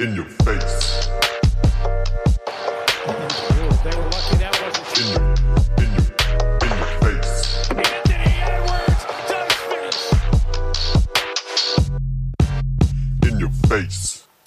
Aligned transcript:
In 0.00 0.16
your 0.16 0.26
face. 0.44 1.08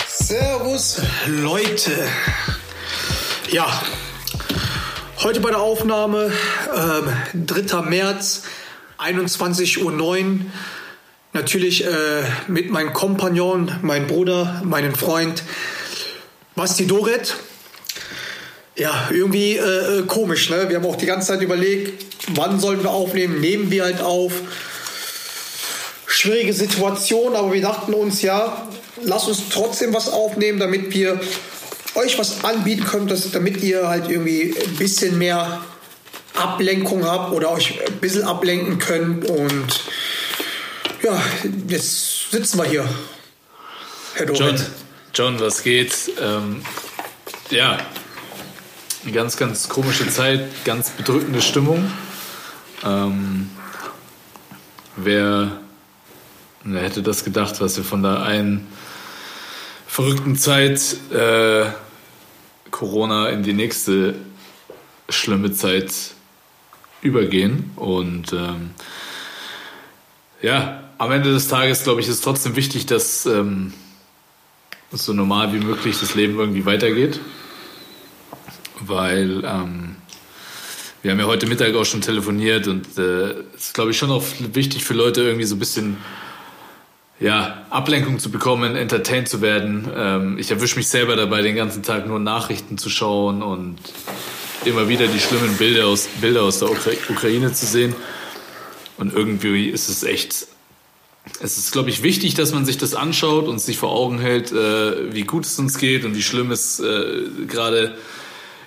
Servus 0.06 1.02
Leute. 1.28 1.92
Ja, 3.50 3.82
heute 5.24 5.40
bei 5.40 5.52
der 5.52 5.62
Aufnahme, 5.62 6.30
ähm, 6.76 7.46
3. 7.46 7.84
März, 7.84 8.44
21.09 8.98 9.86
Uhr. 9.86 10.52
Natürlich 11.38 11.86
äh, 11.86 12.24
mit 12.48 12.72
meinem 12.72 12.94
Kompagnon, 12.94 13.72
meinem 13.84 14.08
Bruder, 14.08 14.64
meinem 14.66 14.96
Freund 14.96 15.44
Basti 16.56 16.88
Doret. 16.88 17.36
Ja, 18.76 19.10
irgendwie 19.12 19.56
äh, 19.56 20.00
äh, 20.00 20.02
komisch, 20.08 20.50
ne? 20.50 20.68
Wir 20.68 20.78
haben 20.78 20.86
auch 20.88 20.96
die 20.96 21.06
ganze 21.06 21.28
Zeit 21.28 21.44
überlegt, 21.44 22.04
wann 22.30 22.60
sollen 22.60 22.82
wir 22.82 22.90
aufnehmen, 22.90 23.40
nehmen 23.40 23.70
wir 23.70 23.84
halt 23.84 24.02
auf 24.02 24.34
schwierige 26.08 26.54
Situation, 26.54 27.36
aber 27.36 27.54
wir 27.54 27.62
dachten 27.62 27.94
uns, 27.94 28.24
ja, 28.24 28.68
lasst 29.04 29.28
uns 29.28 29.44
trotzdem 29.54 29.94
was 29.94 30.10
aufnehmen, 30.10 30.60
damit 30.60 30.92
wir 30.96 31.20
euch 31.94 32.18
was 32.18 32.44
anbieten 32.44 32.84
können, 32.84 33.08
dass, 33.08 33.30
damit 33.30 33.62
ihr 33.62 33.88
halt 33.88 34.10
irgendwie 34.10 34.56
ein 34.60 34.76
bisschen 34.78 35.20
mehr 35.20 35.62
Ablenkung 36.34 37.06
habt 37.06 37.32
oder 37.32 37.52
euch 37.52 37.80
ein 37.86 38.00
bisschen 38.00 38.24
ablenken 38.24 38.80
könnt. 38.80 39.30
Und 39.30 39.84
ja, 41.08 41.22
jetzt 41.68 42.32
sitzen 42.32 42.58
wir 42.58 42.66
hier. 42.66 42.90
Herr. 44.16 44.34
John, 44.34 44.60
John, 45.14 45.40
was 45.40 45.64
geht? 45.64 45.94
Ähm, 46.22 46.62
ja, 47.50 47.78
eine 49.04 49.12
ganz, 49.14 49.38
ganz 49.38 49.70
komische 49.70 50.10
Zeit, 50.10 50.66
ganz 50.66 50.90
bedrückende 50.90 51.42
Stimmung. 51.42 51.90
Ähm, 52.84 53.50
wer, 54.98 55.60
wer 56.66 56.82
hätte 56.82 57.02
das 57.02 57.24
gedacht, 57.24 57.62
was 57.62 57.78
wir 57.78 57.86
von 57.86 58.04
der 58.04 58.24
einen 58.24 58.68
verrückten 59.88 60.36
Zeit 60.36 60.98
äh, 61.14 61.68
Corona 62.70 63.30
in 63.30 63.44
die 63.44 63.54
nächste 63.54 64.16
schlimme 65.08 65.54
Zeit 65.54 65.94
übergehen. 67.02 67.72
Und 67.78 68.34
ähm, 68.34 68.72
ja, 70.42 70.84
am 70.98 71.12
Ende 71.12 71.32
des 71.32 71.48
Tages, 71.48 71.84
glaube 71.84 72.02
ich, 72.02 72.08
ist 72.08 72.16
es 72.16 72.22
trotzdem 72.22 72.56
wichtig, 72.56 72.86
dass 72.86 73.26
ähm, 73.26 73.74
so 74.92 75.14
normal 75.14 75.54
wie 75.54 75.60
möglich 75.60 76.00
das 76.00 76.16
Leben 76.16 76.40
irgendwie 76.40 76.66
weitergeht. 76.66 77.20
Weil 78.80 79.44
ähm, 79.46 79.96
wir 81.02 81.12
haben 81.12 81.20
ja 81.20 81.26
heute 81.26 81.48
Mittag 81.48 81.76
auch 81.76 81.86
schon 81.86 82.02
telefoniert 82.02 82.68
und 82.68 82.88
es 82.88 82.98
äh, 82.98 83.36
ist, 83.56 83.74
glaube 83.74 83.92
ich, 83.92 83.98
schon 83.98 84.12
auch 84.12 84.24
wichtig 84.54 84.84
für 84.84 84.94
Leute 84.94 85.22
irgendwie 85.22 85.46
so 85.46 85.56
ein 85.56 85.60
bisschen 85.60 85.98
ja, 87.20 87.66
Ablenkung 87.70 88.20
zu 88.20 88.30
bekommen, 88.30 88.76
entertained 88.76 89.28
zu 89.28 89.42
werden. 89.42 89.90
Ähm, 89.96 90.38
ich 90.38 90.52
erwische 90.52 90.76
mich 90.76 90.88
selber 90.88 91.16
dabei, 91.16 91.42
den 91.42 91.56
ganzen 91.56 91.82
Tag 91.82 92.08
nur 92.08 92.20
Nachrichten 92.20 92.78
zu 92.78 92.90
schauen 92.90 93.42
und 93.42 93.78
immer 94.66 94.90
wieder 94.90 95.08
die 95.08 95.20
schlimmen 95.20 95.56
Bilder 95.58 95.88
aus, 95.88 96.08
Bilder 96.22 96.44
aus 96.44 96.60
der 96.60 96.70
Ukra 96.70 96.92
Ukraine 97.10 97.52
zu 97.54 97.66
sehen. 97.66 97.96
Und 98.98 99.14
irgendwie 99.14 99.70
ist 99.70 99.90
es 99.90 100.04
echt, 100.04 100.48
es 101.42 101.58
ist, 101.58 101.72
glaube 101.72 101.90
ich, 101.90 102.04
wichtig, 102.04 102.34
dass 102.34 102.54
man 102.54 102.66
sich 102.66 102.78
das 102.78 102.96
anschaut 102.96 103.48
und 103.48 103.60
sich 103.60 103.78
vor 103.78 103.92
Augen 103.92 104.20
hält, 104.20 104.52
äh, 104.52 105.14
wie 105.14 105.24
gut 105.24 105.46
es 105.46 105.60
uns 105.60 105.78
geht 105.78 106.06
und 106.06 106.16
wie 106.16 106.24
schlimm 106.24 106.52
es 106.52 106.80
äh, 106.80 107.24
gerade 107.48 107.96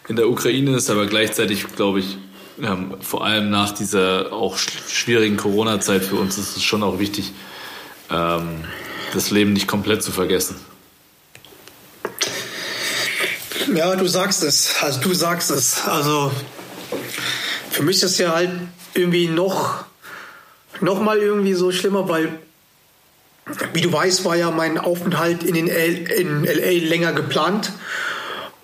in 0.08 0.16
der 0.16 0.28
Ukraine 0.28 0.76
ist. 0.76 0.90
Aber 0.90 1.06
gleichzeitig, 1.06 1.66
glaube 1.74 2.00
ich, 2.00 2.18
ähm, 2.62 2.96
vor 3.00 3.24
allem 3.24 3.50
nach 3.50 3.72
dieser 3.72 4.32
auch 4.32 4.58
schwierigen 4.58 5.36
Corona-Zeit 5.36 6.04
für 6.04 6.16
uns 6.16 6.38
ist 6.38 6.56
es 6.56 6.62
schon 6.62 6.82
auch 6.82 6.98
wichtig, 6.98 7.32
ähm, 8.10 8.64
das 9.14 9.30
Leben 9.30 9.52
nicht 9.52 9.66
komplett 9.66 10.02
zu 10.02 10.12
vergessen. 10.12 10.56
Ja, 13.74 13.94
du 13.94 14.06
sagst 14.06 14.42
es. 14.42 14.74
Also 14.80 15.00
du 15.00 15.14
sagst 15.14 15.50
es. 15.50 15.86
Also 15.86 16.30
für 17.70 17.82
mich 17.82 18.02
ist 18.02 18.18
ja 18.18 18.34
halt 18.34 18.50
irgendwie 18.94 19.28
noch, 19.28 19.84
noch 20.80 21.00
mal 21.00 21.18
irgendwie 21.18 21.54
so 21.54 21.70
schlimmer, 21.70 22.08
weil 22.08 22.40
wie 23.72 23.80
du 23.80 23.92
weißt, 23.92 24.24
war 24.24 24.36
ja 24.36 24.50
mein 24.50 24.78
Aufenthalt 24.78 25.42
in, 25.42 25.68
L 25.68 26.10
in 26.10 26.44
LA 26.44 26.88
länger 26.88 27.12
geplant. 27.12 27.72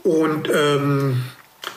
Und 0.03 0.49
ähm, 0.53 1.23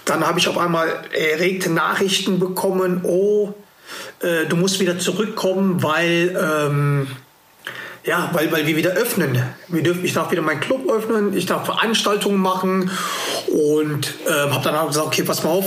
dann 0.06 0.26
habe 0.26 0.40
ich 0.40 0.48
auf 0.48 0.58
einmal 0.58 0.88
erregte 1.12 1.72
Nachrichten 1.72 2.40
bekommen, 2.40 3.02
oh, 3.04 3.54
äh, 4.22 4.46
du 4.48 4.56
musst 4.56 4.80
wieder 4.80 5.00
zurückkommen, 5.00 5.82
weil, 5.82 6.38
ähm, 6.40 7.08
ja, 8.04 8.30
weil, 8.34 8.52
weil 8.52 8.66
wir 8.68 8.76
wieder 8.76 8.92
öffnen. 8.92 9.44
Wir 9.68 9.84
dürfen, 9.84 10.04
ich 10.06 10.14
darf 10.14 10.32
wieder 10.32 10.42
meinen 10.42 10.62
Club 10.62 10.90
öffnen, 10.90 11.36
ich 11.36 11.46
darf 11.46 11.66
Veranstaltungen 11.66 12.40
machen 12.40 12.92
und 13.48 14.14
äh, 14.28 14.50
habe 14.52 14.64
dann 14.64 14.76
auch 14.76 14.88
gesagt, 14.88 15.08
okay, 15.08 15.24
pass 15.24 15.44
mal 15.44 15.52
auf, 15.52 15.66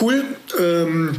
cool, 0.00 0.24
ähm, 0.58 1.16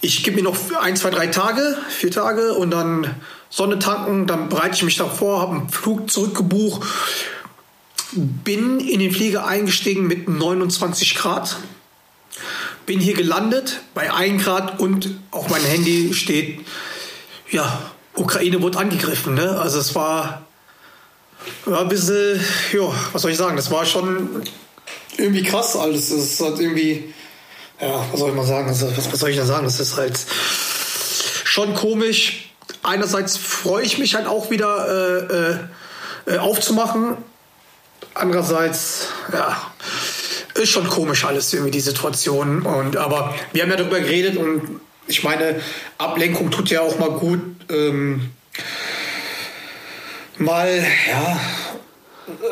ich 0.00 0.22
gebe 0.22 0.36
mir 0.36 0.42
noch 0.42 0.56
ein, 0.80 0.96
zwei, 0.96 1.10
drei 1.10 1.26
Tage, 1.28 1.76
vier 1.88 2.10
Tage 2.10 2.54
und 2.54 2.70
dann 2.70 3.14
Sonne 3.56 3.78
tanken, 3.78 4.26
dann 4.26 4.50
bereite 4.50 4.76
ich 4.76 4.82
mich 4.82 4.98
davor, 4.98 5.40
habe 5.40 5.56
einen 5.56 5.70
Flug 5.70 6.10
zurückgebucht, 6.10 6.86
bin 8.12 8.80
in 8.80 9.00
den 9.00 9.10
Flieger 9.10 9.46
eingestiegen 9.46 10.06
mit 10.06 10.28
29 10.28 11.14
Grad, 11.14 11.56
bin 12.84 13.00
hier 13.00 13.14
gelandet 13.14 13.80
bei 13.94 14.12
1 14.12 14.44
Grad 14.44 14.78
und 14.78 15.08
auf 15.30 15.48
meinem 15.48 15.64
Handy 15.64 16.12
steht, 16.12 16.66
ja, 17.50 17.90
Ukraine 18.14 18.60
wurde 18.60 18.76
angegriffen. 18.76 19.32
Ne? 19.32 19.58
Also 19.58 19.78
es 19.78 19.94
war, 19.94 20.44
war 21.64 21.80
ein 21.80 21.88
bisschen, 21.88 22.38
ja, 22.74 22.92
was 23.12 23.22
soll 23.22 23.30
ich 23.30 23.38
sagen, 23.38 23.56
das 23.56 23.70
war 23.70 23.86
schon 23.86 24.42
irgendwie 25.16 25.42
krass 25.42 25.76
alles. 25.76 26.10
Es 26.10 26.38
halt 26.40 26.60
irgendwie, 26.60 27.14
ja, 27.80 28.04
was 28.10 28.20
soll 28.20 28.28
ich 28.28 28.36
mal 28.36 28.44
sagen, 28.44 28.68
also, 28.68 28.94
was, 28.94 29.10
was 29.10 29.18
soll 29.18 29.30
ich 29.30 29.38
da 29.38 29.46
sagen, 29.46 29.64
das 29.64 29.80
ist 29.80 29.96
halt 29.96 30.20
schon 31.44 31.72
komisch. 31.72 32.45
Einerseits 32.86 33.36
freue 33.36 33.82
ich 33.82 33.98
mich 33.98 34.14
halt 34.14 34.26
auch 34.26 34.50
wieder 34.50 35.28
äh, 36.28 36.32
äh, 36.34 36.38
aufzumachen. 36.38 37.16
Andererseits, 38.14 39.08
ja, 39.32 39.56
ist 40.54 40.70
schon 40.70 40.88
komisch 40.88 41.24
alles 41.24 41.52
irgendwie 41.52 41.72
die 41.72 41.80
Situation. 41.80 42.62
Und 42.62 42.96
aber 42.96 43.34
wir 43.52 43.62
haben 43.62 43.70
ja 43.70 43.76
darüber 43.76 43.98
geredet 43.98 44.36
und 44.36 44.80
ich 45.08 45.24
meine, 45.24 45.60
Ablenkung 45.98 46.50
tut 46.52 46.70
ja 46.70 46.80
auch 46.80 46.98
mal 46.98 47.10
gut. 47.10 47.40
Ähm, 47.68 48.30
mal, 50.38 50.84
ja, 51.08 51.40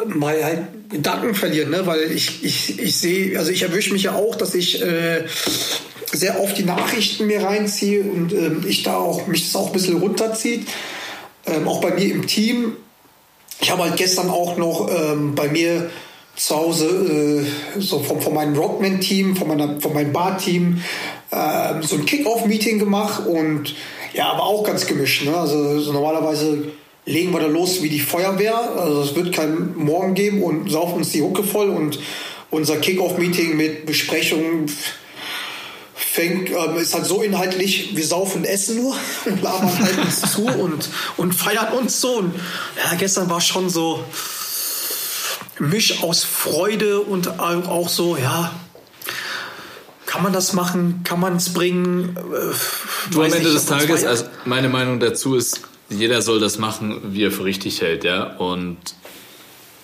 mal 0.06 0.44
halt 0.44 0.90
Gedanken 0.90 1.34
verlieren, 1.36 1.70
ne? 1.70 1.86
Weil 1.86 2.02
ich, 2.10 2.44
ich, 2.44 2.80
ich 2.80 2.96
sehe, 2.96 3.38
also 3.38 3.52
ich 3.52 3.62
erwische 3.62 3.92
mich 3.92 4.02
ja 4.02 4.14
auch, 4.14 4.34
dass 4.34 4.54
ich 4.54 4.82
äh, 4.82 5.24
sehr 6.14 6.40
oft 6.40 6.56
die 6.56 6.64
Nachrichten 6.64 7.26
mir 7.26 7.42
reinziehe 7.42 8.02
und 8.02 8.32
ähm, 8.32 8.64
ich 8.66 8.82
da 8.82 8.96
auch 8.96 9.26
mich 9.26 9.44
das 9.44 9.56
auch 9.56 9.68
ein 9.68 9.72
bisschen 9.72 9.98
runterzieht. 9.98 10.66
Ähm, 11.46 11.68
auch 11.68 11.80
bei 11.80 11.92
mir 11.92 12.10
im 12.10 12.26
Team. 12.26 12.76
Ich 13.60 13.70
habe 13.70 13.84
halt 13.84 13.96
gestern 13.96 14.30
auch 14.30 14.56
noch 14.56 14.88
ähm, 14.90 15.34
bei 15.34 15.48
mir 15.48 15.90
zu 16.36 16.56
Hause 16.56 17.44
äh, 17.76 17.80
so 17.80 18.00
von, 18.00 18.20
von 18.20 18.34
meinem 18.34 18.56
Rockman-Team, 18.56 19.36
von, 19.36 19.80
von 19.80 19.92
meinem 19.92 20.12
Bar-Team 20.12 20.82
äh, 21.30 21.82
so 21.82 21.96
ein 21.96 22.04
Kick-Off-Meeting 22.04 22.78
gemacht 22.78 23.26
und 23.26 23.74
ja, 24.14 24.30
aber 24.30 24.44
auch 24.44 24.64
ganz 24.64 24.86
gemischt. 24.86 25.24
Ne? 25.24 25.36
Also 25.36 25.78
so 25.80 25.92
normalerweise 25.92 26.72
legen 27.06 27.32
wir 27.32 27.40
da 27.40 27.46
los 27.46 27.82
wie 27.82 27.88
die 27.88 28.00
Feuerwehr. 28.00 28.56
Also 28.78 29.02
es 29.02 29.14
wird 29.14 29.32
kein 29.32 29.76
Morgen 29.76 30.14
geben 30.14 30.42
und 30.42 30.70
saufen 30.70 30.98
uns 30.98 31.12
die 31.12 31.22
Hucke 31.22 31.44
voll 31.44 31.68
und 31.68 31.98
unser 32.50 32.76
Kick-Off-Meeting 32.76 33.56
mit 33.56 33.86
Besprechungen 33.86 34.66
fängt, 35.94 36.50
ähm, 36.50 36.76
ist 36.76 36.94
halt 36.94 37.06
so 37.06 37.22
inhaltlich, 37.22 37.96
wir 37.96 38.06
saufen 38.06 38.38
und 38.38 38.44
essen 38.44 38.76
nur 38.82 38.96
und 39.24 39.42
labern 39.42 39.78
halt 39.78 39.98
uns 39.98 40.32
zu 40.32 40.46
und, 40.46 40.88
und 41.16 41.32
feiern 41.34 41.72
uns 41.74 42.00
so. 42.00 42.18
Und 42.18 42.34
ja, 42.76 42.94
gestern 42.96 43.30
war 43.30 43.40
schon 43.40 43.70
so 43.70 44.04
Misch 45.58 46.02
aus 46.02 46.24
Freude 46.24 47.00
und 47.00 47.38
auch 47.38 47.88
so, 47.88 48.16
ja, 48.16 48.52
kann 50.06 50.22
man 50.22 50.32
das 50.32 50.52
machen? 50.52 51.00
Kann 51.04 51.20
man 51.20 51.36
es 51.36 51.52
bringen? 51.52 52.16
Äh, 52.16 52.54
Du 53.10 53.20
am 53.20 53.26
Ende 53.26 53.38
nicht, 53.38 53.54
des 53.54 53.66
Tages, 53.66 54.04
also 54.04 54.24
meine 54.44 54.68
Meinung 54.68 54.98
dazu 54.98 55.34
ist, 55.34 55.62
jeder 55.90 56.22
soll 56.22 56.40
das 56.40 56.58
machen, 56.58 57.00
wie 57.12 57.24
er 57.24 57.30
für 57.30 57.44
richtig 57.44 57.82
hält, 57.82 58.04
ja. 58.04 58.36
Und 58.36 58.78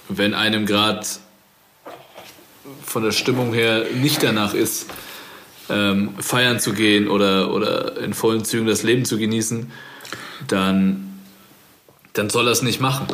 wenn 0.09 0.35
einem 0.35 0.67
gerade 0.67 1.07
von 2.85 3.03
der 3.03 3.13
Stimmung 3.13 3.53
her 3.53 3.85
nicht 3.95 4.23
danach 4.23 4.55
ist, 4.55 4.87
ähm, 5.71 6.11
feiern 6.19 6.61
zu 6.61 6.73
gehen 6.73 7.09
oder, 7.09 7.53
oder 7.53 7.99
in 7.99 8.15
vollen 8.15 8.45
Zügen 8.45 8.67
das 8.67 8.83
Leben 8.83 9.05
zu 9.05 9.19
genießen, 9.19 9.71
dann, 10.49 11.19
dann 12.13 12.31
soll 12.31 12.47
er 12.47 12.53
es 12.53 12.63
nicht 12.63 12.81
machen. 12.81 13.07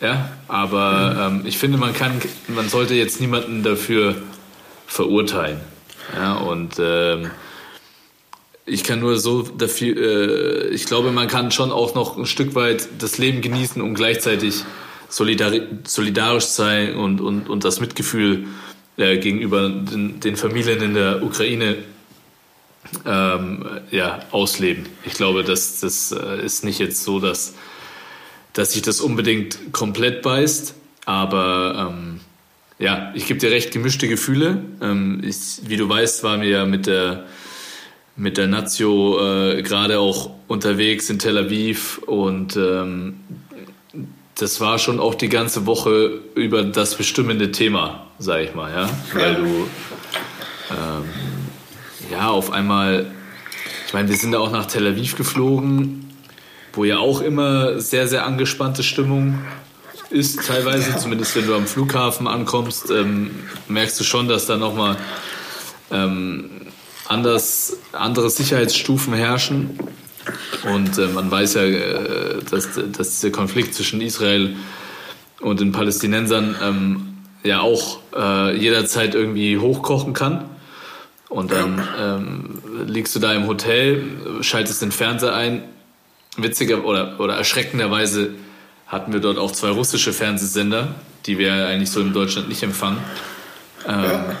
Ja, 0.00 0.32
aber 0.48 1.28
ähm, 1.28 1.42
ich 1.44 1.58
finde, 1.58 1.76
man 1.76 1.92
kann, 1.92 2.20
man 2.48 2.68
sollte 2.70 2.94
jetzt 2.94 3.20
niemanden 3.20 3.62
dafür 3.62 4.16
verurteilen. 4.86 5.60
Ja, 6.16 6.34
und 6.34 6.76
ähm, 6.78 7.30
ich 8.64 8.82
kann 8.82 9.00
nur 9.00 9.18
so 9.18 9.42
dafür, 9.42 9.96
äh, 9.96 10.68
ich 10.68 10.86
glaube, 10.86 11.12
man 11.12 11.28
kann 11.28 11.50
schon 11.50 11.70
auch 11.70 11.94
noch 11.94 12.16
ein 12.16 12.24
Stück 12.24 12.54
weit 12.54 12.88
das 12.98 13.18
Leben 13.18 13.42
genießen 13.42 13.82
und 13.82 13.94
gleichzeitig 13.94 14.64
solidari 15.10 15.62
solidarisch 15.84 16.46
sein 16.46 16.94
und, 16.94 17.20
und, 17.20 17.50
und 17.50 17.64
das 17.64 17.80
Mitgefühl 17.80 18.44
äh, 18.44 18.69
gegenüber 19.00 19.68
den, 19.68 20.20
den 20.20 20.36
Familien 20.36 20.80
in 20.82 20.94
der 20.94 21.22
Ukraine 21.22 21.76
ähm, 23.06 23.64
ja, 23.90 24.20
ausleben. 24.30 24.86
Ich 25.04 25.14
glaube, 25.14 25.44
das, 25.44 25.80
das 25.80 26.12
äh, 26.12 26.44
ist 26.44 26.64
nicht 26.64 26.78
jetzt 26.78 27.02
so, 27.04 27.20
dass, 27.20 27.54
dass 28.52 28.72
sich 28.72 28.82
das 28.82 29.00
unbedingt 29.00 29.72
komplett 29.72 30.22
beißt, 30.22 30.74
aber 31.04 31.90
ähm, 31.90 32.20
ja, 32.78 33.12
ich 33.14 33.26
gebe 33.26 33.38
dir 33.38 33.50
recht, 33.50 33.72
gemischte 33.72 34.08
Gefühle. 34.08 34.62
Ähm, 34.80 35.20
ich, 35.22 35.60
wie 35.66 35.76
du 35.76 35.88
weißt, 35.88 36.24
waren 36.24 36.40
wir 36.40 36.48
ja 36.48 36.66
mit 36.66 36.86
der, 36.86 37.26
mit 38.16 38.38
der 38.38 38.46
Nazio 38.46 39.20
äh, 39.20 39.62
gerade 39.62 39.98
auch 39.98 40.30
unterwegs 40.48 41.10
in 41.10 41.18
Tel 41.18 41.38
Aviv 41.38 41.98
und 42.06 42.56
ähm, 42.56 43.20
das 44.40 44.60
war 44.60 44.78
schon 44.78 45.00
auch 45.00 45.14
die 45.14 45.28
ganze 45.28 45.66
Woche 45.66 46.20
über 46.34 46.62
das 46.62 46.94
bestimmende 46.94 47.52
Thema, 47.52 48.06
sag 48.18 48.42
ich 48.42 48.54
mal, 48.54 48.72
ja, 48.72 48.90
weil 49.12 49.34
du 49.34 49.68
ähm, 50.70 51.04
ja 52.10 52.28
auf 52.28 52.50
einmal, 52.50 53.10
ich 53.86 53.92
meine, 53.92 54.08
wir 54.08 54.16
sind 54.16 54.32
da 54.32 54.38
auch 54.38 54.50
nach 54.50 54.66
Tel 54.66 54.86
Aviv 54.86 55.16
geflogen, 55.16 56.08
wo 56.72 56.84
ja 56.84 56.98
auch 56.98 57.20
immer 57.20 57.80
sehr 57.80 58.08
sehr 58.08 58.24
angespannte 58.24 58.82
Stimmung 58.82 59.38
ist 60.10 60.44
teilweise, 60.46 60.96
zumindest 60.96 61.36
wenn 61.36 61.46
du 61.46 61.54
am 61.54 61.66
Flughafen 61.66 62.26
ankommst, 62.26 62.90
ähm, 62.90 63.30
merkst 63.68 64.00
du 64.00 64.04
schon, 64.04 64.26
dass 64.26 64.46
da 64.46 64.56
nochmal 64.56 64.96
ähm, 65.92 66.50
anders, 67.06 67.76
andere 67.92 68.30
Sicherheitsstufen 68.30 69.14
herrschen. 69.14 69.78
Und 70.72 70.98
äh, 70.98 71.06
man 71.08 71.30
weiß 71.30 71.54
ja, 71.54 71.62
äh, 71.62 72.42
dass, 72.50 72.68
dass 72.92 73.20
dieser 73.20 73.30
Konflikt 73.30 73.74
zwischen 73.74 74.00
Israel 74.00 74.56
und 75.40 75.60
den 75.60 75.72
Palästinensern 75.72 76.56
ähm, 76.62 77.18
ja 77.42 77.60
auch 77.60 78.00
äh, 78.14 78.56
jederzeit 78.56 79.14
irgendwie 79.14 79.58
hochkochen 79.58 80.12
kann. 80.12 80.44
Und 81.28 81.52
dann 81.52 81.88
ähm, 81.98 82.58
liegst 82.86 83.14
du 83.14 83.20
da 83.20 83.32
im 83.32 83.46
Hotel, 83.46 84.02
schaltest 84.40 84.82
den 84.82 84.92
Fernseher 84.92 85.34
ein. 85.34 85.62
Witziger 86.36 86.84
oder, 86.84 87.18
oder 87.18 87.34
erschreckenderweise 87.34 88.30
hatten 88.86 89.12
wir 89.12 89.20
dort 89.20 89.38
auch 89.38 89.52
zwei 89.52 89.70
russische 89.70 90.12
Fernsehsender, 90.12 90.94
die 91.26 91.38
wir 91.38 91.66
eigentlich 91.66 91.90
so 91.90 92.00
in 92.00 92.12
Deutschland 92.12 92.48
nicht 92.48 92.62
empfangen. 92.62 92.98
Ähm. 93.86 94.36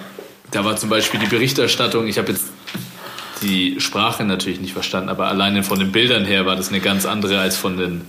Da 0.50 0.64
war 0.64 0.76
zum 0.76 0.90
Beispiel 0.90 1.20
die 1.20 1.26
Berichterstattung, 1.26 2.06
ich 2.08 2.18
habe 2.18 2.32
jetzt 2.32 2.44
die 3.42 3.80
Sprache 3.80 4.24
natürlich 4.24 4.60
nicht 4.60 4.72
verstanden, 4.72 5.08
aber 5.08 5.28
alleine 5.28 5.62
von 5.62 5.78
den 5.78 5.92
Bildern 5.92 6.24
her 6.24 6.46
war 6.46 6.56
das 6.56 6.68
eine 6.68 6.80
ganz 6.80 7.06
andere 7.06 7.40
als 7.40 7.56
von 7.56 7.76
den 7.76 8.02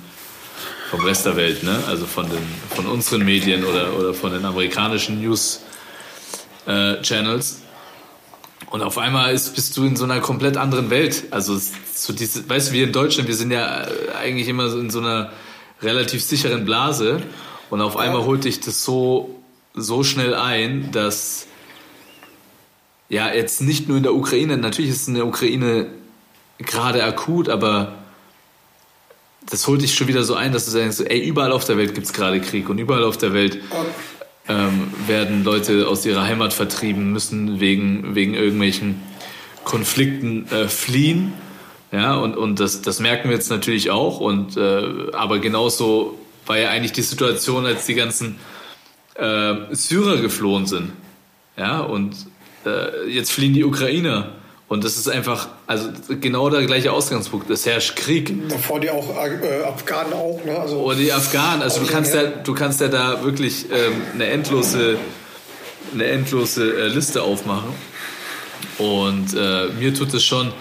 vom 0.89 1.05
Rest 1.05 1.25
der 1.25 1.37
Welt, 1.37 1.63
ne? 1.63 1.79
Also 1.87 2.05
von 2.05 2.29
den 2.29 2.43
von 2.75 2.85
unseren 2.85 3.23
Medien 3.23 3.63
oder, 3.63 3.97
oder 3.97 4.13
von 4.13 4.31
den 4.33 4.43
amerikanischen 4.43 5.21
News 5.21 5.61
äh, 6.65 7.01
Channels. 7.01 7.61
Und 8.69 8.81
auf 8.83 8.97
einmal 8.97 9.33
ist, 9.33 9.55
bist 9.55 9.75
du 9.75 9.83
in 9.83 9.95
so 9.95 10.05
einer 10.05 10.19
komplett 10.21 10.57
anderen 10.57 10.89
Welt. 10.89 11.25
Also 11.31 11.59
so 11.93 12.13
diese, 12.13 12.47
weißt 12.47 12.69
du, 12.69 12.73
wir 12.73 12.85
in 12.85 12.93
Deutschland, 12.93 13.27
wir 13.27 13.35
sind 13.35 13.51
ja 13.51 13.85
eigentlich 14.19 14.47
immer 14.47 14.69
so 14.69 14.79
in 14.79 14.89
so 14.89 14.99
einer 14.99 15.31
relativ 15.81 16.23
sicheren 16.23 16.65
Blase 16.65 17.21
und 17.69 17.81
auf 17.81 17.97
einmal 17.97 18.23
holt 18.25 18.43
dich 18.43 18.59
das 18.59 18.83
so, 18.83 19.41
so 19.73 20.03
schnell 20.03 20.35
ein, 20.35 20.91
dass 20.91 21.47
ja 23.11 23.31
jetzt 23.31 23.61
nicht 23.61 23.89
nur 23.89 23.97
in 23.97 24.03
der 24.03 24.15
Ukraine, 24.15 24.57
natürlich 24.57 24.89
ist 24.89 25.01
es 25.01 25.07
in 25.09 25.15
der 25.15 25.27
Ukraine 25.27 25.87
gerade 26.59 27.03
akut, 27.03 27.49
aber 27.49 27.95
das 29.49 29.67
holt 29.67 29.81
dich 29.81 29.93
schon 29.93 30.07
wieder 30.07 30.23
so 30.23 30.35
ein, 30.35 30.53
dass 30.53 30.65
du 30.65 30.71
sagst, 30.71 31.01
ey, 31.01 31.19
überall 31.19 31.51
auf 31.51 31.65
der 31.65 31.77
Welt 31.77 31.93
gibt 31.93 32.07
es 32.07 32.13
gerade 32.13 32.39
Krieg 32.39 32.69
und 32.69 32.77
überall 32.77 33.03
auf 33.03 33.17
der 33.17 33.33
Welt 33.33 33.59
ähm, 34.47 34.93
werden 35.07 35.43
Leute 35.43 35.89
aus 35.89 36.05
ihrer 36.05 36.23
Heimat 36.23 36.53
vertrieben, 36.53 37.11
müssen 37.11 37.59
wegen, 37.59 38.15
wegen 38.15 38.33
irgendwelchen 38.33 39.01
Konflikten 39.65 40.47
äh, 40.49 40.69
fliehen. 40.69 41.33
Ja, 41.91 42.15
und, 42.15 42.37
und 42.37 42.61
das, 42.61 42.81
das 42.81 43.01
merken 43.01 43.27
wir 43.27 43.35
jetzt 43.35 43.49
natürlich 43.49 43.91
auch. 43.91 44.21
Und, 44.21 44.55
äh, 44.55 45.11
aber 45.11 45.39
genauso 45.39 46.17
war 46.45 46.57
ja 46.57 46.69
eigentlich 46.69 46.93
die 46.93 47.01
Situation, 47.01 47.65
als 47.65 47.85
die 47.85 47.95
ganzen 47.95 48.37
äh, 49.15 49.55
Syrer 49.71 50.17
geflohen 50.21 50.65
sind. 50.65 50.93
Ja, 51.57 51.81
und 51.81 52.15
äh, 52.65 53.09
jetzt 53.09 53.31
fliehen 53.31 53.53
die 53.53 53.63
Ukrainer. 53.63 54.33
Und 54.67 54.85
das 54.85 54.95
ist 54.95 55.09
einfach, 55.09 55.49
also 55.67 55.89
genau 56.21 56.49
der 56.49 56.65
gleiche 56.65 56.93
Ausgangspunkt. 56.93 57.49
Es 57.49 57.65
herrscht 57.65 57.97
Krieg. 57.97 58.33
Davor 58.47 58.79
die 58.79 58.89
auch 58.89 59.09
äh, 59.09 59.63
Afghanen 59.65 60.13
auch, 60.13 60.39
ne? 60.45 60.57
Also 60.57 60.79
Oder 60.79 60.95
die 60.95 61.11
Afghanen. 61.11 61.61
Also 61.61 61.81
du 61.81 61.87
kannst 61.87 62.13
ja, 62.13 62.23
du 62.23 62.53
kannst 62.53 62.79
ja 62.79 62.87
da 62.87 63.21
wirklich 63.21 63.65
ähm, 63.65 64.01
eine 64.13 64.27
endlose, 64.27 64.97
eine 65.93 66.05
endlose 66.05 66.83
äh, 66.83 66.87
Liste 66.87 67.21
aufmachen. 67.21 67.73
Und 68.77 69.33
äh, 69.35 69.67
mir 69.77 69.93
tut 69.93 70.13
es 70.13 70.23
schon 70.23 70.53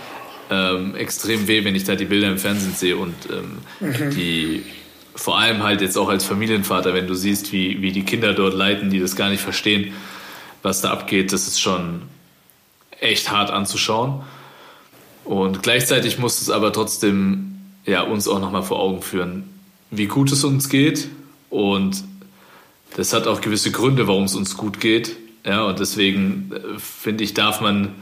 ähm, 0.51 0.97
extrem 0.97 1.47
weh, 1.47 1.65
wenn 1.65 1.77
ich 1.77 1.85
da 1.85 1.95
die 1.95 2.05
Bilder 2.05 2.29
im 2.29 2.39
Fernsehen 2.39 2.75
sehe 2.75 2.97
und 2.97 3.15
ähm, 3.31 3.59
mhm. 3.79 4.11
die 4.11 4.65
vor 5.15 5.39
allem 5.39 5.63
halt 5.63 5.81
jetzt 5.83 5.97
auch 5.97 6.09
als 6.09 6.25
Familienvater, 6.25 6.95
wenn 6.95 7.07
du 7.07 7.15
siehst, 7.15 7.53
wie, 7.53 7.81
wie 7.83 7.93
die 7.93 8.05
Kinder 8.05 8.33
dort 8.33 8.55
leiden, 8.55 8.91
die 8.91 8.99
das 8.99 9.17
gar 9.17 9.29
nicht 9.29 9.43
verstehen, 9.43 9.93
was 10.63 10.81
da 10.81 10.91
abgeht, 10.91 11.33
das 11.33 11.47
ist 11.47 11.61
schon 11.61 12.03
echt 13.01 13.31
hart 13.31 13.51
anzuschauen. 13.51 14.23
Und 15.25 15.63
gleichzeitig 15.63 16.19
muss 16.19 16.41
es 16.41 16.51
aber 16.51 16.73
trotzdem 16.73 17.61
ja, 17.87 18.03
uns 18.03 18.29
auch 18.29 18.41
nochmal 18.41 18.63
vor 18.63 18.81
Augen 18.81 19.03
führen, 19.03 19.45
wie 19.91 20.07
gut 20.07 20.33
es 20.33 20.45
uns 20.45 20.69
geht. 20.69 21.09
Und 21.49 22.05
das 22.97 23.13
hat 23.13 23.27
auch 23.27 23.41
gewisse 23.41 23.71
Gründe, 23.71 24.09
warum 24.09 24.25
es 24.25 24.35
uns 24.35 24.57
gut 24.57 24.81
geht. 24.81 25.17
Ja, 25.45 25.65
und 25.65 25.79
deswegen 25.81 26.53
äh, 26.53 26.79
finde 26.79 27.25
ich, 27.25 27.35
darf 27.35 27.61
man 27.61 27.95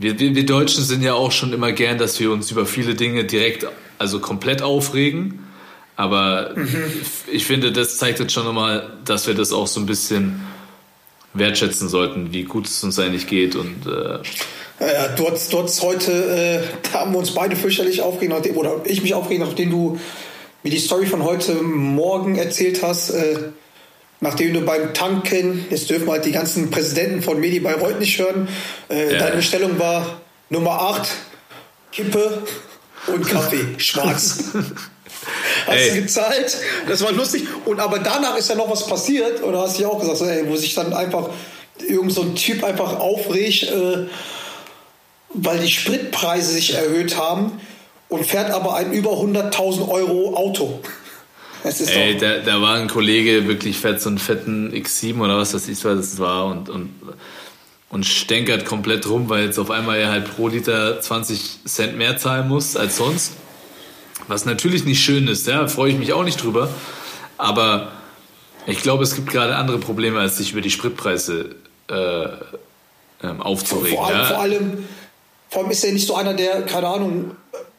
wir, 0.00 0.18
wir, 0.18 0.34
wir 0.34 0.46
Deutschen 0.46 0.82
sind 0.82 1.02
ja 1.02 1.12
auch 1.12 1.30
schon 1.30 1.52
immer 1.52 1.72
gern, 1.72 1.98
dass 1.98 2.18
wir 2.18 2.32
uns 2.32 2.50
über 2.50 2.64
viele 2.64 2.94
Dinge 2.94 3.24
direkt, 3.24 3.66
also 3.98 4.18
komplett 4.18 4.62
aufregen. 4.62 5.40
Aber 5.94 6.54
mhm. 6.56 6.90
ich 7.30 7.44
finde, 7.44 7.70
das 7.70 7.98
zeigt 7.98 8.18
jetzt 8.18 8.32
schon 8.32 8.44
nochmal, 8.46 8.94
dass 9.04 9.26
wir 9.26 9.34
das 9.34 9.52
auch 9.52 9.66
so 9.66 9.78
ein 9.78 9.84
bisschen 9.84 10.40
wertschätzen 11.34 11.88
sollten, 11.88 12.32
wie 12.32 12.44
gut 12.44 12.66
es 12.66 12.82
uns 12.82 12.98
eigentlich 12.98 13.26
geht. 13.26 13.56
Und, 13.56 13.86
äh 13.86 14.18
ja, 14.80 15.08
du 15.08 15.30
hast, 15.30 15.52
du 15.52 15.62
hast 15.62 15.82
heute, 15.82 16.12
äh, 16.12 16.88
da 16.90 17.00
haben 17.00 17.12
wir 17.12 17.18
uns 17.18 17.32
beide 17.32 17.54
fürchterlich 17.54 18.02
aufgeregt, 18.02 18.32
nachdem, 18.32 18.56
oder 18.56 18.80
ich 18.84 19.02
mich 19.02 19.14
aufgeregt, 19.14 19.44
nachdem 19.44 19.70
du 19.70 20.00
mir 20.62 20.70
die 20.70 20.78
Story 20.78 21.06
von 21.06 21.24
heute 21.24 21.54
Morgen 21.54 22.36
erzählt 22.36 22.82
hast. 22.82 23.10
Äh, 23.10 23.36
nachdem 24.20 24.54
du 24.54 24.60
beim 24.62 24.92
Tanken, 24.94 25.66
jetzt 25.70 25.88
dürfen 25.90 26.06
wir 26.06 26.12
halt 26.12 26.24
die 26.24 26.32
ganzen 26.32 26.70
Präsidenten 26.70 27.22
von 27.22 27.40
Medi 27.40 27.60
Bayreuth 27.60 27.98
nicht 27.98 28.18
hören, 28.18 28.48
äh, 28.88 29.12
ja. 29.12 29.18
deine 29.18 29.36
Bestellung 29.36 29.78
war 29.78 30.20
Nummer 30.50 30.82
8, 30.82 31.08
Kippe 31.92 32.42
und 33.06 33.26
Kaffee, 33.26 33.78
schwarz. 33.78 34.44
hast 35.66 35.76
ey. 35.76 35.90
du 35.90 36.02
gezahlt? 36.02 36.56
Das 36.88 37.02
war 37.02 37.12
lustig. 37.12 37.46
Und 37.64 37.80
aber 37.80 37.98
danach 37.98 38.36
ist 38.36 38.48
ja 38.48 38.56
noch 38.56 38.70
was 38.70 38.86
passiert, 38.86 39.42
oder 39.42 39.62
hast 39.62 39.78
du 39.78 39.82
ja 39.82 39.88
auch 39.88 40.00
gesagt, 40.00 40.20
ey, 40.22 40.48
wo 40.48 40.56
sich 40.56 40.74
dann 40.74 40.92
einfach 40.92 41.30
irgend 41.88 42.12
so 42.12 42.22
ein 42.22 42.34
Typ 42.34 42.64
einfach 42.64 42.98
aufregt, 42.98 43.64
äh, 43.64 44.06
weil 45.30 45.58
die 45.60 45.70
Spritpreise 45.70 46.52
sich 46.52 46.74
erhöht 46.74 47.16
haben 47.16 47.60
und 48.08 48.26
fährt 48.26 48.50
aber 48.50 48.74
ein 48.74 48.92
über 48.92 49.12
100.000 49.12 49.88
Euro 49.88 50.34
Auto. 50.36 50.80
Ey, 51.62 52.16
da, 52.16 52.38
da 52.38 52.60
war 52.62 52.76
ein 52.76 52.88
Kollege, 52.88 53.46
wirklich 53.46 53.78
fährt 53.78 54.00
so 54.00 54.08
einen 54.08 54.18
fetten 54.18 54.72
X7 54.72 55.20
oder 55.20 55.36
was 55.36 55.52
das 55.52 55.68
ist, 55.68 55.84
was 55.84 55.96
das 55.98 56.18
war 56.18 56.46
und, 56.46 56.70
und, 56.70 56.90
und 57.90 58.06
stänkert 58.06 58.64
komplett 58.64 59.06
rum, 59.08 59.28
weil 59.28 59.44
jetzt 59.44 59.58
auf 59.58 59.70
einmal 59.70 59.98
er 59.98 60.10
halt 60.10 60.34
pro 60.34 60.48
Liter 60.48 61.00
20 61.00 61.64
Cent 61.66 61.98
mehr 61.98 62.16
zahlen 62.16 62.48
muss 62.48 62.76
als 62.76 62.96
sonst. 62.96 63.34
Was 64.30 64.44
natürlich 64.44 64.84
nicht 64.84 65.02
schön 65.02 65.26
ist, 65.26 65.48
ja, 65.48 65.66
freue 65.66 65.90
ich 65.90 65.98
mich 65.98 66.12
auch 66.12 66.22
nicht 66.22 66.40
drüber. 66.40 66.68
Aber 67.36 67.90
ich 68.64 68.80
glaube, 68.80 69.02
es 69.02 69.16
gibt 69.16 69.28
gerade 69.28 69.56
andere 69.56 69.78
Probleme, 69.78 70.20
als 70.20 70.36
sich 70.36 70.52
über 70.52 70.60
die 70.60 70.70
Spritpreise 70.70 71.56
äh, 71.88 72.28
ähm, 73.24 73.42
aufzuregen. 73.42 73.98
Vor, 73.98 74.08
ja. 74.08 74.24
vor, 74.26 74.38
allem, 74.38 74.84
vor 75.48 75.62
allem 75.62 75.72
ist 75.72 75.82
er 75.82 75.92
nicht 75.92 76.06
so 76.06 76.14
einer, 76.14 76.34
der, 76.34 76.62
keine 76.62 76.86
Ahnung, 76.86 77.32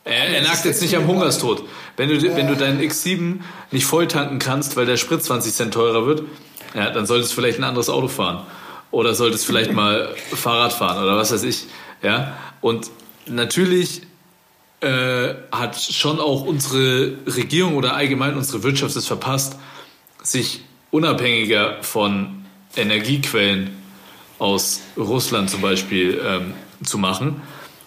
er, 0.03 0.27
er 0.27 0.41
nagt 0.41 0.65
jetzt 0.65 0.81
nicht 0.81 0.93
am 0.97 1.07
Hungerstod. 1.07 1.63
Wenn 1.95 2.09
du, 2.09 2.15
ja. 2.15 2.35
wenn 2.35 2.47
du 2.47 2.57
deinen 2.57 2.81
X7 2.81 3.39
nicht 3.71 3.85
voll 3.85 4.09
tanken 4.09 4.39
kannst, 4.39 4.75
weil 4.75 4.85
der 4.85 4.97
Sprit 4.97 5.23
20 5.23 5.53
Cent 5.53 5.73
teurer 5.73 6.05
wird, 6.05 6.23
ja, 6.73 6.89
dann 6.89 7.05
solltest 7.05 7.31
du 7.31 7.35
vielleicht 7.35 7.59
ein 7.59 7.63
anderes 7.63 7.89
Auto 7.89 8.09
fahren. 8.09 8.45
Oder 8.91 9.15
solltest 9.15 9.45
vielleicht 9.45 9.71
mal 9.71 10.13
Fahrrad 10.33 10.73
fahren 10.73 11.01
oder 11.01 11.15
was 11.15 11.31
weiß 11.31 11.43
ich. 11.43 11.67
Ja? 12.03 12.35
Und 12.59 12.91
natürlich 13.25 14.01
äh, 14.81 15.35
hat 15.51 15.79
schon 15.79 16.19
auch 16.19 16.43
unsere 16.43 17.13
Regierung 17.27 17.75
oder 17.75 17.95
allgemein 17.95 18.35
unsere 18.35 18.63
Wirtschaft 18.63 18.95
es 18.95 19.07
verpasst, 19.07 19.57
sich 20.23 20.61
unabhängiger 20.89 21.81
von 21.81 22.45
Energiequellen 22.75 23.71
aus 24.39 24.81
Russland 24.97 25.49
zum 25.49 25.61
Beispiel 25.61 26.19
ähm, 26.25 26.53
zu 26.83 26.97
machen. 26.97 27.41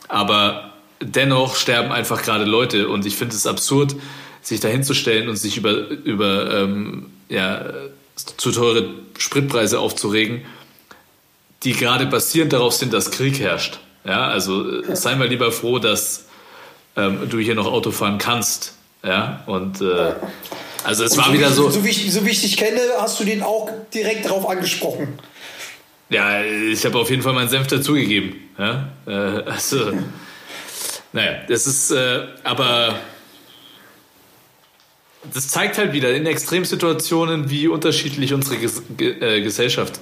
Aber 0.09 0.73
dennoch 1.01 1.57
sterben 1.57 1.91
einfach 1.91 2.23
gerade 2.23 2.45
Leute 2.45 2.89
und 2.89 3.07
ich 3.07 3.17
finde 3.17 3.35
es 3.35 3.47
absurd, 3.47 3.97
sich 4.41 4.61
dahinzustellen 4.61 5.29
und 5.29 5.37
sich 5.37 5.57
über, 5.57 5.89
über 5.89 6.61
ähm, 6.61 7.07
ja, 7.29 7.73
zu 8.15 8.53
teure 8.53 8.91
Spritpreise 9.19 9.81
aufzuregen, 9.81 10.43
die 11.65 11.73
gerade 11.73 12.07
basierend 12.07 12.53
darauf 12.53 12.75
sind, 12.75 12.93
dass 12.93 13.11
Krieg 13.11 13.41
herrscht. 13.41 13.81
Ja, 14.05 14.29
also 14.29 14.83
äh, 14.83 14.95
sei 14.95 15.17
mal 15.17 15.29
lieber 15.29 15.51
froh, 15.51 15.79
dass 15.79 16.24
ähm, 16.97 17.29
du 17.29 17.39
hier 17.39 17.55
noch 17.55 17.67
Auto 17.67 17.91
fahren 17.91 18.19
kannst. 18.19 18.75
Ja, 19.03 19.43
und 19.47 19.81
äh, 19.81 20.15
also 20.85 21.05
es 21.05 21.17
war 21.17 21.27
so 21.27 21.33
wieder 21.33 21.51
wie, 21.51 21.55
so. 21.55 21.71
So 21.71 21.85
wie, 21.85 21.91
ich, 21.91 22.13
so 22.13 22.25
wie 22.25 22.31
ich 22.31 22.41
dich 22.41 22.57
kenne, 22.57 22.81
hast 22.99 23.21
du 23.21 23.25
den 23.25 23.43
auch 23.43 23.71
direkt 23.93 24.25
darauf 24.25 24.49
angesprochen. 24.49 25.19
Ja, 26.11 26.43
ich 26.43 26.85
habe 26.85 26.99
auf 26.99 27.11
jeden 27.11 27.23
Fall 27.23 27.33
meinen 27.33 27.49
Senf 27.49 27.67
dazugegeben. 27.67 28.37
Ja? 28.59 28.89
Äh, 29.07 29.11
also, 29.11 29.93
naja, 31.13 31.41
das 31.49 31.67
ist, 31.67 31.91
äh, 31.91 32.21
aber 32.45 32.99
das 35.33 35.49
zeigt 35.49 35.79
halt 35.79 35.93
wieder 35.93 36.15
in 36.15 36.27
Extremsituationen, 36.27 37.51
wie 37.51 37.69
unterschiedlich 37.69 38.35
unsere 38.35 38.57
Ges 38.57 38.83
Ge 38.97 39.19
äh, 39.21 39.41
Gesellschaft 39.41 40.01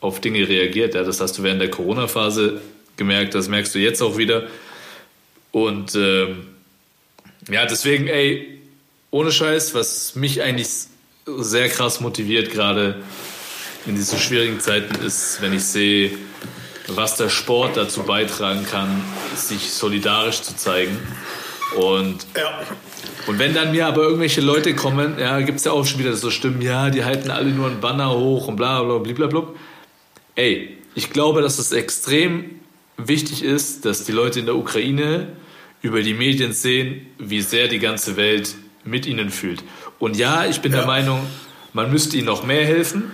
auf 0.00 0.20
Dinge 0.20 0.48
reagiert. 0.48 0.94
Ja, 0.94 1.04
das 1.04 1.20
hast 1.20 1.38
du 1.38 1.42
während 1.42 1.60
der 1.60 1.70
Corona-Phase 1.70 2.60
gemerkt, 2.96 3.34
das 3.34 3.48
merkst 3.48 3.74
du 3.74 3.78
jetzt 3.78 4.02
auch 4.02 4.16
wieder. 4.16 4.44
Und 5.52 5.94
ähm, 5.94 6.46
ja, 7.50 7.66
deswegen, 7.66 8.08
ey, 8.08 8.60
ohne 9.10 9.30
Scheiß, 9.30 9.74
was 9.74 10.14
mich 10.16 10.42
eigentlich 10.42 10.68
sehr 11.26 11.68
krass 11.68 12.00
motiviert, 12.00 12.50
gerade 12.50 12.96
in 13.86 13.94
diesen 13.94 14.18
schwierigen 14.18 14.60
Zeiten, 14.60 15.04
ist, 15.04 15.38
wenn 15.40 15.52
ich 15.52 15.64
sehe, 15.64 16.12
was 16.88 17.16
der 17.16 17.28
Sport 17.28 17.76
dazu 17.76 18.02
beitragen 18.02 18.66
kann, 18.66 19.02
sich 19.36 19.70
solidarisch 19.72 20.42
zu 20.42 20.56
zeigen. 20.56 20.96
Und, 21.76 22.26
Ja. 22.36 22.60
und 23.26 23.38
wenn 23.38 23.54
dann 23.54 23.72
mir 23.72 23.86
aber 23.86 24.02
irgendwelche 24.02 24.40
Leute 24.40 24.74
kommen, 24.74 25.18
ja, 25.18 25.40
gibt 25.40 25.58
es 25.58 25.64
ja 25.64 25.72
auch 25.72 25.84
schon 25.86 26.00
wieder 26.00 26.14
so 26.14 26.30
Stimmen, 26.30 26.60
ja, 26.62 26.90
die 26.90 27.04
halten 27.04 27.30
alle 27.30 27.50
nur 27.50 27.66
einen 27.66 27.80
Banner 27.80 28.10
hoch 28.10 28.48
und 28.48 28.56
bla 28.56 28.82
bla 28.82 28.98
bla 28.98 29.12
bla 29.12 29.26
bla. 29.26 29.48
Ey, 30.34 30.78
ich 30.94 31.10
glaube, 31.10 31.40
dass 31.42 31.58
es 31.58 31.72
extrem 31.72 32.61
wichtig 32.96 33.42
ist, 33.42 33.84
dass 33.84 34.04
die 34.04 34.12
Leute 34.12 34.40
in 34.40 34.46
der 34.46 34.56
Ukraine 34.56 35.28
über 35.80 36.02
die 36.02 36.14
Medien 36.14 36.52
sehen, 36.52 37.06
wie 37.18 37.40
sehr 37.42 37.68
die 37.68 37.78
ganze 37.78 38.16
Welt 38.16 38.54
mit 38.84 39.06
ihnen 39.06 39.30
fühlt. 39.30 39.62
Und 39.98 40.16
ja, 40.16 40.46
ich 40.46 40.60
bin 40.60 40.72
der 40.72 40.82
Ja. 40.82 40.86
Meinung, 40.86 41.26
man 41.72 41.90
müsste 41.90 42.16
ihnen 42.16 42.26
noch 42.26 42.44
mehr 42.44 42.64
helfen. 42.64 43.10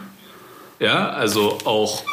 Ja, 0.80 1.10
also 1.10 1.58
auch, 1.64 2.04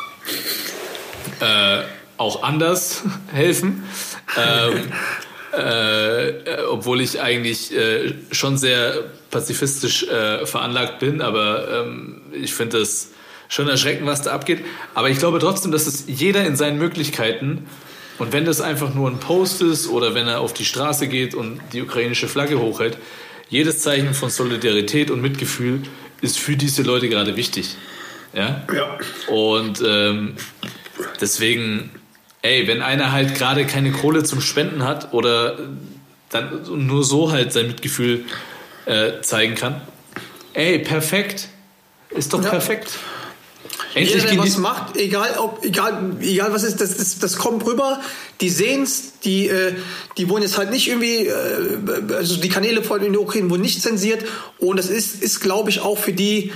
äh, 1.40 1.82
auch 2.18 2.44
anders 2.44 3.04
helfen. 3.32 3.84
Ähm, 4.38 4.92
äh, 5.54 6.30
äh, 6.30 6.64
obwohl 6.66 7.02
ich 7.02 7.22
eigentlich 7.22 7.74
äh, 7.74 8.14
schon 8.32 8.58
sehr 8.58 9.04
pazifistisch 9.32 10.04
äh, 10.04 10.46
veranlagt 10.46 11.00
bin, 11.00 11.22
aber 11.22 11.86
ähm, 11.86 12.22
ich 12.34 12.54
finde 12.54 12.80
es 12.80 13.12
schon 13.50 13.68
erschreckend, 13.70 14.08
was 14.08 14.22
da 14.22 14.32
abgeht. 14.32 14.64
Aber 14.94 15.10
ich 15.10 15.20
glaube 15.20 15.40
trotzdem, 15.40 15.72
dass 15.72 15.88
es 15.88 16.06
jeder 16.08 16.46
in 16.46 16.56
seinen 16.56 16.78
Möglichkeiten 16.78 17.68
und 18.18 18.32
wenn 18.32 18.46
das 18.46 18.62
einfach 18.62 18.94
nur 18.94 19.10
ein 19.10 19.20
Post 19.20 19.62
ist 19.62 19.88
oder 19.90 20.16
wenn 20.16 20.28
er 20.28 20.40
auf 20.40 20.54
die 20.54 20.66
Straße 20.66 21.08
geht 21.08 21.36
und 21.36 21.60
die 21.74 21.82
ukrainische 21.82 22.28
Flagge 22.28 22.60
hochhält, 22.60 22.98
jedes 23.50 23.80
Zeichen 23.80 24.14
von 24.14 24.30
Solidarität 24.30 25.12
und 25.12 25.22
Mitgefühl 25.22 25.82
ist 26.22 26.40
für 26.40 26.56
diese 26.56 26.82
Leute 26.84 27.10
gerade 27.10 27.36
wichtig. 27.36 27.76
Ja? 28.34 28.64
Ja. 28.74 28.98
Und 29.28 29.84
ähm, 29.86 30.36
deswegen, 31.22 31.92
ey, 32.42 32.68
wenn 32.68 32.82
einer 32.82 33.12
halt 33.12 33.36
gerade 33.36 33.66
keine 33.66 33.92
Kohle 33.92 34.24
zum 34.24 34.42
Spenden 34.42 34.84
hat 34.84 35.14
oder 35.14 35.60
dann 36.30 36.64
nur 36.88 37.04
so 37.04 37.32
halt 37.32 37.54
sein 37.54 37.68
Mitgefühl 37.68 38.26
äh, 38.86 39.22
zeigen 39.22 39.56
kann, 39.56 39.82
ey, 40.54 40.80
perfekt. 40.80 41.50
Ist 42.10 42.34
doch 42.34 42.42
Ja. 42.44 42.50
perfekt. 42.50 42.98
Jeder, 43.96 44.12
Endlich 44.12 44.24
der 44.24 44.32
gehen 44.32 44.40
was 44.40 44.58
macht, 44.58 44.98
egal, 44.98 45.38
ob, 45.38 45.64
egal, 45.64 46.18
egal 46.20 46.52
was 46.52 46.64
ist, 46.64 46.82
das, 46.82 46.98
das, 46.98 47.18
das 47.20 47.38
kommt 47.38 47.66
rüber. 47.66 48.02
Die 48.42 48.50
sehen's, 48.50 49.20
die, 49.24 49.48
äh, 49.48 49.74
die 50.18 50.28
wurden 50.28 50.44
jetzt 50.44 50.58
halt 50.58 50.70
nicht 50.70 50.90
irgendwie, 50.90 51.28
äh, 51.28 52.14
also 52.14 52.36
die 52.36 52.50
Kanäle 52.50 52.84
von 52.84 53.00
der 53.00 53.22
Ukraine 53.22 53.50
wurden 53.50 53.62
nicht 53.62 53.82
zensiert. 53.82 54.26
Und 54.60 54.78
das 54.78 54.90
ist, 54.90 55.24
ist 55.24 55.40
glaube 55.40 55.70
ich, 55.70 55.80
auch 55.80 55.98
für 55.98 56.12
die, 56.12 56.52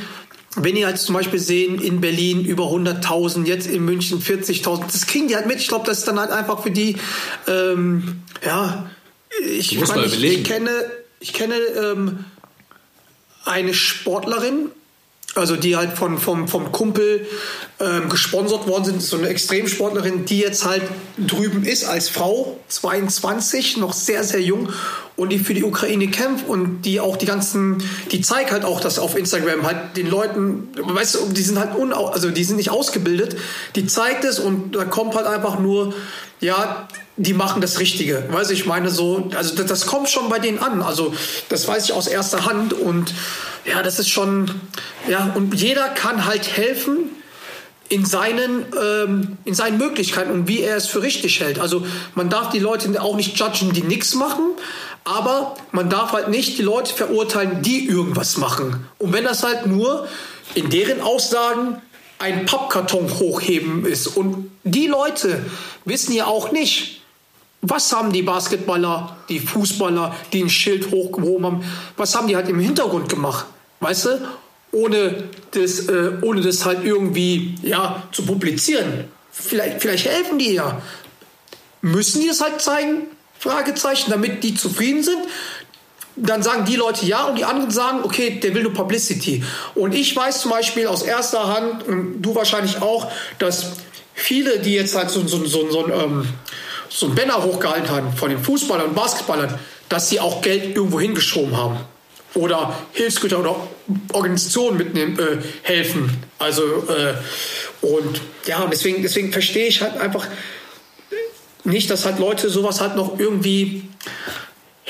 wenn 0.56 0.76
die 0.76 0.86
halt 0.86 0.98
zum 0.98 1.16
Beispiel 1.16 1.40
sehen, 1.40 1.80
in 1.82 2.02
Berlin 2.02 2.44
über 2.44 2.66
100.000, 2.66 3.46
jetzt 3.46 3.68
in 3.68 3.86
München 3.86 4.22
40.000, 4.22 4.88
das 4.92 5.08
kriegen 5.08 5.30
die 5.30 5.36
halt 5.38 5.46
mit. 5.46 5.62
Ich 5.62 5.70
glaube, 5.70 5.86
das 5.86 6.00
ist 6.00 6.08
dann 6.10 6.20
halt 6.20 6.32
einfach 6.32 6.62
für 6.62 6.72
die, 6.72 6.98
ähm, 7.48 8.22
ja, 8.46 8.90
ich, 9.46 9.82
ich, 9.82 10.24
ich 10.24 10.44
kenne, 10.44 10.72
ich 11.22 11.32
kenne 11.32 11.56
ähm, 11.56 12.26
eine 13.46 13.74
Sportlerin, 13.74 14.72
also 15.36 15.56
die 15.56 15.76
halt 15.76 15.98
von, 15.98 16.18
vom, 16.18 16.48
vom 16.48 16.72
Kumpel 16.72 17.28
ähm, 17.80 18.10
gesponsert 18.10 18.68
worden 18.68 18.86
sind, 18.86 19.02
so 19.02 19.18
eine 19.18 19.30
Extremsportlerin, 19.30 20.26
die 20.26 20.40
jetzt 20.40 20.66
halt 20.66 20.84
drüben 21.18 21.64
ist 21.64 21.86
als 21.86 22.10
Frau, 22.10 22.60
22, 22.68 23.78
noch 23.78 23.94
sehr, 23.94 24.24
sehr 24.24 24.42
jung 24.42 24.70
und 25.16 25.30
die 25.30 25.40
für 25.40 25.54
die 25.54 25.64
Ukraine 25.64 26.08
kämpft 26.08 26.48
und 26.48 26.82
die 26.82 27.00
auch 27.00 27.18
die 27.18 27.26
ganzen, 27.26 27.84
die 28.12 28.22
zeigt 28.22 28.52
halt 28.52 28.66
auch 28.66 28.80
das 28.80 29.00
auf 29.00 29.18
Instagram 29.18 29.66
halt 29.66 29.98
den 29.98 30.10
Leuten, 30.10 30.70
weißt 30.76 31.16
du, 31.16 31.34
die 31.34 31.42
sind 31.42 31.60
halt 31.60 31.76
unau, 31.76 32.08
also 32.08 32.32
die 32.32 32.44
sind 32.44 32.56
nicht 32.56 32.72
ausgebildet, 32.72 33.36
die 33.76 33.86
zeigt 33.86 34.24
es 34.24 34.40
und 34.40 34.76
da 34.76 34.86
kommt 34.86 35.16
halt 35.16 35.28
einfach 35.28 35.60
nur, 35.60 35.94
ja, 36.40 36.88
die 37.18 37.34
machen 37.34 37.62
das 37.62 37.80
Richtige. 37.80 38.24
Weißt 38.32 38.50
du, 38.50 38.54
ich 38.54 38.66
meine 38.66 38.90
so, 38.90 39.30
also 39.36 39.56
das, 39.56 39.66
das 39.66 39.86
kommt 39.86 40.10
schon 40.10 40.30
bei 40.30 40.40
denen 40.40 40.60
an. 40.60 40.82
Also 40.82 41.14
das 41.50 41.68
weiß 41.68 41.86
ich 41.86 41.94
aus 41.94 42.08
erster 42.08 42.46
Hand 42.46 42.74
und 42.74 43.14
ja, 43.66 43.84
das 43.84 44.00
ist 44.00 44.10
schon, 44.10 44.50
ja, 45.08 45.32
und 45.36 45.54
jeder 45.54 45.90
kann 45.90 46.26
halt 46.26 46.56
helfen 46.56 47.10
in 47.90 48.06
seinen, 48.06 48.66
ähm, 48.80 49.38
in 49.46 49.54
seinen 49.54 49.78
Möglichkeiten 49.78 50.32
und 50.32 50.48
wie 50.48 50.62
er 50.62 50.78
es 50.78 50.88
für 50.88 51.02
richtig 51.02 51.40
hält. 51.42 51.60
Also 51.60 51.86
man 52.16 52.30
darf 52.30 52.52
die 52.52 52.60
Leute 52.60 53.02
auch 53.02 53.16
nicht 53.16 53.38
judgen, 53.38 53.74
die 53.74 53.82
nichts 53.82 54.16
machen, 54.16 54.52
aber 55.04 55.56
man 55.72 55.90
darf 55.90 56.14
halt 56.14 56.30
nicht 56.30 56.58
die 56.58 56.62
Leute 56.62 56.94
verurteilen, 56.94 57.62
die 57.64 57.88
irgendwas 57.88 58.38
machen. 58.38 58.86
Und 59.00 59.12
wenn 59.12 59.24
das 59.24 59.44
halt 59.44 59.66
nur 59.66 60.08
in 60.54 60.70
deren 60.70 61.02
Aussagen 61.02 61.82
ein 62.20 62.46
Pappkarton 62.46 63.10
hochheben 63.20 63.86
ist 63.86 64.08
und 64.08 64.52
die 64.64 64.88
Leute 64.88 65.44
wissen 65.86 66.14
ja 66.14 66.28
auch 66.28 66.52
nicht, 66.52 67.02
was 67.62 67.92
haben 67.92 68.12
die 68.12 68.22
Basketballer, 68.22 69.18
die 69.28 69.40
Fußballer, 69.40 70.16
die 70.32 70.44
ein 70.44 70.50
Schild 70.50 70.92
hochgehoben 70.92 71.46
haben, 71.46 71.64
was 71.98 72.16
haben 72.16 72.28
die 72.28 72.36
halt 72.36 72.50
im 72.50 72.60
Hintergrund 72.60 73.10
gemacht, 73.10 73.46
weißt 73.80 74.06
du? 74.06 74.28
Ohne 74.72 75.24
das, 75.52 75.88
äh, 75.88 76.12
ohne 76.22 76.42
das 76.42 76.64
halt 76.64 76.86
irgendwie 76.86 77.56
ja, 77.64 78.04
zu 78.12 78.24
publizieren. 78.24 79.06
Vielleicht, 79.32 79.82
vielleicht 79.82 80.06
helfen 80.06 80.38
die 80.38 80.54
ja. 80.54 80.82
Müssen 81.82 82.22
die 82.22 82.28
es 82.28 82.42
halt 82.42 82.62
zeigen? 82.62 83.08
Fragezeichen, 83.40 84.12
damit 84.12 84.44
die 84.44 84.54
zufrieden 84.54 85.02
sind. 85.02 85.22
Dann 86.22 86.44
sagen 86.44 86.66
die 86.66 86.76
Leute 86.76 87.06
ja 87.06 87.26
und 87.26 87.38
die 87.38 87.46
anderen 87.46 87.72
sagen, 87.72 88.00
okay, 88.04 88.40
der 88.42 88.54
will 88.54 88.64
nur 88.64 88.74
Publicity. 88.74 89.44
Und 89.76 89.94
ich 89.96 90.16
weiß 90.16 90.42
zum 90.42 90.52
Beispiel 90.52 90.88
aus 90.88 91.02
erster 91.02 91.48
Hand, 91.48 91.88
und 91.88 92.22
du 92.22 92.36
wahrscheinlich 92.36 92.82
auch, 92.82 93.12
dass 93.40 93.72
viele, 94.14 94.60
die 94.60 94.74
jetzt 94.74 94.96
halt 94.96 95.10
so, 95.10 95.26
so, 95.26 95.46
so, 95.46 95.70
so, 95.72 95.88
ähm, 95.88 96.28
so 96.90 97.08
ein 97.08 97.16
Banner 97.16 97.44
hochgehalten 97.44 97.90
haben 97.90 98.14
von 98.14 98.30
den 98.30 98.40
Fußballern 98.40 98.88
und 98.88 98.96
Basketballern, 98.96 99.58
dass 99.88 100.10
sie 100.10 100.20
auch 100.20 100.42
Geld 100.42 100.76
irgendwo 100.76 101.00
hingeschoben 101.00 101.56
haben. 101.56 101.78
Oder 102.36 102.78
Hilfsgüter 102.94 103.40
oder 103.40 103.56
Organisationen 104.14 104.78
mitnehmen, 104.78 105.18
äh, 105.18 105.38
helfen. 105.64 106.24
Also, 106.38 106.62
äh, 106.64 107.14
und 107.82 108.22
ja, 108.46 108.68
deswegen, 108.72 109.02
deswegen 109.02 109.32
verstehe 109.32 109.68
ich 109.68 109.82
halt 109.82 109.98
einfach 109.98 110.28
nicht, 111.64 111.90
dass 111.90 112.06
halt 112.06 112.20
Leute 112.20 112.50
sowas 112.50 112.82
halt 112.82 112.96
noch 112.96 113.20
irgendwie 113.20 113.84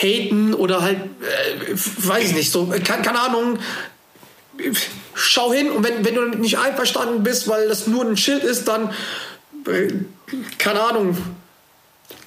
haten 0.02 0.54
oder 0.54 0.82
halt, 0.82 0.98
äh, 0.98 1.74
weiß 1.74 2.30
ich 2.30 2.36
nicht, 2.36 2.52
so, 2.52 2.68
keine, 2.68 3.04
keine 3.04 3.20
Ahnung, 3.20 3.60
schau 5.14 5.54
hin 5.54 5.72
und 5.72 5.84
wenn, 5.84 6.06
wenn 6.06 6.16
du 6.16 6.26
nicht 6.38 6.58
einverstanden 6.58 7.24
bist, 7.24 7.48
weil 7.48 7.68
das 7.68 7.88
nur 7.88 8.06
ein 8.06 8.18
Schild 8.18 8.44
ist, 8.44 8.68
dann, 8.68 8.94
äh, 9.68 9.88
keine 10.58 10.82
Ahnung, 10.82 11.18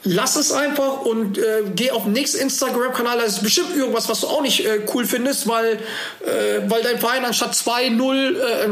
lass 0.04 0.36
es 0.36 0.52
einfach 0.52 1.02
und 1.02 1.38
äh, 1.38 1.62
geh 1.74 1.90
auf 1.90 2.04
den 2.04 2.12
nächsten 2.12 2.40
Instagram-Kanal. 2.40 3.18
Da 3.18 3.24
ist 3.24 3.42
bestimmt 3.42 3.76
irgendwas, 3.76 4.08
was 4.08 4.20
du 4.20 4.26
auch 4.26 4.42
nicht 4.42 4.64
äh, 4.64 4.80
cool 4.92 5.04
findest, 5.04 5.46
weil, 5.46 5.74
äh, 5.74 6.68
weil 6.68 6.82
dein 6.82 6.98
Verein 6.98 7.24
anstatt 7.24 7.54
2-0, 7.54 8.36
äh, 8.36 8.68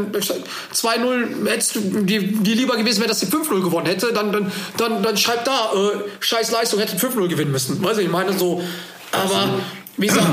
2-0 0.73 1.47
hättest 1.47 1.75
du 1.75 1.79
dir, 1.79 2.21
dir 2.21 2.55
lieber 2.55 2.75
gewesen 2.75 2.99
wäre, 2.99 3.09
dass 3.09 3.19
die 3.19 3.27
5-0 3.27 3.61
gewonnen 3.63 3.87
hätte, 3.87 4.11
dann, 4.13 4.31
dann, 4.31 4.51
dann, 4.77 5.03
dann 5.03 5.17
schreib 5.17 5.45
da, 5.45 5.71
äh, 5.73 5.99
scheiß 6.19 6.51
Leistung, 6.51 6.79
hätte 6.79 6.97
5-0 6.97 7.27
gewinnen 7.29 7.51
müssen. 7.51 7.83
Weißt 7.83 7.99
du, 7.99 8.03
ich 8.03 8.09
meine 8.09 8.37
so, 8.37 8.61
aber 9.11 9.59
wie 9.97 10.07
gesagt, 10.07 10.27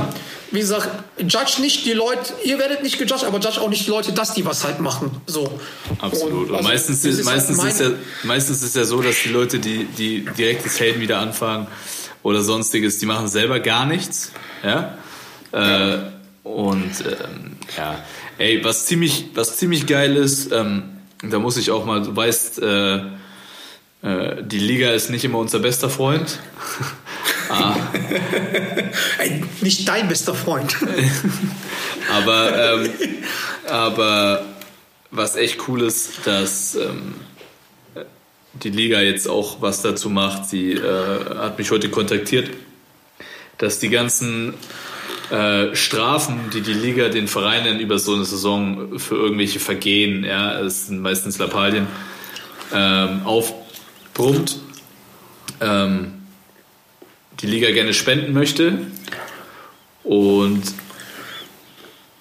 wie 0.50 0.60
gesagt, 0.60 0.88
judge 1.18 1.60
nicht 1.60 1.84
die 1.84 1.92
Leute, 1.92 2.32
ihr 2.44 2.58
werdet 2.58 2.82
nicht 2.82 2.98
gejudged, 2.98 3.24
aber 3.24 3.38
judge 3.38 3.60
auch 3.60 3.68
nicht 3.68 3.86
die 3.86 3.90
Leute, 3.90 4.12
dass 4.12 4.32
die 4.32 4.44
was 4.46 4.64
halt 4.64 4.80
machen. 4.80 5.10
So. 5.26 5.60
Absolut. 5.98 6.48
Und, 6.48 6.56
also, 6.56 6.68
meistens, 6.68 7.04
ist, 7.04 7.24
meistens, 7.24 7.60
halt 7.60 7.72
ist 7.72 7.80
ja, 7.80 7.90
meistens 8.22 8.62
ist 8.62 8.74
ja 8.74 8.84
so, 8.84 9.02
dass 9.02 9.16
die 9.22 9.28
Leute, 9.28 9.58
die, 9.58 9.84
die 9.84 10.24
direkt 10.24 10.64
das 10.64 10.80
Helden 10.80 11.00
wieder 11.00 11.18
anfangen 11.18 11.66
oder 12.22 12.42
sonstiges, 12.42 12.98
die 12.98 13.06
machen 13.06 13.28
selber 13.28 13.60
gar 13.60 13.84
nichts. 13.84 14.32
Ja. 14.62 14.96
Äh, 15.52 15.98
und 16.44 16.92
ähm, 17.00 17.56
ja, 17.76 18.02
ey, 18.38 18.64
was 18.64 18.86
ziemlich, 18.86 19.26
was 19.34 19.58
ziemlich 19.58 19.86
geil 19.86 20.16
ist, 20.16 20.50
ähm, 20.50 20.84
da 21.22 21.38
muss 21.38 21.58
ich 21.58 21.70
auch 21.70 21.84
mal, 21.84 22.02
du 22.02 22.16
weißt, 22.16 22.62
äh, 22.62 22.96
äh, 24.02 24.42
die 24.42 24.58
Liga 24.58 24.90
ist 24.90 25.10
nicht 25.10 25.24
immer 25.24 25.38
unser 25.38 25.58
bester 25.58 25.90
Freund. 25.90 26.38
ah. 27.48 27.76
Nicht 29.60 29.88
dein 29.88 30.08
bester 30.08 30.34
Freund. 30.34 30.76
aber, 32.12 32.74
ähm, 32.74 32.90
aber 33.68 34.44
was 35.10 35.36
echt 35.36 35.68
cool 35.68 35.82
ist, 35.82 36.26
dass 36.26 36.74
ähm, 36.74 37.14
die 38.52 38.70
Liga 38.70 39.00
jetzt 39.00 39.28
auch 39.28 39.60
was 39.60 39.82
dazu 39.82 40.10
macht. 40.10 40.46
Sie 40.46 40.72
äh, 40.72 41.36
hat 41.36 41.58
mich 41.58 41.70
heute 41.70 41.90
kontaktiert, 41.90 42.50
dass 43.58 43.78
die 43.78 43.88
ganzen 43.88 44.54
äh, 45.30 45.74
Strafen, 45.74 46.50
die 46.52 46.60
die 46.60 46.72
Liga 46.72 47.08
den 47.08 47.28
Vereinen 47.28 47.80
über 47.80 47.98
so 47.98 48.14
eine 48.14 48.24
Saison 48.24 48.98
für 48.98 49.16
irgendwelche 49.16 49.60
Vergehen, 49.60 50.24
ja, 50.24 50.58
es 50.60 50.86
sind 50.86 51.00
meistens 51.00 51.38
Lappalien, 51.38 51.86
ähm, 52.72 53.22
aufbrummt, 53.24 54.58
ähm, 55.60 56.17
die 57.40 57.46
Liga 57.46 57.70
gerne 57.70 57.94
spenden 57.94 58.32
möchte. 58.32 58.78
Und 60.04 60.62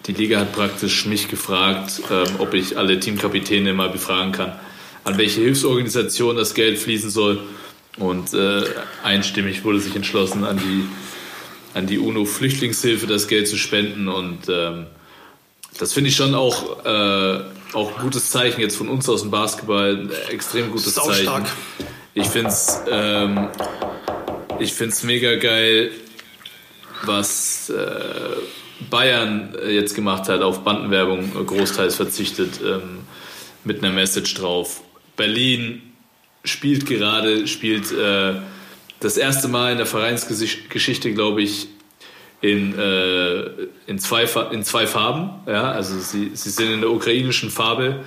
die 0.05 0.13
Liga 0.13 0.39
hat 0.39 0.53
praktisch 0.53 1.05
mich 1.05 1.27
gefragt, 1.27 2.01
ähm, 2.11 2.35
ob 2.39 2.53
ich 2.53 2.77
alle 2.77 2.99
Teamkapitäne 2.99 3.73
mal 3.73 3.89
befragen 3.89 4.31
kann, 4.31 4.53
an 5.03 5.17
welche 5.17 5.41
Hilfsorganisation 5.41 6.35
das 6.35 6.53
Geld 6.53 6.79
fließen 6.79 7.09
soll. 7.09 7.41
Und 7.97 8.33
äh, 8.33 8.63
einstimmig 9.03 9.63
wurde 9.63 9.79
sich 9.79 9.95
entschlossen, 9.95 10.43
an 10.43 10.57
die 10.57 10.85
an 11.77 11.85
die 11.85 11.99
UNO-Flüchtlingshilfe 11.99 13.07
das 13.07 13.27
Geld 13.27 13.47
zu 13.47 13.57
spenden. 13.57 14.07
Und 14.07 14.49
ähm, 14.49 14.87
das 15.77 15.93
finde 15.93 16.09
ich 16.09 16.15
schon 16.15 16.33
auch, 16.33 16.83
äh, 16.85 17.39
auch 17.73 17.95
ein 17.95 18.01
gutes 18.01 18.31
Zeichen 18.31 18.61
jetzt 18.61 18.75
von 18.75 18.89
uns 18.89 19.07
aus 19.07 19.21
dem 19.21 19.31
Basketball. 19.31 19.95
Ein 19.95 20.11
extrem 20.31 20.71
gutes 20.71 20.95
Zeichen. 20.95 21.45
Ich 22.15 22.27
finde 22.27 22.49
es 22.49 22.81
ähm, 22.89 23.49
ich 24.59 24.73
find's 24.73 25.03
mega 25.03 25.35
geil, 25.35 25.91
was 27.03 27.69
äh, 27.69 28.85
Bayern 28.89 29.55
jetzt 29.67 29.95
gemacht 29.95 30.29
hat, 30.29 30.41
auf 30.41 30.63
Bandenwerbung 30.63 31.31
äh, 31.39 31.43
großteils 31.43 31.95
verzichtet, 31.95 32.59
ähm, 32.63 32.99
mit 33.63 33.83
einer 33.83 33.93
Message 33.93 34.33
drauf. 34.35 34.81
Berlin 35.15 35.81
spielt 36.43 36.85
gerade, 36.85 37.47
spielt 37.47 37.91
äh, 37.91 38.35
das 38.99 39.17
erste 39.17 39.47
Mal 39.47 39.73
in 39.73 39.77
der 39.77 39.85
Vereinsgeschichte, 39.85 41.13
glaube 41.13 41.41
ich, 41.41 41.67
in, 42.41 42.77
äh, 42.77 43.67
in, 43.87 43.99
zwei, 43.99 44.23
in 44.51 44.63
zwei 44.63 44.87
Farben. 44.87 45.29
Ja, 45.47 45.71
also 45.71 45.99
sie, 45.99 46.31
sie 46.33 46.49
sind 46.49 46.71
in 46.71 46.81
der 46.81 46.91
ukrainischen 46.91 47.49
Farbe 47.49 48.03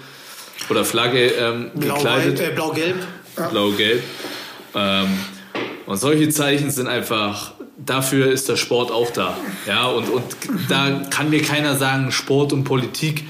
oder 0.68 0.84
Flagge 0.84 1.26
ähm, 1.26 1.70
gekleidet. 1.74 2.36
Blau-Weiß, 2.36 2.40
äh, 2.40 2.54
Blau-Gelb. 2.54 3.06
Blau-Gelb. 3.50 4.02
Ähm, 4.74 5.18
und 5.90 5.96
solche 5.96 6.28
Zeichen 6.28 6.70
sind 6.70 6.86
einfach, 6.86 7.50
dafür 7.76 8.30
ist 8.30 8.48
der 8.48 8.54
Sport 8.54 8.92
auch 8.92 9.10
da. 9.10 9.36
Ja, 9.66 9.86
und, 9.86 10.08
und 10.08 10.22
da 10.68 11.02
kann 11.10 11.30
mir 11.30 11.42
keiner 11.42 11.74
sagen, 11.74 12.12
Sport 12.12 12.52
und 12.52 12.62
Politik, 12.62 13.24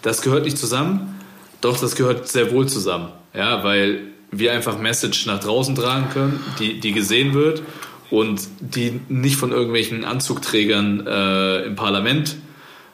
das 0.00 0.22
gehört 0.22 0.46
nicht 0.46 0.56
zusammen. 0.56 1.20
Doch, 1.60 1.78
das 1.78 1.96
gehört 1.96 2.26
sehr 2.26 2.52
wohl 2.52 2.66
zusammen. 2.66 3.08
Ja, 3.34 3.64
weil 3.64 4.00
wir 4.30 4.52
einfach 4.52 4.78
Message 4.78 5.26
nach 5.26 5.40
draußen 5.40 5.74
tragen 5.74 6.08
können, 6.10 6.40
die, 6.58 6.80
die 6.80 6.92
gesehen 6.92 7.34
wird 7.34 7.62
und 8.08 8.40
die 8.60 8.98
nicht 9.10 9.36
von 9.36 9.52
irgendwelchen 9.52 10.06
Anzugträgern 10.06 11.06
äh, 11.06 11.64
im 11.64 11.76
Parlament 11.76 12.36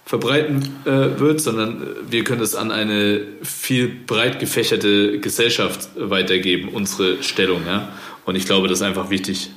verbreiten 0.05 0.81
äh, 0.85 1.21
wird, 1.21 1.41
sondern 1.41 1.81
wir 2.11 2.25
können 2.25 2.43
es 2.43 2.57
an 2.57 2.73
eine 2.73 3.21
viel 3.45 3.87
breit 3.87 4.41
gefächerte 4.41 5.21
Gesellschaft 5.21 5.91
weitergeben, 5.97 6.71
unsere 6.71 7.23
Stellung. 7.23 7.65
Ja? 7.65 7.89
Und 8.27 8.35
ich 8.35 8.45
glaube, 8.45 8.69
das 8.69 8.79
ist 8.79 8.83
einfach 8.83 9.09
wichtig. 9.09 9.51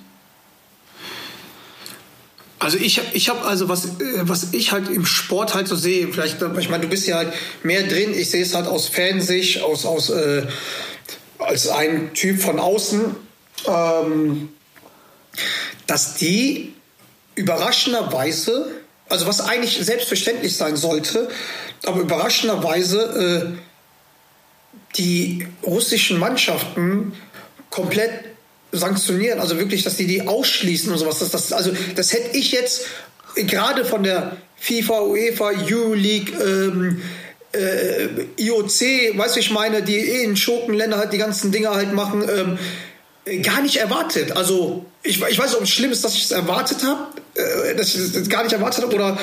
Also 2.59 2.77
ich 2.77 2.99
habe, 2.99 3.07
ich 3.13 3.29
hab 3.29 3.45
also 3.45 3.67
was, 3.69 3.85
äh, 3.85 4.21
was 4.21 4.53
ich 4.53 4.71
halt 4.71 4.89
im 4.89 5.05
Sport 5.05 5.55
halt 5.55 5.67
so 5.67 5.75
sehe, 5.75 6.07
vielleicht, 6.09 6.41
ich 6.59 6.69
meine, 6.69 6.83
du 6.83 6.89
bist 6.89 7.07
ja 7.07 7.17
halt 7.17 7.33
mehr 7.63 7.83
drin, 7.83 8.13
ich 8.13 8.29
sehe 8.29 8.43
es 8.43 8.53
halt 8.53 8.67
aus 8.67 8.87
Fansicht, 8.87 9.61
aus, 9.61 9.85
aus 9.85 10.09
äh, 10.09 10.45
als 11.39 11.69
ein 11.69 12.13
Typ 12.13 12.41
von 12.41 12.59
außen, 12.59 13.15
ähm, 13.65 14.49
dass 15.87 16.15
die 16.15 16.73
überraschenderweise, 17.35 18.69
also 19.07 19.25
was 19.25 19.39
eigentlich 19.39 19.79
selbstverständlich 19.81 20.55
sein 20.55 20.75
sollte, 20.75 21.29
aber 21.85 22.01
überraschenderweise 22.01 23.55
äh, 23.55 24.97
die 24.97 25.47
russischen 25.63 26.19
Mannschaften 26.19 27.13
komplett 27.69 28.28
sanktionieren, 28.71 29.39
also 29.39 29.57
wirklich, 29.57 29.83
dass 29.83 29.95
die 29.95 30.07
die 30.07 30.27
ausschließen 30.27 30.91
und 30.91 30.97
sowas. 30.97 31.19
Das, 31.19 31.31
das, 31.31 31.53
also 31.53 31.71
das 31.95 32.13
hätte 32.13 32.37
ich 32.37 32.51
jetzt 32.51 32.85
gerade 33.35 33.85
von 33.85 34.03
der 34.03 34.37
FIFA, 34.57 35.01
UEFA, 35.01 35.51
Euroleague, 35.67 36.33
ähm, 36.41 37.01
äh, 37.51 38.07
IOC, 38.37 39.17
weißt 39.17 39.35
du, 39.35 39.39
ich 39.39 39.51
meine, 39.51 39.81
die 39.81 39.97
eh 39.97 40.23
in 40.23 40.37
Schurkenländer 40.37 40.97
halt 40.97 41.13
die 41.13 41.17
ganzen 41.17 41.51
Dinger 41.51 41.73
halt 41.73 41.93
machen, 41.93 42.23
ähm, 42.29 43.41
gar 43.41 43.61
nicht 43.61 43.77
erwartet. 43.77 44.33
Also 44.33 44.85
ich, 45.03 45.21
ich 45.21 45.39
weiß 45.39 45.47
nicht, 45.47 45.57
ob 45.57 45.63
es 45.63 45.69
schlimm 45.69 45.91
ist, 45.91 46.03
dass 46.03 46.13
ich 46.15 46.25
es 46.25 46.31
erwartet 46.31 46.83
habe, 46.83 47.07
äh, 47.35 47.75
dass 47.75 47.95
ich 47.95 48.15
es 48.15 48.29
gar 48.29 48.43
nicht 48.43 48.53
erwartet 48.53 48.83
habe 48.83 48.93
oder 48.95 49.17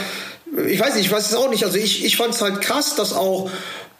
ich 0.66 0.80
weiß 0.80 0.94
nicht, 0.94 1.06
ich 1.06 1.12
weiß 1.12 1.26
es 1.26 1.34
auch 1.34 1.50
nicht. 1.50 1.64
Also 1.64 1.76
ich, 1.76 2.04
ich 2.04 2.16
fand 2.16 2.34
es 2.34 2.40
halt 2.40 2.60
krass, 2.60 2.94
dass 2.96 3.12
auch 3.12 3.50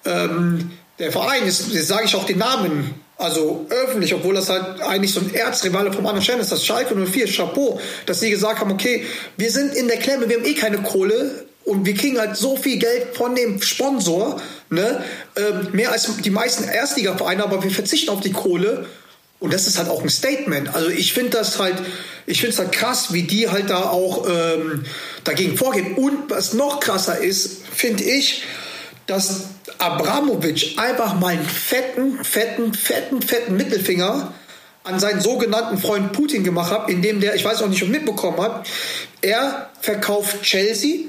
ähm, 0.05 0.73
der 0.99 1.13
Verein, 1.13 1.45
jetzt, 1.45 1.69
jetzt 1.73 1.89
sage 1.89 2.07
ich 2.07 2.15
auch 2.15 2.25
den 2.25 2.39
Namen, 2.39 2.95
also 3.19 3.67
öffentlich, 3.71 4.13
obwohl 4.15 4.35
das 4.35 4.49
halt 4.51 4.81
eigentlich 4.83 5.13
so 5.13 5.21
ein 5.21 5.33
Erzrivale 5.33 5.93
vom 5.93 6.07
anderen 6.07 6.23
Stern 6.23 6.41
ist, 6.41 6.53
das 6.53 6.65
Schalke 6.65 6.95
04, 6.95 7.27
Chapeau, 7.27 7.81
dass 8.05 8.21
sie 8.21 8.31
gesagt 8.31 8.61
haben, 8.61 8.71
okay, 8.71 9.07
wir 9.37 9.51
sind 9.51 9.75
in 9.75 9.89
der 9.89 9.97
Klemme, 9.97 10.29
wir 10.29 10.37
haben 10.37 10.45
eh 10.45 10.55
keine 10.55 10.79
Kohle 10.79 11.47
und 11.65 11.87
wir 11.87 11.95
kriegen 11.95 12.19
halt 12.19 12.37
so 12.37 12.57
viel 12.57 12.79
Geld 12.79 13.17
von 13.17 13.35
dem 13.35 13.63
Sponsor, 13.63 14.41
ne, 14.69 15.03
ähm, 15.37 15.69
mehr 15.73 15.93
als 15.93 16.11
die 16.19 16.31
meisten 16.31 16.65
Erstligavereine, 16.65 17.43
aber 17.43 17.63
wir 17.63 17.71
verzichten 17.71 18.11
auf 18.11 18.21
die 18.21 18.33
Kohle 18.33 18.87
und 19.39 19.53
das 19.53 19.67
ist 19.67 19.79
halt 19.79 19.89
auch 19.89 20.03
ein 20.03 20.09
Statement. 20.09 20.75
Also 20.75 20.89
ich 20.89 21.13
finde 21.13 21.31
das 21.31 21.59
halt, 21.59 21.77
ich 22.27 22.41
finde 22.41 22.53
es 22.53 22.59
halt 22.59 22.73
krass, 22.73 23.13
wie 23.13 23.23
die 23.23 23.49
halt 23.49 23.71
da 23.71 23.91
auch 23.91 24.27
ähm, 24.29 24.85
dagegen 25.25 25.57
vorgehen. 25.59 25.95
Und 25.95 26.31
was 26.31 26.55
noch 26.55 26.81
krasser 26.81 27.19
ist, 27.19 27.63
finde 27.73 28.05
ich, 28.05 28.45
dass 29.07 29.49
Abramovic 29.79 30.79
einfach 30.79 31.19
mal 31.19 31.35
einen 31.35 31.45
fetten, 31.45 32.25
fetten, 32.25 32.75
fetten, 32.75 33.23
fetten 33.23 33.57
Mittelfinger 33.57 34.33
an 34.85 35.01
seinen 35.01 35.21
sogenannten 35.21 35.79
Freund 35.79 36.13
Putin 36.13 36.45
gemacht 36.45 36.71
hat, 36.71 36.89
indem 36.89 37.21
der, 37.21 37.35
ich 37.35 37.45
weiß 37.45 37.63
auch 37.63 37.69
nicht, 37.69 37.83
ob 37.83 37.89
mitbekommen 37.89 38.41
hat, 38.41 38.67
er 39.21 39.71
verkauft 39.81 40.43
Chelsea, 40.43 41.07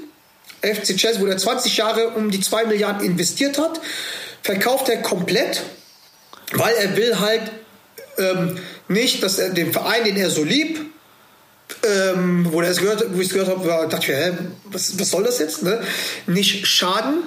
FC 0.62 0.96
Chelsea, 0.96 1.20
wo 1.20 1.26
er 1.26 1.38
20 1.38 1.76
Jahre 1.76 2.08
um 2.10 2.30
die 2.30 2.40
2 2.40 2.64
Milliarden 2.64 3.06
investiert 3.06 3.58
hat, 3.58 3.80
verkauft 4.42 4.88
er 4.88 5.00
komplett, 5.02 5.62
weil 6.52 6.74
er 6.74 6.96
will 6.96 7.20
halt 7.20 7.42
ähm, 8.18 8.58
nicht, 8.88 9.22
dass 9.22 9.38
er 9.38 9.50
den 9.50 9.72
Verein, 9.72 10.04
den 10.04 10.16
er 10.16 10.30
so 10.30 10.42
liebt, 10.42 10.80
ähm, 11.86 12.46
wo, 12.50 12.58
wo 12.58 12.62
ich 12.62 12.68
es 12.68 13.32
gehört 13.32 13.48
habe, 13.48 13.88
dachte 13.88 14.10
ich, 14.10 14.18
hä, 14.18 14.32
was, 14.64 14.98
was 14.98 15.10
soll 15.10 15.22
das 15.22 15.38
jetzt? 15.38 15.62
Ne? 15.62 15.80
Nicht 16.26 16.66
schaden, 16.66 17.22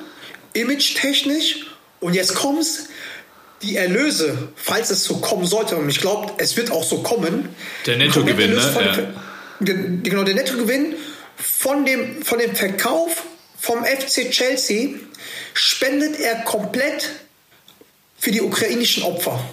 image-technisch. 0.53 1.67
Und 1.99 2.13
jetzt 2.13 2.35
kommt's, 2.35 2.87
die 3.61 3.75
Erlöse, 3.75 4.49
falls 4.55 4.89
es 4.89 5.03
so 5.03 5.17
kommen 5.17 5.45
sollte, 5.45 5.75
und 5.75 5.89
ich 5.89 5.99
glaube, 5.99 6.33
es 6.37 6.57
wird 6.57 6.71
auch 6.71 6.83
so 6.83 7.03
kommen. 7.03 7.49
Der 7.85 7.97
Nettogewinn, 7.97 8.53
ne? 8.53 8.61
von 8.61 8.83
Ja. 8.83 8.97
Genau, 9.59 10.23
der 10.23 10.33
Nettogewinn 10.33 10.95
von 11.37 11.85
dem, 11.85 12.23
von 12.23 12.39
dem 12.39 12.55
Verkauf 12.55 13.23
vom 13.59 13.85
FC 13.85 14.31
Chelsea 14.31 14.95
spendet 15.53 16.19
er 16.19 16.41
komplett 16.41 17.09
für 18.17 18.31
die 18.31 18.41
ukrainischen 18.41 19.03
Opfer. 19.03 19.43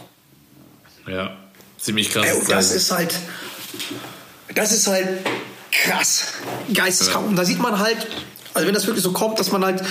Ja, 1.06 1.36
ziemlich 1.78 2.10
krass. 2.10 2.26
Ey, 2.26 2.42
das 2.48 2.72
ist 2.72 2.90
halt, 2.90 3.14
das 4.54 4.72
ist 4.72 4.86
halt 4.86 5.08
krass, 5.70 6.32
geisteskrank. 6.72 7.24
Ja. 7.24 7.30
Und 7.30 7.36
da 7.36 7.44
sieht 7.44 7.58
man 7.58 7.78
halt, 7.78 8.06
also 8.54 8.66
wenn 8.66 8.74
das 8.74 8.86
wirklich 8.86 9.04
so 9.04 9.12
kommt, 9.12 9.38
dass 9.38 9.52
man 9.52 9.64
halt, 9.64 9.82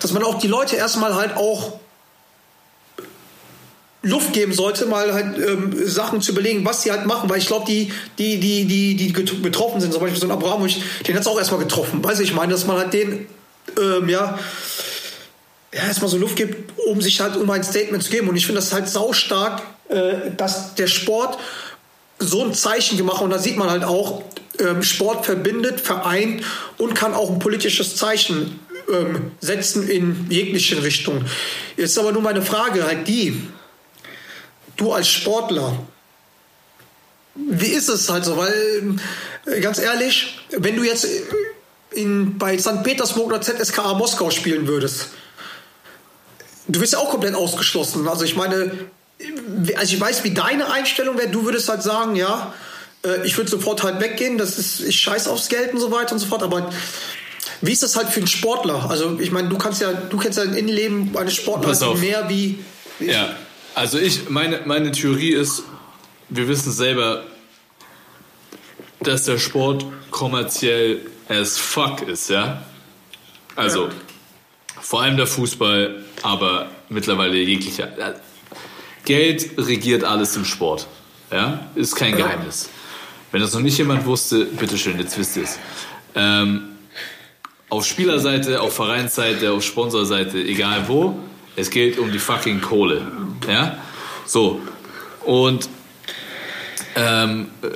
dass 0.00 0.12
man 0.12 0.22
auch 0.22 0.38
die 0.38 0.48
Leute 0.48 0.76
erstmal 0.76 1.14
halt 1.14 1.36
auch 1.36 1.78
Luft 4.06 4.32
geben 4.32 4.52
sollte, 4.52 4.86
mal 4.86 5.12
halt 5.12 5.36
ähm, 5.38 5.74
Sachen 5.84 6.20
zu 6.20 6.32
überlegen, 6.32 6.64
was 6.64 6.82
sie 6.82 6.92
halt 6.92 7.06
machen, 7.06 7.28
weil 7.28 7.38
ich 7.38 7.46
glaube, 7.46 7.66
die, 7.66 7.92
die, 8.18 8.38
die, 8.38 8.64
die, 8.64 8.96
die 8.96 9.08
betroffen 9.08 9.80
sind, 9.80 9.92
zum 9.92 10.00
Beispiel 10.00 10.20
so 10.20 10.26
ein 10.26 10.30
Abramovic, 10.30 10.76
den 11.06 11.14
hat 11.14 11.22
es 11.22 11.26
auch 11.26 11.38
erstmal 11.38 11.60
getroffen. 11.60 12.04
Weiß 12.04 12.20
ich, 12.20 12.30
ich 12.30 12.34
meine, 12.34 12.52
dass 12.52 12.66
man 12.66 12.76
halt 12.78 12.92
den, 12.92 13.26
ähm, 13.80 14.08
ja, 14.08 14.38
ja, 15.74 15.82
erstmal 15.82 16.08
so 16.08 16.18
Luft 16.18 16.36
gibt, 16.36 16.78
um 16.86 17.02
sich 17.02 17.20
halt 17.20 17.36
um 17.36 17.50
ein 17.50 17.64
Statement 17.64 18.02
zu 18.02 18.10
geben. 18.10 18.28
Und 18.28 18.36
ich 18.36 18.46
finde 18.46 18.60
das 18.60 18.72
halt 18.72 18.88
saustark, 18.88 19.62
äh, 19.88 20.30
dass 20.36 20.74
der 20.74 20.86
Sport 20.86 21.38
so 22.18 22.44
ein 22.44 22.54
Zeichen 22.54 22.96
gemacht 22.96 23.16
hat. 23.16 23.24
und 23.24 23.30
da 23.30 23.38
sieht 23.38 23.56
man 23.56 23.68
halt 23.68 23.84
auch, 23.84 24.22
Sport 24.82 25.26
verbindet, 25.26 25.80
vereint 25.80 26.44
und 26.78 26.94
kann 26.94 27.14
auch 27.14 27.30
ein 27.30 27.38
politisches 27.38 27.96
Zeichen 27.96 28.60
ähm, 28.92 29.32
setzen 29.40 29.88
in 29.88 30.26
jeglichen 30.30 30.78
Richtungen. 30.78 31.26
Jetzt 31.76 31.98
aber 31.98 32.12
nur 32.12 32.22
meine 32.22 32.42
Frage 32.42 32.84
halt 32.84 33.08
die, 33.08 33.48
du 34.76 34.92
als 34.92 35.08
Sportler, 35.08 35.78
wie 37.34 37.66
ist 37.66 37.88
es 37.88 38.08
halt 38.08 38.24
so? 38.24 38.36
Weil, 38.36 38.96
äh, 39.46 39.60
ganz 39.60 39.78
ehrlich, 39.78 40.38
wenn 40.50 40.76
du 40.76 40.84
jetzt 40.84 41.06
in, 41.90 42.38
bei 42.38 42.56
St. 42.58 42.82
Petersburg 42.82 43.26
oder 43.26 43.40
ZSKA 43.40 43.94
Moskau 43.94 44.30
spielen 44.30 44.66
würdest, 44.66 45.08
du 46.68 46.80
wirst 46.80 46.94
ja 46.94 46.98
auch 46.98 47.10
komplett 47.10 47.34
ausgeschlossen. 47.34 48.08
Also 48.08 48.24
ich 48.24 48.36
meine, 48.36 48.70
also 49.76 49.94
ich 49.94 50.00
weiß, 50.00 50.24
wie 50.24 50.32
deine 50.32 50.70
Einstellung 50.70 51.18
wäre. 51.18 51.28
Du 51.28 51.44
würdest 51.44 51.68
halt 51.68 51.82
sagen, 51.82 52.16
ja, 52.16 52.54
äh, 53.06 53.26
ich 53.26 53.36
würde 53.36 53.50
sofort 53.50 53.82
halt 53.82 54.00
weggehen. 54.00 54.38
Das 54.38 54.58
ist, 54.58 54.80
ich 54.80 54.98
scheiß 55.00 55.28
aufs 55.28 55.48
Geld 55.48 55.72
und 55.74 55.80
so 55.80 55.90
weiter 55.92 56.12
und 56.12 56.18
so 56.18 56.26
fort. 56.26 56.42
Aber 56.42 56.70
wie 57.60 57.72
ist 57.72 57.82
das 57.82 57.96
halt 57.96 58.08
für 58.08 58.18
einen 58.20 58.26
Sportler? 58.26 58.90
Also 58.90 59.18
ich 59.20 59.30
meine, 59.30 59.48
du 59.48 59.56
kannst 59.58 59.80
ja, 59.80 59.92
du 59.92 60.16
kennst 60.18 60.38
ja 60.38 60.44
ein 60.44 60.54
Innenleben 60.54 61.16
eines 61.16 61.34
Sportlers 61.34 61.80
mehr 62.00 62.28
wie, 62.28 62.58
wie 62.98 63.06
Ja, 63.10 63.34
also 63.74 63.98
ich, 63.98 64.28
meine, 64.28 64.62
meine 64.64 64.90
Theorie 64.92 65.32
ist, 65.32 65.62
wir 66.28 66.48
wissen 66.48 66.72
selber, 66.72 67.22
dass 69.00 69.24
der 69.24 69.38
Sport 69.38 69.84
kommerziell 70.10 71.00
as 71.28 71.58
fuck 71.58 72.02
ist, 72.02 72.30
ja. 72.30 72.62
Also, 73.54 73.86
Ja. 73.86 73.92
vor 74.80 75.02
allem 75.02 75.16
der 75.16 75.26
Fußball, 75.26 76.04
aber 76.22 76.70
mittlerweile 76.88 77.36
jeglicher. 77.36 77.88
Geld 79.04 79.50
regiert 79.58 80.04
alles 80.04 80.36
im 80.36 80.44
Sport, 80.44 80.86
ja. 81.30 81.68
Ist 81.74 81.94
kein 81.94 82.10
Ja. 82.18 82.26
Geheimnis. 82.26 82.68
Wenn 83.36 83.42
das 83.42 83.52
noch 83.52 83.60
nicht 83.60 83.76
jemand 83.76 84.06
wusste, 84.06 84.46
bitteschön, 84.46 84.98
jetzt 84.98 85.18
wisst 85.18 85.36
ihr 85.36 85.42
es. 85.42 85.58
Ähm, 86.14 86.70
auf 87.68 87.84
Spielerseite, 87.84 88.62
auf 88.62 88.74
Vereinsseite, 88.74 89.52
auf 89.52 89.62
Sponsorseite, 89.62 90.38
egal 90.38 90.88
wo, 90.88 91.18
es 91.54 91.68
geht 91.68 91.98
um 91.98 92.10
die 92.10 92.18
fucking 92.18 92.62
Kohle. 92.62 93.06
Ja? 93.46 93.76
So. 94.24 94.62
Und 95.26 95.68
ähm, 96.94 97.48
äh, 97.60 97.68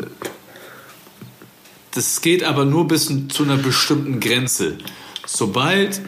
das 1.91 2.23
geht 2.23 2.43
aber 2.43 2.65
nur 2.65 2.89
bis 2.89 3.13
zu 3.29 3.43
einer 3.43 3.59
bestimmten 3.59 4.19
Grenze. 4.19 4.79
Sobald 5.27 6.01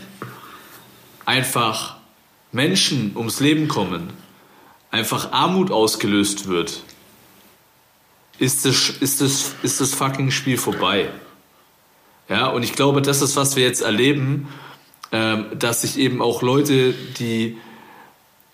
einfach 1.27 1.99
Menschen 2.53 3.15
ums 3.19 3.39
Leben 3.41 3.69
kommen, 3.69 4.15
einfach 4.91 5.31
Armut 5.33 5.71
ausgelöst 5.71 6.49
wird, 6.49 6.85
ist 8.43 8.65
das, 8.65 8.91
ist 8.91 9.21
das, 9.21 9.55
ist 9.63 9.81
das 9.81 9.95
fucking 9.95 10.33
Spiel 10.33 10.59
vorbei. 10.59 11.09
Ja, 12.29 12.49
und 12.49 12.65
ich 12.65 12.73
glaube, 12.73 13.01
das 13.01 13.23
ist, 13.23 13.37
was 13.37 13.55
wir 13.55 13.63
jetzt 13.63 13.83
erleben, 13.83 14.49
ähm, 15.13 15.47
dass 15.57 15.83
sich 15.83 15.97
eben 15.97 16.21
auch 16.21 16.43
Leute, 16.43 16.93
die 16.93 17.57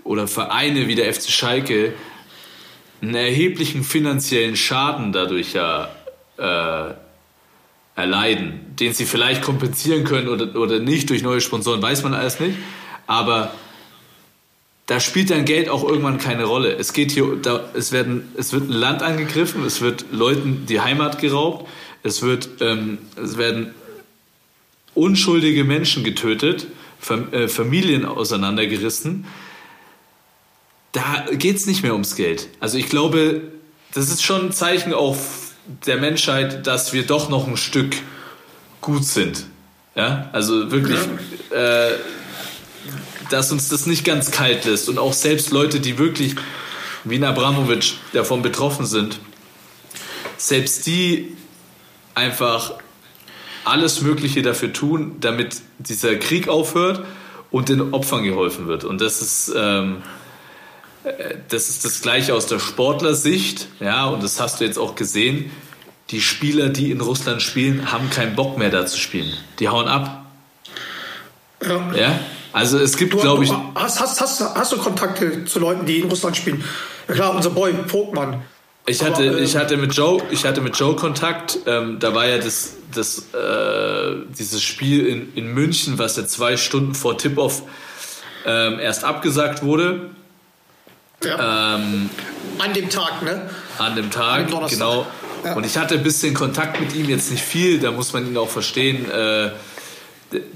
oder 0.05 0.29
Vereine 0.29 0.88
wie 0.88 0.94
der 0.94 1.12
FC 1.12 1.31
Schalke 1.31 1.94
einen 3.01 3.14
erheblichen 3.14 3.83
finanziellen 3.83 4.57
Schaden 4.57 5.12
dadurch 5.12 5.55
ja 5.55 5.88
äh, 6.37 6.94
erleiden, 7.96 8.77
den 8.77 8.92
sie 8.92 9.07
vielleicht 9.07 9.40
kompensieren 9.40 10.05
können 10.05 10.29
oder, 10.29 10.55
oder 10.55 10.81
nicht 10.81 11.09
durch 11.09 11.22
neue 11.22 11.40
Sponsoren, 11.40 11.81
weiß 11.81 12.03
man 12.03 12.12
alles 12.12 12.40
nicht. 12.40 12.59
Aber 13.07 13.53
da 14.88 15.01
spielt 15.01 15.31
dann 15.31 15.44
Geld 15.44 15.68
auch 15.68 15.85
irgendwann 15.85 16.16
keine 16.16 16.44
Rolle. 16.44 16.72
Es 16.72 16.94
geht 16.94 17.12
hier, 17.12 17.37
da, 17.42 17.68
es, 17.74 17.92
werden, 17.92 18.33
es 18.38 18.55
wird 18.55 18.70
ein 18.70 18.72
Land 18.72 19.03
angegriffen, 19.03 19.62
es 19.66 19.83
wird 19.83 20.07
Leuten 20.12 20.64
die 20.66 20.81
Heimat 20.81 21.20
geraubt, 21.20 21.68
es, 22.03 22.22
wird, 22.22 22.48
ähm, 22.61 22.96
es 23.22 23.37
werden 23.37 23.74
unschuldige 24.94 25.64
Menschen 25.64 26.05
getötet, 26.05 26.66
Fam 26.98 27.33
äh, 27.33 27.48
Familien 27.48 28.07
auseinandergerissen. 28.07 29.27
Da 30.92 31.27
geht 31.33 31.57
es 31.57 31.66
nicht 31.66 31.83
mehr 31.83 31.92
ums 31.92 32.16
Geld. 32.16 32.48
Also 32.59 32.79
ich 32.79 32.88
glaube, 32.88 33.42
das 33.92 34.09
ist 34.09 34.22
schon 34.22 34.46
ein 34.46 34.53
Zeichen 34.53 34.94
auf 34.94 35.53
der 35.85 35.98
Menschheit, 35.98 36.66
dass 36.66 36.94
wir 36.94 37.05
doch 37.05 37.29
noch 37.29 37.46
ein 37.46 37.59
Stück 37.59 37.94
gut 38.81 39.05
sind. 39.05 39.44
Ja, 39.94 40.31
also 40.33 40.70
wirklich, 40.70 40.98
äh, 41.51 41.90
dass 43.31 43.53
uns 43.53 43.69
das 43.69 43.87
nicht 43.87 44.05
ganz 44.05 44.31
kalt 44.31 44.64
lässt 44.64 44.88
und 44.88 44.99
auch 44.99 45.12
selbst 45.12 45.51
Leute, 45.51 45.81
die 45.81 45.99
wirklich 45.99 46.37
wie 47.05 47.23
Abramovic 47.23 47.95
davon 48.12 48.43
betroffen 48.43 48.87
sind, 48.87 49.19
selbst 50.37 50.87
die 50.87 51.37
einfach 52.14 52.75
alles 53.64 54.03
Mögliche 54.03 54.43
dafür 54.43 54.73
tun, 54.73 55.17
damit 55.21 55.57
dieser 55.79 56.17
Krieg 56.17 56.49
aufhört 56.49 57.05
und 57.51 57.69
den 57.69 57.93
Opfern 57.93 58.25
geholfen 58.25 58.67
wird. 58.67 58.85
Und 58.85 59.01
das 59.01 59.21
ist, 59.23 59.53
ähm, 59.55 60.03
äh, 61.05 61.37
das 61.49 61.69
ist 61.69 61.85
das 61.85 62.01
Gleiche 62.01 62.35
aus 62.35 62.47
der 62.47 62.59
Sportlersicht, 62.59 63.69
ja, 63.81 64.07
und 64.07 64.23
das 64.23 64.41
hast 64.41 64.61
du 64.61 64.64
jetzt 64.64 64.79
auch 64.79 64.95
gesehen. 64.95 65.51
Die 66.11 66.23
Spieler, 66.23 66.71
die 66.71 66.91
in 66.91 67.01
Russland 67.01 67.43
spielen, 67.43 67.93
haben 67.93 68.09
keinen 68.09 68.35
Bock 68.35 68.57
mehr 68.57 68.71
da 68.71 68.87
zu 68.87 68.99
spielen. 68.99 69.31
Die 69.59 69.69
hauen 69.69 69.88
ab. 69.88 70.25
Ja. 71.62 71.95
Ja? 71.95 72.21
Also 72.53 72.79
es 72.79 72.97
gibt, 72.97 73.19
glaube 73.19 73.45
ich, 73.45 73.53
hast, 73.75 74.01
hast, 74.01 74.21
hast, 74.21 74.41
hast 74.55 74.73
du 74.73 74.79
Kontakte 74.79 75.45
zu 75.45 75.59
Leuten, 75.59 75.87
die 75.87 75.99
in 75.99 76.09
Russland 76.09 76.37
spielen? 76.37 76.65
Ja 77.09 77.15
klar, 77.15 77.35
unser 77.35 77.51
Boy 77.51 77.75
Vogtmann. 77.87 78.43
Ich 78.87 79.03
Aber, 79.03 79.11
hatte, 79.11 79.25
ähm, 79.25 79.43
ich 79.43 79.57
hatte 79.57 79.77
mit 79.77 79.95
Joe, 79.95 80.23
ich 80.31 80.45
hatte 80.45 80.61
mit 80.61 80.77
Joe 80.77 80.97
Kontakt. 80.97 81.59
Ähm, 81.67 81.99
da 82.01 82.15
war 82.15 82.27
ja 82.27 82.39
das, 82.39 82.77
das, 82.95 83.19
äh, 83.35 84.17
dieses 84.39 84.63
Spiel 84.63 85.07
in, 85.07 85.35
in 85.35 85.53
München, 85.53 85.99
was 85.99 86.17
ja 86.17 86.27
zwei 86.27 86.57
Stunden 86.57 86.95
vor 86.95 87.19
Tip-Off 87.19 87.63
ähm, 88.47 88.79
erst 88.79 89.05
abgesagt 89.05 89.63
wurde. 89.63 90.11
Ja. 91.23 91.75
Ähm, 91.77 92.09
An 92.59 92.73
dem 92.73 92.89
Tag, 92.89 93.23
ne? 93.23 93.51
an 93.79 93.97
dem 93.97 94.11
Tag, 94.11 94.49
Donnerstag. 94.49 94.79
genau. 94.79 95.07
Ja. 95.45 95.55
Und 95.55 95.67
ich 95.67 95.77
hatte 95.77 95.95
ein 95.95 96.03
bisschen 96.03 96.35
Kontakt 96.35 96.81
mit 96.81 96.95
ihm, 96.95 97.09
jetzt 97.09 97.31
nicht 97.31 97.43
viel, 97.43 97.79
da 97.79 97.93
muss 97.93 98.13
man 98.13 98.27
ihn 98.27 98.37
auch 98.37 98.49
verstehen, 98.49 99.09
äh, 99.11 99.51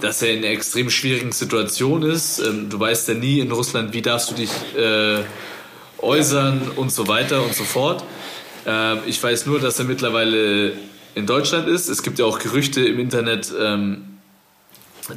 dass 0.01 0.23
er 0.23 0.33
in 0.33 0.39
einer 0.39 0.49
extrem 0.49 0.91
schwierigen 0.91 1.33
Situation 1.33 2.03
ist. 2.03 2.39
Ähm, 2.41 2.69
du 2.69 2.79
weißt 2.79 3.09
ja 3.09 3.15
nie 3.15 3.41
in 3.41 3.51
Russland, 3.51 3.93
wie 3.93 4.03
darfst 4.03 4.31
du 4.31 4.35
dich 4.35 4.51
äh, 4.77 5.23
äußern 5.99 6.73
und 6.77 6.93
so 6.93 7.09
weiter 7.09 7.43
und 7.43 7.55
so 7.55 7.65
fort. 7.65 8.05
Ähm, 8.67 8.99
ich 9.07 9.23
weiß 9.23 9.47
nur, 9.47 9.61
dass 9.61 9.79
er 9.79 9.87
mittlerweile 9.87 10.73
in 11.15 11.27
Deutschland 11.27 11.69
ist. 11.69 11.89
Es 11.89 12.03
gibt 12.03 12.19
ja 12.19 12.25
auch 12.25 12.39
Gerüchte 12.39 12.83
im 12.83 12.99
Internet, 12.99 13.53
ähm, 13.59 14.19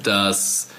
dass 0.03 0.69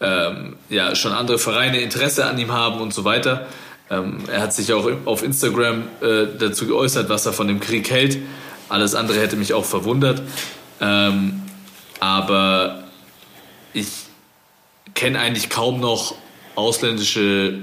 ähm, 0.00 0.56
ja, 0.68 0.94
schon 0.94 1.12
andere 1.12 1.38
Vereine 1.38 1.80
Interesse 1.80 2.26
an 2.26 2.38
ihm 2.38 2.52
haben 2.52 2.80
und 2.80 2.92
so 2.92 3.04
weiter. 3.04 3.46
Ähm, 3.90 4.18
er 4.30 4.40
hat 4.40 4.52
sich 4.52 4.72
auch 4.72 4.88
auf 5.04 5.22
Instagram 5.22 5.84
äh, 6.00 6.26
dazu 6.38 6.66
geäußert, 6.66 7.08
was 7.08 7.26
er 7.26 7.32
von 7.32 7.46
dem 7.46 7.60
Krieg 7.60 7.90
hält. 7.90 8.18
Alles 8.68 8.94
andere 8.94 9.20
hätte 9.20 9.36
mich 9.36 9.54
auch 9.54 9.64
verwundert. 9.64 10.22
Ähm, 10.80 11.42
aber 12.00 12.81
ich 13.74 13.88
kenne 14.94 15.20
eigentlich 15.20 15.50
kaum 15.50 15.80
noch 15.80 16.14
ausländische 16.54 17.60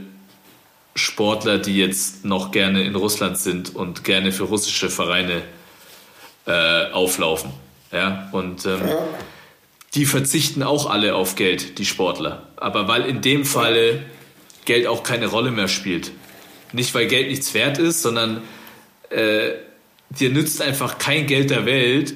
Sportler, 0.95 1.59
die 1.59 1.77
jetzt 1.77 2.25
noch 2.25 2.51
gerne 2.51 2.83
in 2.83 2.95
Russland 2.95 3.37
sind 3.37 3.75
und 3.75 4.03
gerne 4.03 4.31
für 4.31 4.43
russische 4.43 4.89
Vereine 4.89 5.43
äh, 6.45 6.91
auflaufen. 6.91 7.51
Ja, 7.91 8.29
und 8.31 8.65
ähm, 8.65 8.81
die 9.95 10.05
verzichten 10.05 10.61
auch 10.61 10.89
alle 10.89 11.15
auf 11.15 11.35
Geld, 11.35 11.79
die 11.79 11.85
Sportler. 11.85 12.47
Aber 12.57 12.87
weil 12.87 13.05
in 13.05 13.21
dem 13.21 13.45
Falle 13.45 14.03
Geld 14.65 14.85
auch 14.85 15.03
keine 15.03 15.27
Rolle 15.27 15.51
mehr 15.51 15.67
spielt. 15.67 16.11
Nicht, 16.73 16.93
weil 16.93 17.07
Geld 17.07 17.29
nichts 17.29 17.53
wert 17.55 17.79
ist, 17.79 18.03
sondern 18.03 18.41
äh, 19.09 19.51
dir 20.11 20.29
nützt 20.29 20.61
einfach 20.61 20.99
kein 20.99 21.25
Geld 21.25 21.49
der 21.49 21.65
Welt, 21.65 22.13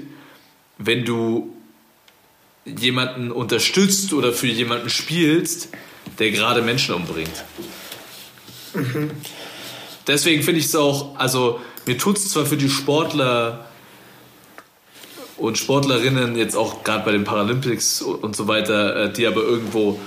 wenn 0.77 1.06
du 1.06 1.52
jemanden 2.65 3.32
unterstützt 3.32 4.13
oder 4.13 4.34
für 4.34 4.47
jemanden 4.47 4.89
spielst, 4.89 5.69
der 6.19 6.32
gerade 6.32 6.62
Menschen 6.62 6.95
umbringt. 6.95 7.43
Deswegen 10.08 10.43
finde 10.43 10.60
ich 10.60 10.67
es 10.67 10.76
auch, 10.76 11.17
also 11.17 11.60
mir 11.86 11.97
tut 11.97 12.17
es 12.17 12.30
zwar 12.30 12.45
für 12.45 12.58
die 12.58 12.69
Sportler 12.69 13.67
und 15.38 15.58
Sportlerinnen 15.58 16.38
jetzt 16.38 16.56
auch 16.56 16.84
gerade 16.84 17.06
bei 17.06 17.12
den 17.12 17.23
Paralympics 17.23 18.02
und 18.02 18.36
so 18.36 18.47
weiter, 18.47 18.95
äh, 18.95 19.13
die 19.13 19.28
aber 19.28 19.41
irgendwo 19.41 19.99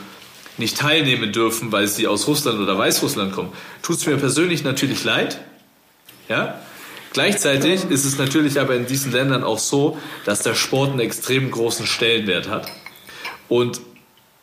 nicht 0.58 0.78
teilnehmen 0.78 1.32
dürfen, 1.32 1.72
weil 1.72 1.86
sie 1.86 2.06
aus 2.06 2.26
Russland 2.26 2.58
oder 2.60 2.78
Weißrussland 2.78 3.32
kommen, 3.32 3.52
tut 3.82 3.96
es 3.96 4.06
mir 4.06 4.16
persönlich 4.16 4.64
natürlich 4.64 5.04
leid. 5.04 5.40
Ja? 6.28 6.60
Gleichzeitig 7.16 7.88
ist 7.88 8.04
es 8.04 8.18
natürlich 8.18 8.60
aber 8.60 8.74
in 8.74 8.84
diesen 8.84 9.10
Ländern 9.10 9.42
auch 9.42 9.58
so, 9.58 9.96
dass 10.26 10.42
der 10.42 10.54
Sport 10.54 10.90
einen 10.90 11.00
extrem 11.00 11.50
großen 11.50 11.86
Stellenwert 11.86 12.50
hat. 12.50 12.66
Und 13.48 13.80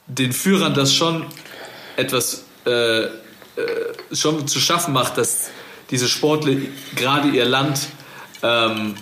den 0.07 0.33
Führern 0.33 0.73
das 0.73 0.91
schon 0.91 1.27
etwas 1.97 2.45
äh, 2.65 3.03
äh, 3.03 3.09
schon 4.11 4.47
zu 4.47 4.59
schaffen 4.59 4.91
macht, 4.91 5.19
dass 5.19 5.51
diese 5.91 6.07
Sportler 6.07 6.55
gerade 6.95 7.29
ihr 7.29 7.45
Land 7.45 7.79
ähm, 8.41 8.95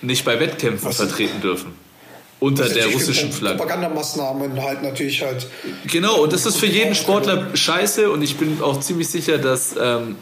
nicht 0.00 0.24
bei 0.24 0.40
Wettkämpfen 0.40 0.88
Was- 0.88 0.96
vertreten 0.96 1.40
dürfen. 1.40 1.76
Unter 2.40 2.68
der 2.68 2.88
russischen 2.88 3.30
Flagge. 3.30 3.58
Propagandamaßnahmen 3.58 4.60
halt 4.60 4.82
natürlich 4.82 5.22
halt. 5.22 5.46
Genau, 5.86 6.24
und 6.24 6.32
das 6.32 6.44
ist 6.44 6.56
für 6.56 6.66
jeden 6.66 6.96
Sportler 6.96 7.54
scheiße 7.54 8.10
und 8.10 8.20
ich 8.20 8.36
bin 8.36 8.60
auch 8.60 8.80
ziemlich 8.80 9.08
sicher, 9.10 9.38
dass 9.38 9.76
ähm, 9.80 10.16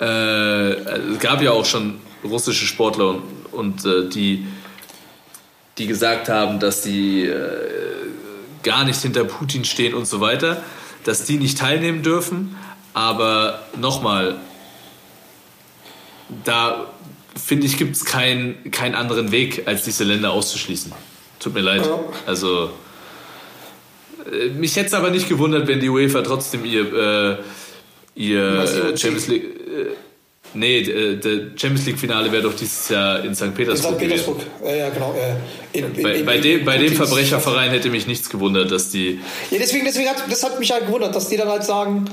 äh, 0.00 0.04
es 0.04 1.18
gab 1.18 1.42
ja 1.42 1.52
auch 1.52 1.64
schon 1.64 2.00
russische 2.24 2.66
Sportler 2.66 3.08
und, 3.08 3.22
und 3.52 3.84
äh, 3.84 4.08
die, 4.08 4.46
die 5.78 5.86
gesagt 5.86 6.28
haben, 6.28 6.60
dass 6.60 6.82
sie 6.82 7.24
äh, 7.24 7.36
gar 8.62 8.84
nicht 8.84 9.00
hinter 9.00 9.24
Putin 9.24 9.64
stehen 9.64 9.94
und 9.94 10.06
so 10.06 10.20
weiter, 10.20 10.62
dass 11.04 11.24
die 11.24 11.38
nicht 11.38 11.58
teilnehmen 11.58 12.02
dürfen. 12.02 12.56
Aber 12.94 13.66
nochmal, 13.76 14.36
da 16.44 16.86
finde 17.36 17.66
ich, 17.66 17.76
gibt 17.76 17.96
es 17.96 18.04
keinen 18.04 18.70
keinen 18.70 18.94
anderen 18.94 19.30
Weg, 19.30 19.62
als 19.66 19.84
diese 19.84 20.04
Länder 20.04 20.32
auszuschließen. 20.32 20.92
Tut 21.38 21.54
mir 21.54 21.60
leid. 21.60 21.88
Also, 22.26 22.70
äh, 24.30 24.48
mich 24.48 24.74
hätte 24.74 24.88
es 24.88 24.94
aber 24.94 25.10
nicht 25.10 25.28
gewundert, 25.28 25.68
wenn 25.68 25.80
die 25.80 25.88
UEFA 25.88 26.22
trotzdem 26.22 26.64
ihr, 26.64 26.92
äh, 26.92 27.36
ihr? 28.16 28.96
Champions 28.96 29.28
League. 29.28 29.57
Nee, 30.54 30.78
äh, 30.80 31.16
der 31.16 31.38
Champions 31.56 31.84
League-Finale 31.86 32.32
wäre 32.32 32.42
doch 32.44 32.54
dieses 32.54 32.88
Jahr 32.88 33.22
in 33.22 33.34
St. 33.34 33.42
In 33.42 33.52
Petersburg. 33.54 33.94
St. 33.96 34.00
gewesen. 34.00 34.24
Petersburg. 34.34 34.40
Ja, 34.64 34.74
ja, 34.76 34.88
genau. 34.88 35.14
in- 35.74 35.84
in- 35.94 36.02
Bei, 36.02 36.12
in- 36.14 36.24
bei, 36.26 36.36
in- 36.36 36.42
dem, 36.42 36.58
in 36.60 36.64
bei 36.64 36.78
dem 36.78 36.92
Verbrecherverein 36.94 37.70
hätte 37.70 37.90
mich 37.90 38.06
nichts 38.06 38.30
gewundert, 38.30 38.70
dass 38.70 38.88
die. 38.90 39.20
Ja, 39.50 39.58
deswegen, 39.58 39.84
deswegen 39.84 40.08
hat, 40.08 40.22
das 40.30 40.42
hat 40.42 40.58
mich 40.58 40.70
halt 40.70 40.86
gewundert, 40.86 41.14
dass 41.14 41.28
die 41.28 41.36
dann 41.36 41.48
halt 41.48 41.64
sagen, 41.64 42.06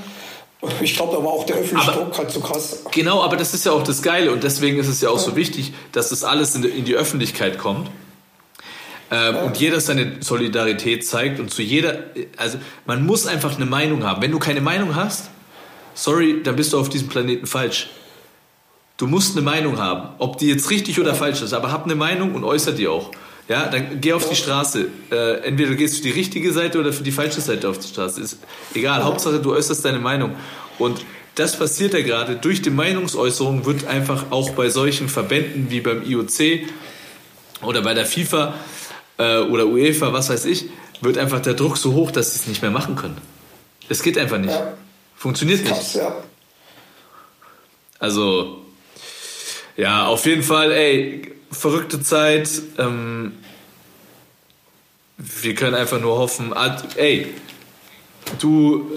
ich 0.82 0.94
glaube, 0.96 1.16
war 1.24 1.30
auch 1.32 1.46
der 1.46 1.56
öffentliche 1.56 1.90
Aber- 1.92 2.02
Druck 2.04 2.18
halt 2.18 2.30
so 2.30 2.40
krass. 2.40 2.82
Genau, 2.92 3.22
aber 3.22 3.36
das 3.36 3.54
ist 3.54 3.64
ja 3.64 3.72
auch 3.72 3.82
das 3.84 4.02
Geile 4.02 4.30
und 4.32 4.44
deswegen 4.44 4.78
ist 4.78 4.88
es 4.88 5.00
ja 5.00 5.08
auch 5.08 5.18
so 5.18 5.34
wichtig, 5.34 5.72
dass 5.92 6.10
das 6.10 6.22
alles 6.22 6.54
in 6.54 6.62
die, 6.62 6.68
in 6.68 6.84
die 6.84 6.94
Öffentlichkeit 6.94 7.56
kommt. 7.58 7.88
Ähm, 9.10 9.36
Und 9.36 9.56
jeder 9.58 9.80
seine 9.80 10.16
Solidarität 10.20 11.06
zeigt 11.06 11.38
und 11.40 11.50
zu 11.50 11.62
jeder, 11.62 12.00
also 12.36 12.58
man 12.86 13.06
muss 13.06 13.26
einfach 13.26 13.54
eine 13.56 13.64
Meinung 13.64 14.02
haben. 14.04 14.20
Wenn 14.20 14.32
du 14.32 14.38
keine 14.40 14.60
Meinung 14.60 14.94
hast, 14.96 15.30
sorry, 15.96 16.42
dann 16.44 16.54
bist 16.54 16.72
du 16.72 16.78
auf 16.78 16.88
diesem 16.88 17.08
Planeten 17.08 17.46
falsch. 17.46 17.90
Du 18.96 19.06
musst 19.06 19.36
eine 19.36 19.44
Meinung 19.44 19.78
haben, 19.78 20.10
ob 20.18 20.38
die 20.38 20.46
jetzt 20.46 20.70
richtig 20.70 21.00
oder 21.00 21.14
falsch 21.14 21.42
ist, 21.42 21.52
aber 21.52 21.72
hab 21.72 21.84
eine 21.84 21.96
Meinung 21.96 22.34
und 22.34 22.44
äußer 22.44 22.72
die 22.72 22.86
auch. 22.86 23.10
Ja, 23.48 23.66
dann 23.66 24.00
geh 24.00 24.12
auf 24.12 24.28
die 24.28 24.34
Straße. 24.34 24.88
Äh, 25.10 25.40
entweder 25.46 25.70
du 25.70 25.76
gehst 25.76 25.98
für 25.98 26.02
die 26.02 26.10
richtige 26.10 26.52
Seite 26.52 26.80
oder 26.80 26.92
für 26.92 27.02
die 27.02 27.12
falsche 27.12 27.40
Seite 27.40 27.68
auf 27.68 27.78
die 27.78 27.88
Straße. 27.88 28.20
Ist 28.20 28.38
egal, 28.74 29.04
Hauptsache 29.04 29.38
du 29.38 29.52
äußerst 29.52 29.84
deine 29.84 29.98
Meinung. 29.98 30.34
Und 30.78 31.04
das 31.36 31.56
passiert 31.56 31.94
ja 31.94 32.00
gerade. 32.02 32.36
Durch 32.36 32.62
die 32.62 32.70
Meinungsäußerung 32.70 33.64
wird 33.66 33.86
einfach 33.86 34.30
auch 34.30 34.50
bei 34.50 34.68
solchen 34.68 35.08
Verbänden 35.08 35.70
wie 35.70 35.80
beim 35.80 36.02
IOC 36.02 36.66
oder 37.62 37.82
bei 37.82 37.94
der 37.94 38.06
FIFA 38.06 38.54
äh, 39.18 39.38
oder 39.40 39.66
UEFA, 39.66 40.12
was 40.12 40.28
weiß 40.28 40.46
ich, 40.46 40.66
wird 41.00 41.18
einfach 41.18 41.40
der 41.40 41.54
Druck 41.54 41.76
so 41.76 41.92
hoch, 41.92 42.10
dass 42.10 42.32
sie 42.32 42.40
es 42.40 42.46
nicht 42.48 42.62
mehr 42.62 42.70
machen 42.70 42.96
können. 42.96 43.18
Es 43.88 44.02
geht 44.02 44.18
einfach 44.18 44.38
nicht. 44.38 44.54
Ja. 44.54 44.72
Funktioniert 45.16 45.60
nicht. 45.60 45.72
Krass, 45.72 45.94
ja. 45.94 46.14
Also, 47.98 48.64
ja, 49.76 50.06
auf 50.06 50.26
jeden 50.26 50.42
Fall, 50.42 50.72
ey, 50.72 51.32
verrückte 51.50 52.02
Zeit. 52.02 52.48
Ähm, 52.78 53.32
wir 55.16 55.54
können 55.54 55.74
einfach 55.74 56.00
nur 56.00 56.18
hoffen. 56.18 56.52
Ah, 56.54 56.82
Ey, 56.96 57.28
du, 58.38 58.90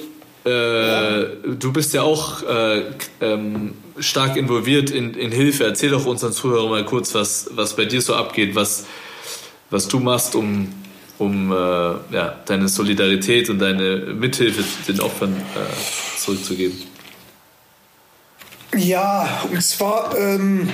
äh, 0.44 1.26
du 1.46 1.72
bist 1.72 1.94
ja 1.94 2.04
auch 2.04 2.44
äh, 2.44 2.92
ähm, 3.22 3.74
stark 4.00 4.36
involviert 4.36 4.90
in, 4.90 5.14
in 5.14 5.32
Hilfe. 5.32 5.64
Erzähl 5.64 5.92
doch 5.92 6.06
unseren 6.06 6.34
Zuhörern 6.34 6.70
mal 6.70 6.86
kurz, 6.86 7.14
was, 7.14 7.50
was 7.52 7.76
bei 7.76 7.86
dir 7.86 8.02
so 8.02 8.16
abgeht, 8.16 8.56
was, 8.56 8.86
was 9.70 9.88
du 9.88 10.00
machst, 10.00 10.36
um, 10.36 10.74
um 11.20 11.52
äh, 11.52 11.56
ja, 11.56 12.40
deine 12.46 12.68
Solidarität 12.68 13.50
und 13.50 13.60
deine 13.60 13.98
Mithilfe 13.98 14.64
den 14.88 15.00
Opfern 15.02 15.36
äh, 15.36 16.20
zurückzugeben. 16.20 16.78
Ja, 18.76 19.44
und 19.52 19.62
zwar, 19.62 20.18
ähm, 20.18 20.70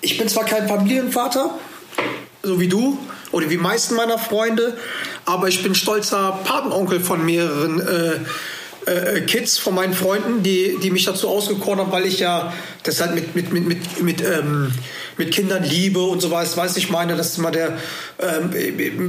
ich 0.00 0.18
bin 0.18 0.28
zwar 0.28 0.44
kein 0.44 0.68
Familienvater, 0.68 1.50
so 2.42 2.60
wie 2.60 2.68
du 2.68 2.98
oder 3.32 3.50
wie 3.50 3.56
meisten 3.56 3.96
meiner 3.96 4.18
Freunde, 4.18 4.76
aber 5.24 5.48
ich 5.48 5.62
bin 5.62 5.74
stolzer 5.74 6.38
Patenonkel 6.44 7.00
von 7.00 7.24
mehreren 7.24 7.80
äh, 7.80 8.90
äh, 8.90 9.20
Kids 9.22 9.58
von 9.58 9.74
meinen 9.74 9.94
Freunden, 9.94 10.42
die, 10.42 10.78
die 10.82 10.90
mich 10.90 11.04
dazu 11.04 11.28
ausgekoren 11.28 11.80
haben, 11.80 11.92
weil 11.92 12.06
ich 12.06 12.18
ja 12.18 12.52
das 12.82 13.00
halt 13.00 13.14
mit, 13.14 13.34
mit, 13.34 13.52
mit, 13.52 13.66
mit, 13.66 14.02
mit, 14.02 14.20
ähm, 14.22 14.72
mit 15.20 15.32
Kindern 15.32 15.62
liebe 15.62 16.00
und 16.00 16.20
so 16.20 16.30
was, 16.30 16.56
weiß 16.56 16.78
ich 16.78 16.88
meine, 16.88 17.14
das 17.14 17.32
ist 17.32 17.38
immer 17.38 17.50
der, 17.50 17.78
ähm, 18.18 18.50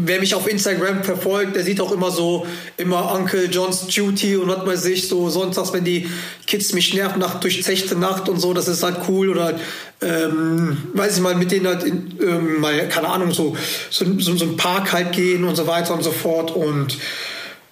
wer 0.06 0.19
mich 0.19 0.36
auf 0.36 0.45
Instagram 0.45 1.04
verfolgt, 1.04 1.56
der 1.56 1.63
sieht 1.63 1.80
auch 1.80 1.93
immer 1.93 2.12
so, 2.12 2.45
immer 2.76 3.13
Uncle 3.15 3.45
John's 3.45 3.88
Duty 3.88 4.36
und 4.36 4.50
was 4.50 4.65
weiß 4.65 4.86
ich, 4.86 5.08
so 5.08 5.30
sonntags, 5.30 5.71
wenn 5.71 5.86
die 5.86 6.10
Kids 6.47 6.74
mich 6.74 6.93
nerven 6.93 7.19
nach 7.19 7.39
durchzechte 7.39 7.95
Nacht 7.95 8.28
und 8.28 8.41
so, 8.41 8.54
das 8.54 8.67
ist 8.67 8.84
halt 8.84 8.97
cool 9.08 9.30
oder 9.30 9.58
ähm, 10.02 10.78
weiß 10.93 11.15
ich 11.15 11.21
mal, 11.21 11.36
mit 11.36 11.50
denen 11.52 11.67
halt 11.67 11.84
in, 11.84 12.19
ähm, 12.21 12.60
mal, 12.60 12.89
keine 12.89 13.08
Ahnung, 13.08 13.32
so, 13.32 13.56
so, 13.89 14.06
so, 14.19 14.36
so 14.36 14.43
einen 14.43 14.58
Park 14.58 14.91
halt 14.91 15.13
gehen 15.13 15.45
und 15.45 15.56
so 15.56 15.65
weiter 15.65 15.93
und 15.93 16.04
so 16.04 16.12
fort 16.12 16.52
und 16.52 16.97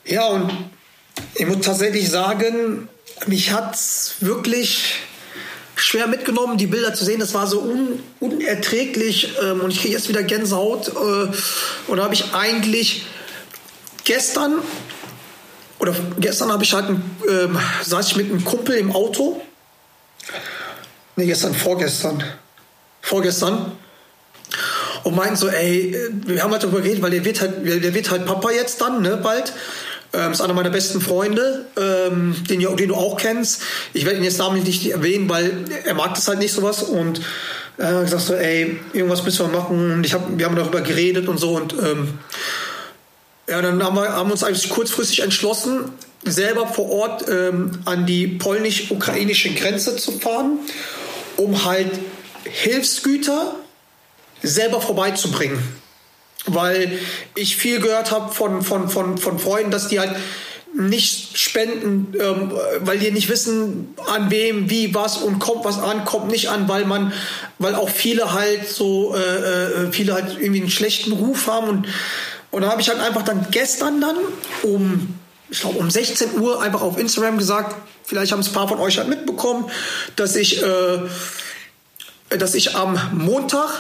ja, 0.06 0.28
und 0.28 0.50
ich 1.36 1.46
muss 1.46 1.60
tatsächlich 1.60 2.10
sagen, 2.10 2.88
mich 3.28 3.52
hat's 3.52 4.16
wirklich 4.22 4.96
schwer 5.80 6.08
mitgenommen, 6.08 6.58
die 6.58 6.68
Bilder 6.68 6.94
zu 6.94 7.06
sehen. 7.06 7.20
Das 7.20 7.34
war 7.34 7.48
so 7.48 7.62
un, 7.62 8.00
unerträglich 8.20 9.36
ähm, 9.42 9.62
und 9.62 9.72
ich 9.72 9.82
kriege 9.82 9.94
jetzt 9.94 10.10
wieder 10.10 10.24
Gänsehaut. 10.24 10.90
Äh, 10.90 11.92
und 11.92 11.98
da 11.98 12.04
habe 12.04 12.14
ich 12.14 12.34
eigentlich 12.34 13.06
gestern 14.04 14.60
oder 15.80 15.96
gestern 16.20 16.52
habe 16.52 16.64
ich 16.64 16.74
halt 16.74 16.90
ähm, 16.90 17.58
saß 17.84 18.08
ich 18.08 18.16
mit 18.18 18.30
einem 18.30 18.44
Kumpel 18.44 18.76
im 18.76 18.92
Auto. 18.92 19.42
Ne, 21.16 21.26
gestern, 21.26 21.54
vorgestern. 21.54 22.24
Vorgestern. 23.02 23.72
Und 25.04 25.16
meinten 25.16 25.38
so, 25.38 25.48
ey, 25.48 25.96
äh, 25.96 26.10
wir 26.26 26.44
haben 26.44 26.52
halt 26.52 26.64
darüber 26.64 26.82
geredet, 26.82 27.02
weil 27.02 27.12
der 27.12 27.24
wird 27.24 27.40
halt, 27.40 27.66
der 27.66 27.94
wird 27.94 28.12
halt 28.12 28.26
Papa 28.26 28.52
jetzt 28.52 28.82
dann, 28.82 29.02
ne, 29.02 29.18
bald. 29.18 29.54
Ähm, 30.12 30.32
ist 30.32 30.42
einer 30.42 30.54
meiner 30.54 30.72
besten 30.72 31.02
Freunde, 31.02 31.68
ähm, 31.78 32.36
den, 32.50 32.60
den 32.76 32.90
du 32.90 32.96
auch 32.96 33.18
kennst. 33.18 33.62
Ich 33.94 34.06
werde 34.06 34.18
ihn 34.18 34.24
jetzt 34.24 34.40
namentlich 34.40 34.66
nicht 34.66 34.92
erwähnen, 34.92 35.30
weil 35.30 35.66
er 35.86 35.94
mag 35.94 36.16
das 36.16 36.28
halt 36.28 36.40
nicht 36.40 36.52
sowas. 36.52 36.82
Und 36.82 37.22
äh, 37.78 38.02
gesagt 38.02 38.24
so, 38.24 38.34
ey, 38.34 38.80
irgendwas 38.94 39.24
müssen 39.24 39.52
wir 39.52 39.60
machen. 39.60 39.94
Und 39.94 40.06
ich 40.06 40.14
hab, 40.14 40.38
wir 40.38 40.46
haben 40.46 40.56
darüber 40.56 40.82
geredet 40.82 41.28
und 41.28 41.38
so. 41.38 41.56
Und 41.56 41.74
ähm, 41.74 42.20
ja, 43.48 43.62
dann 43.62 43.84
haben 43.84 43.96
wir, 43.96 44.10
haben 44.10 44.32
uns 44.32 44.44
eigentlich 44.44 44.70
kurzfristig 44.70 45.22
entschlossen, 45.22 45.92
selber 46.24 46.68
vor 46.68 46.92
Ort 46.92 47.26
ähm, 47.30 47.80
an 47.86 48.06
die 48.06 48.28
polnisch-ukrainische 48.28 49.54
Grenze 49.54 49.96
zu 49.96 50.14
fahren, 50.20 50.60
um 51.38 51.66
halt 51.66 51.92
Hilfsgüter 52.44 53.56
selber 54.42 54.82
vorbeizubringen. 54.82 55.60
Weil 56.46 57.00
ich 57.36 57.58
viel 57.58 57.80
gehört 57.80 58.12
habe 58.12 58.34
von, 58.34 58.62
von, 58.62 58.90
von, 58.90 59.18
von 59.18 59.40
Freunden, 59.40 59.72
dass 59.72 59.88
die 59.88 60.00
halt 60.00 60.16
nicht 60.74 61.38
spenden, 61.38 62.14
ähm, 62.20 62.52
weil 62.80 63.00
die 63.00 63.12
nicht 63.12 63.30
wissen, 63.30 63.96
an 64.08 64.30
wem, 64.30 64.70
wie, 64.70 64.94
was 64.94 65.18
und 65.18 65.40
kommt 65.40 65.66
was 65.66 65.80
an, 65.80 66.06
kommt 66.06 66.30
nicht 66.30 66.50
an, 66.50 66.70
weil 66.70 66.86
man, 66.86 67.12
weil 67.58 67.76
auch 67.76 67.90
viele 67.90 68.34
halt 68.34 68.68
so, 68.68 69.16
äh, 69.16 69.20
äh, 69.88 69.92
viele 69.92 70.14
halt 70.14 70.38
irgendwie 70.40 70.62
einen 70.62 70.70
schlechten 70.70 71.12
Ruf 71.12 71.48
haben. 71.48 71.68
Und, 71.68 71.88
und 72.52 72.62
da 72.62 72.70
habe 72.70 72.82
ich 72.82 72.90
halt 72.90 73.00
einfach 73.00 73.24
dann 73.24 73.48
gestern 73.52 74.00
dann 74.00 74.16
um, 74.64 75.16
ich 75.50 75.62
glaube 75.62 75.80
um 75.80 75.90
16 75.90 76.40
Uhr 76.40 76.62
einfach 76.62 76.82
auf 76.82 76.98
Instagram 76.98 77.38
gesagt, 77.38 77.76
vielleicht 78.04 78.32
haben 78.32 78.40
es 78.40 78.48
ein 78.48 78.54
paar 78.54 78.68
von 78.68 78.80
euch 78.80 78.98
halt 79.00 79.10
mitbekommen, 79.10 79.70
dass 80.16 80.36
ich, 80.36 80.62
äh, 80.62 81.00
dass 82.38 82.54
ich 82.54 82.76
am 82.76 83.00
Montag 83.14 83.72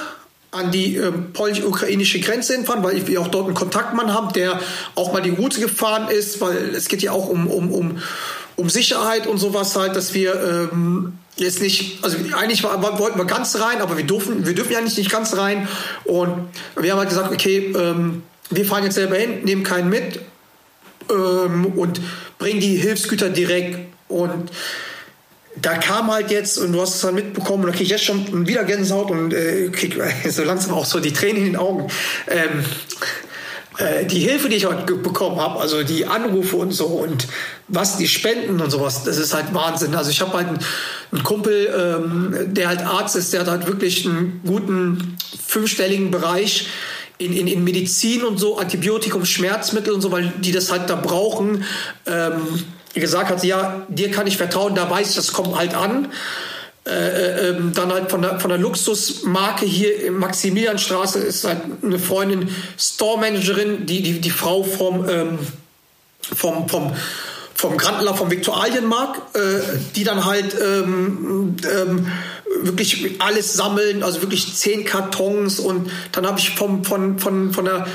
an 0.51 0.71
die 0.71 0.95
äh, 0.95 1.11
polnisch-ukrainische 1.11 2.19
Grenze 2.19 2.53
hinfahren, 2.53 2.83
weil 2.83 3.05
wir 3.07 3.21
auch 3.21 3.27
dort 3.27 3.45
einen 3.45 3.55
Kontaktmann 3.55 4.13
haben, 4.13 4.33
der 4.33 4.59
auch 4.95 5.13
mal 5.13 5.21
die 5.21 5.29
Route 5.29 5.59
gefahren 5.61 6.09
ist, 6.09 6.41
weil 6.41 6.73
es 6.75 6.87
geht 6.87 7.01
ja 7.01 7.11
auch 7.11 7.29
um, 7.29 7.47
um, 7.47 7.71
um, 7.71 7.99
um 8.55 8.69
Sicherheit 8.69 9.27
und 9.27 9.37
sowas 9.37 9.75
halt, 9.75 9.95
dass 9.95 10.13
wir 10.13 10.69
ähm, 10.71 11.13
jetzt 11.35 11.61
nicht, 11.61 12.03
also 12.03 12.17
eigentlich 12.35 12.63
war, 12.63 12.81
wollten 12.99 13.19
wir 13.19 13.25
ganz 13.25 13.55
rein, 13.59 13.81
aber 13.81 13.95
wir 13.97 14.05
dürfen, 14.05 14.45
wir 14.45 14.55
dürfen 14.55 14.73
ja 14.73 14.81
nicht, 14.81 14.97
nicht 14.97 15.11
ganz 15.11 15.37
rein 15.37 15.67
und 16.05 16.49
wir 16.75 16.91
haben 16.91 16.99
halt 16.99 17.09
gesagt, 17.09 17.31
okay, 17.31 17.73
ähm, 17.77 18.23
wir 18.49 18.65
fahren 18.65 18.83
jetzt 18.83 18.95
selber 18.95 19.15
hin, 19.15 19.43
nehmen 19.43 19.63
keinen 19.63 19.89
mit 19.89 20.19
ähm, 21.09 21.67
und 21.75 22.01
bringen 22.37 22.59
die 22.59 22.75
Hilfsgüter 22.75 23.29
direkt. 23.29 23.79
Und 24.07 24.49
da 25.61 25.77
kam 25.77 26.11
halt 26.11 26.31
jetzt, 26.31 26.57
und 26.57 26.73
du 26.73 26.81
hast 26.81 26.95
es 26.95 27.01
dann 27.01 27.15
mitbekommen, 27.15 27.63
und 27.63 27.67
da 27.67 27.71
kriege 27.71 27.85
ich 27.85 27.91
jetzt 27.91 28.05
schon 28.05 28.47
wieder 28.47 28.63
Gänsehaut 28.63 29.11
und 29.11 29.33
äh, 29.33 29.69
krieg 29.69 29.99
so 30.29 30.43
langsam 30.43 30.73
auch 30.73 30.85
so 30.85 30.99
die 30.99 31.13
Tränen 31.13 31.37
in 31.37 31.45
den 31.45 31.55
Augen. 31.55 31.87
Ähm, 32.27 32.65
äh, 33.79 34.05
die 34.05 34.19
Hilfe, 34.19 34.49
die 34.49 34.57
ich 34.57 34.65
heute 34.65 34.95
bekommen 34.95 35.39
habe, 35.39 35.59
also 35.59 35.83
die 35.83 36.05
Anrufe 36.05 36.57
und 36.57 36.71
so 36.71 36.85
und 36.85 37.27
was 37.69 37.97
die 37.97 38.07
Spenden 38.07 38.59
und 38.59 38.69
sowas, 38.69 39.03
das 39.03 39.17
ist 39.17 39.33
halt 39.33 39.53
Wahnsinn. 39.53 39.95
Also 39.95 40.11
ich 40.11 40.19
habe 40.19 40.33
halt 40.33 40.47
einen, 40.47 40.59
einen 41.11 41.23
Kumpel, 41.23 41.69
ähm, 41.73 42.53
der 42.53 42.67
halt 42.67 42.81
Arzt 42.81 43.15
ist, 43.15 43.31
der 43.31 43.41
hat 43.41 43.47
halt 43.47 43.67
wirklich 43.67 44.05
einen 44.05 44.41
guten 44.45 45.17
fünfstelligen 45.47 46.11
Bereich 46.11 46.67
in, 47.19 47.31
in, 47.31 47.47
in 47.47 47.63
Medizin 47.63 48.23
und 48.23 48.37
so, 48.37 48.57
Antibiotikum, 48.57 49.25
Schmerzmittel 49.25 49.93
und 49.93 50.01
so, 50.01 50.11
weil 50.11 50.33
die 50.39 50.51
das 50.51 50.71
halt 50.71 50.89
da 50.89 50.95
brauchen. 50.95 51.63
Ähm, 52.05 52.63
gesagt 52.93 53.29
hat, 53.29 53.43
ja, 53.43 53.85
dir 53.87 54.11
kann 54.11 54.27
ich 54.27 54.37
vertrauen, 54.37 54.75
da 54.75 54.89
weiß 54.89 55.09
ich, 55.09 55.15
das 55.15 55.33
kommt 55.33 55.55
halt 55.55 55.75
an. 55.75 56.11
Äh, 56.87 57.49
ähm, 57.49 57.73
dann 57.73 57.91
halt 57.91 58.09
von 58.09 58.21
der, 58.21 58.39
von 58.39 58.49
der 58.49 58.57
Luxusmarke 58.57 59.65
hier 59.65 60.05
in 60.05 60.17
Maximilianstraße 60.17 61.19
ist 61.19 61.43
halt 61.45 61.61
eine 61.83 61.99
Freundin, 61.99 62.49
Store-Managerin, 62.77 63.85
die, 63.85 64.01
die, 64.01 64.21
die 64.21 64.29
Frau 64.31 64.63
vom, 64.63 65.07
ähm, 65.07 65.39
vom, 66.21 66.67
vom, 66.67 66.93
vom 67.53 67.77
Grandler 67.77 68.15
vom 68.15 68.31
Viktualienmarkt, 68.31 69.35
äh, 69.35 69.59
die 69.95 70.03
dann 70.03 70.25
halt 70.25 70.55
ähm, 70.59 71.57
ähm, 71.69 72.07
wirklich 72.63 73.21
alles 73.21 73.53
sammeln, 73.53 74.01
also 74.01 74.21
wirklich 74.21 74.55
zehn 74.55 74.85
Kartons 74.85 75.59
und 75.59 75.91
dann 76.13 76.25
habe 76.25 76.39
ich 76.39 76.51
vom, 76.51 76.83
von, 76.85 77.19
von, 77.19 77.53
von 77.53 77.65
der 77.65 77.87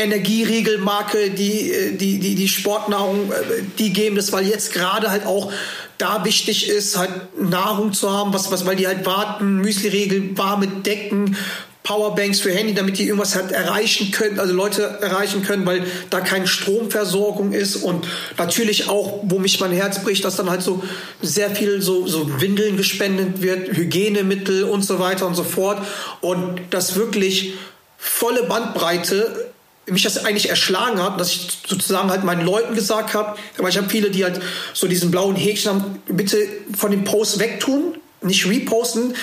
Energieriegelmarke, 0.00 1.30
die, 1.30 1.96
die, 1.96 2.18
die, 2.18 2.34
die 2.34 2.48
Sportnahrung, 2.48 3.30
äh, 3.32 3.62
die 3.78 3.92
geben 3.92 4.16
das, 4.16 4.32
weil 4.32 4.46
jetzt 4.46 4.72
gerade 4.72 5.10
halt 5.10 5.26
auch 5.26 5.52
da 5.98 6.24
wichtig 6.24 6.68
ist, 6.68 6.96
halt 6.96 7.10
Nahrung 7.38 7.92
zu 7.92 8.10
haben, 8.10 8.32
was, 8.32 8.50
was, 8.50 8.64
weil 8.64 8.76
die 8.76 8.86
halt 8.86 9.04
warten, 9.04 9.58
Müsli-Riegel, 9.60 10.36
warme 10.36 10.66
Decken, 10.66 11.36
Powerbanks 11.82 12.40
für 12.40 12.52
Handy, 12.52 12.74
damit 12.74 12.98
die 12.98 13.06
irgendwas 13.06 13.34
halt 13.34 13.52
erreichen 13.52 14.10
können, 14.10 14.38
also 14.38 14.52
Leute 14.54 14.82
erreichen 15.00 15.42
können, 15.42 15.64
weil 15.64 15.82
da 16.10 16.20
keine 16.20 16.46
Stromversorgung 16.46 17.52
ist. 17.52 17.76
Und 17.76 18.06
natürlich 18.38 18.88
auch, 18.88 19.20
wo 19.24 19.38
mich 19.38 19.60
mein 19.60 19.72
Herz 19.72 20.02
bricht, 20.02 20.24
dass 20.24 20.36
dann 20.36 20.50
halt 20.50 20.62
so 20.62 20.82
sehr 21.22 21.50
viel 21.50 21.80
so, 21.80 22.06
so 22.06 22.40
Windeln 22.40 22.76
gespendet 22.76 23.42
wird, 23.42 23.76
Hygienemittel 23.76 24.64
und 24.64 24.84
so 24.84 24.98
weiter 24.98 25.26
und 25.26 25.34
so 25.34 25.42
fort. 25.42 25.78
Und 26.20 26.60
das 26.70 26.96
wirklich 26.96 27.54
volle 27.96 28.44
Bandbreite 28.44 29.49
mich 29.90 30.02
das 30.02 30.24
eigentlich 30.24 30.48
erschlagen 30.48 31.02
hat, 31.02 31.20
dass 31.20 31.30
ich 31.30 31.48
sozusagen 31.66 32.10
halt 32.10 32.24
meinen 32.24 32.44
Leuten 32.44 32.74
gesagt 32.74 33.14
habe, 33.14 33.38
weil 33.56 33.70
ich 33.70 33.76
habe 33.76 33.88
viele, 33.88 34.10
die 34.10 34.24
halt 34.24 34.40
so 34.72 34.86
diesen 34.86 35.10
blauen 35.10 35.36
Häkchen 35.36 35.72
haben, 35.72 36.02
bitte 36.06 36.38
von 36.76 36.90
dem 36.90 37.04
Post 37.04 37.38
wegtun, 37.38 37.96
nicht 38.22 38.46
reposten, 38.46 39.14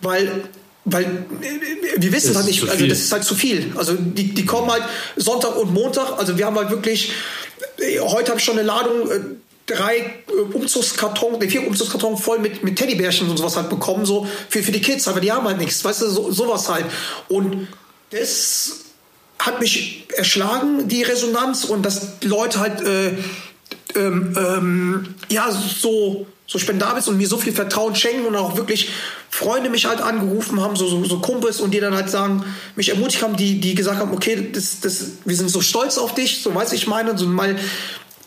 weil 0.00 0.44
weil 0.84 1.26
wir 1.96 2.12
wissen 2.12 2.34
halt 2.34 2.46
nicht, 2.46 2.68
also 2.68 2.86
das 2.86 2.98
ist 2.98 3.12
halt 3.12 3.22
zu 3.22 3.36
viel. 3.36 3.72
Also 3.76 3.94
die, 3.96 4.34
die 4.34 4.44
kommen 4.44 4.68
halt 4.68 4.82
Sonntag 5.14 5.56
und 5.56 5.72
Montag, 5.72 6.18
also 6.18 6.36
wir 6.36 6.46
haben 6.46 6.56
halt 6.56 6.70
wirklich, 6.70 7.12
äh, 7.78 8.00
heute 8.00 8.30
habe 8.30 8.40
ich 8.40 8.44
schon 8.44 8.58
eine 8.58 8.66
Ladung, 8.66 9.08
äh, 9.08 9.20
drei 9.66 9.98
äh, 9.98 10.32
Umzugskartons, 10.52 11.38
nee, 11.40 11.48
vier 11.48 11.66
Umzugskartons 11.66 12.20
voll 12.20 12.40
mit, 12.40 12.64
mit 12.64 12.76
Teddybärchen 12.76 13.30
und 13.30 13.36
sowas 13.36 13.56
halt 13.56 13.70
bekommen, 13.70 14.04
so 14.04 14.26
für, 14.48 14.62
für 14.62 14.72
die 14.72 14.80
Kids, 14.80 15.06
aber 15.06 15.20
die 15.20 15.30
haben 15.30 15.46
halt 15.46 15.58
nichts, 15.58 15.84
weißt 15.84 16.02
du, 16.02 16.10
so, 16.10 16.32
sowas 16.32 16.68
halt. 16.68 16.86
Und 17.28 17.68
das 18.10 18.80
hat 19.46 19.60
mich 19.60 20.04
erschlagen, 20.16 20.88
die 20.88 21.02
Resonanz 21.02 21.64
und 21.64 21.84
dass 21.84 22.22
Leute 22.22 22.60
halt 22.60 22.80
äh, 22.82 23.08
ähm, 23.94 24.36
ähm, 24.36 25.14
ja 25.28 25.50
so 25.50 26.26
so 26.52 26.58
spendabel 26.58 27.02
und 27.06 27.16
mir 27.16 27.26
so 27.26 27.38
viel 27.38 27.52
Vertrauen 27.52 27.94
schenken 27.94 28.26
und 28.26 28.36
auch 28.36 28.56
wirklich 28.56 28.90
Freunde 29.30 29.70
mich 29.70 29.86
halt 29.86 30.02
angerufen 30.02 30.60
haben, 30.60 30.76
so, 30.76 30.86
so, 30.86 31.02
so 31.04 31.18
Kumpels 31.20 31.60
und 31.60 31.72
die 31.72 31.80
dann 31.80 31.94
halt 31.94 32.10
sagen, 32.10 32.44
mich 32.76 32.90
ermutigt 32.90 33.22
haben, 33.22 33.36
die, 33.36 33.58
die 33.58 33.74
gesagt 33.74 33.98
haben, 33.98 34.12
okay, 34.12 34.50
das, 34.52 34.80
das, 34.80 35.04
wir 35.24 35.34
sind 35.34 35.48
so 35.48 35.62
stolz 35.62 35.96
auf 35.96 36.14
dich, 36.14 36.42
so 36.42 36.54
weiß 36.54 36.74
ich 36.74 36.86
meine, 36.86 37.16
so 37.16 37.26
mal, 37.26 37.56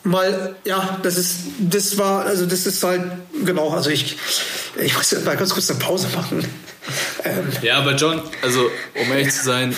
mal, 0.04 0.56
ja, 0.66 0.98
das 1.04 1.18
ist, 1.18 1.42
das 1.60 2.00
war, 2.00 2.26
also 2.26 2.48
das 2.48 2.66
ist 2.66 2.84
halt, 2.84 3.04
genau, 3.44 3.70
also 3.70 3.92
ich, 3.92 4.18
ich 4.82 4.98
muss 4.98 5.12
jetzt 5.12 5.26
mal 5.26 5.38
ganz 5.38 5.54
kurz 5.54 5.70
eine 5.70 5.78
Pause 5.78 6.08
machen. 6.16 6.44
Ähm, 7.24 7.48
Ja, 7.62 7.78
aber 7.78 7.94
John, 7.96 8.22
also 8.42 8.72
um 9.00 9.12
ehrlich 9.12 9.32
zu 9.32 9.44
sein, 9.44 9.76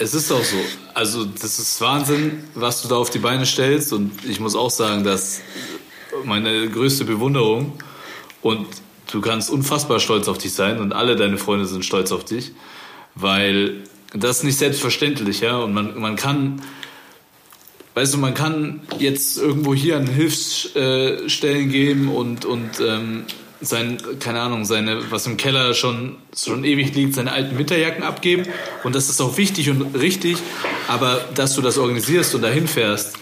es 0.00 0.14
ist 0.14 0.32
auch 0.32 0.42
so. 0.42 0.56
Also 0.94 1.24
das 1.26 1.58
ist 1.58 1.80
Wahnsinn, 1.80 2.42
was 2.54 2.82
du 2.82 2.88
da 2.88 2.96
auf 2.96 3.10
die 3.10 3.18
Beine 3.18 3.44
stellst 3.44 3.92
und 3.92 4.12
ich 4.24 4.40
muss 4.40 4.56
auch 4.56 4.70
sagen, 4.70 5.04
dass 5.04 5.42
meine 6.24 6.68
größte 6.68 7.04
Bewunderung 7.04 7.74
und 8.40 8.66
du 9.12 9.20
kannst 9.20 9.50
unfassbar 9.50 10.00
stolz 10.00 10.26
auf 10.26 10.38
dich 10.38 10.54
sein 10.54 10.80
und 10.80 10.94
alle 10.94 11.16
deine 11.16 11.36
Freunde 11.36 11.66
sind 11.66 11.84
stolz 11.84 12.12
auf 12.12 12.24
dich, 12.24 12.52
weil 13.14 13.84
das 14.14 14.38
ist 14.38 14.44
nicht 14.44 14.58
selbstverständlich, 14.58 15.40
ja, 15.40 15.58
und 15.58 15.74
man, 15.74 16.00
man 16.00 16.16
kann 16.16 16.62
weißt 17.94 18.14
du, 18.14 18.18
man 18.18 18.34
kann 18.34 18.80
jetzt 18.98 19.36
irgendwo 19.36 19.74
hier 19.74 19.98
an 19.98 20.06
Hilfsstellen 20.06 21.68
geben 21.68 22.08
und, 22.08 22.46
und 22.46 22.80
ähm, 22.80 23.24
sein, 23.60 23.98
keine 24.20 24.40
Ahnung, 24.40 24.64
seine, 24.64 25.10
was 25.10 25.26
im 25.26 25.36
Keller 25.36 25.74
schon, 25.74 26.16
schon 26.36 26.64
ewig 26.64 26.94
liegt, 26.94 27.14
seine 27.14 27.32
alten 27.32 27.58
Winterjacken 27.58 28.02
abgeben. 28.02 28.46
Und 28.84 28.94
das 28.94 29.08
ist 29.08 29.20
auch 29.20 29.36
wichtig 29.36 29.70
und 29.70 29.94
richtig, 29.94 30.38
aber 30.88 31.24
dass 31.34 31.54
du 31.54 31.62
das 31.62 31.78
organisierst 31.78 32.34
und 32.34 32.42
dahin 32.42 32.68
fährst, 32.68 33.16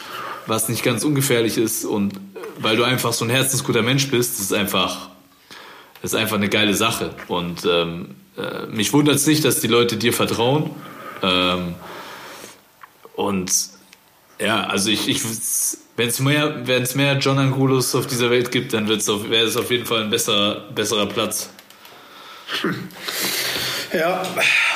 was 0.46 0.68
nicht 0.68 0.83
ganz 0.83 1.05
ungefährlich 1.05 1.59
ist 1.59 1.85
und 1.85 2.14
weil 2.61 2.77
du 2.77 2.85
einfach 2.85 3.12
so 3.12 3.24
ein 3.24 3.31
herzensguter 3.31 3.83
Mensch 3.83 4.11
bist, 4.11 4.40
ist 4.40 4.53
einfach, 4.53 5.11
ist 6.03 6.14
einfach 6.14 6.37
eine 6.37 6.48
geile 6.48 6.74
Sache. 6.74 7.11
Und 7.29 7.64
ähm, 7.66 8.14
äh, 8.37 8.66
mich 8.66 8.92
wundert 8.92 9.16
es 9.16 9.27
nicht, 9.27 9.44
dass 9.44 9.61
die 9.61 9.68
Leute 9.68 9.96
dir 9.96 10.12
vertrauen. 10.12 10.70
Ähm, 11.22 11.74
und 13.14 13.53
ja, 14.40 14.64
also 14.64 14.90
ich, 14.90 15.09
ich 15.09 15.20
wenn 15.98 16.08
es 16.08 16.20
mehr, 16.20 16.64
wenn 16.64 16.87
mehr 16.94 17.18
John 17.18 17.40
Angulos 17.40 17.92
auf 17.96 18.06
dieser 18.06 18.30
Welt 18.30 18.52
gibt, 18.52 18.72
dann 18.72 18.88
wäre 18.88 18.98
es 18.98 19.56
auf 19.56 19.70
jeden 19.70 19.84
Fall 19.84 20.04
ein 20.04 20.11
besserer, 20.11 20.70
besserer 20.70 21.06
Platz. 21.06 21.50
Ja, 23.90 24.20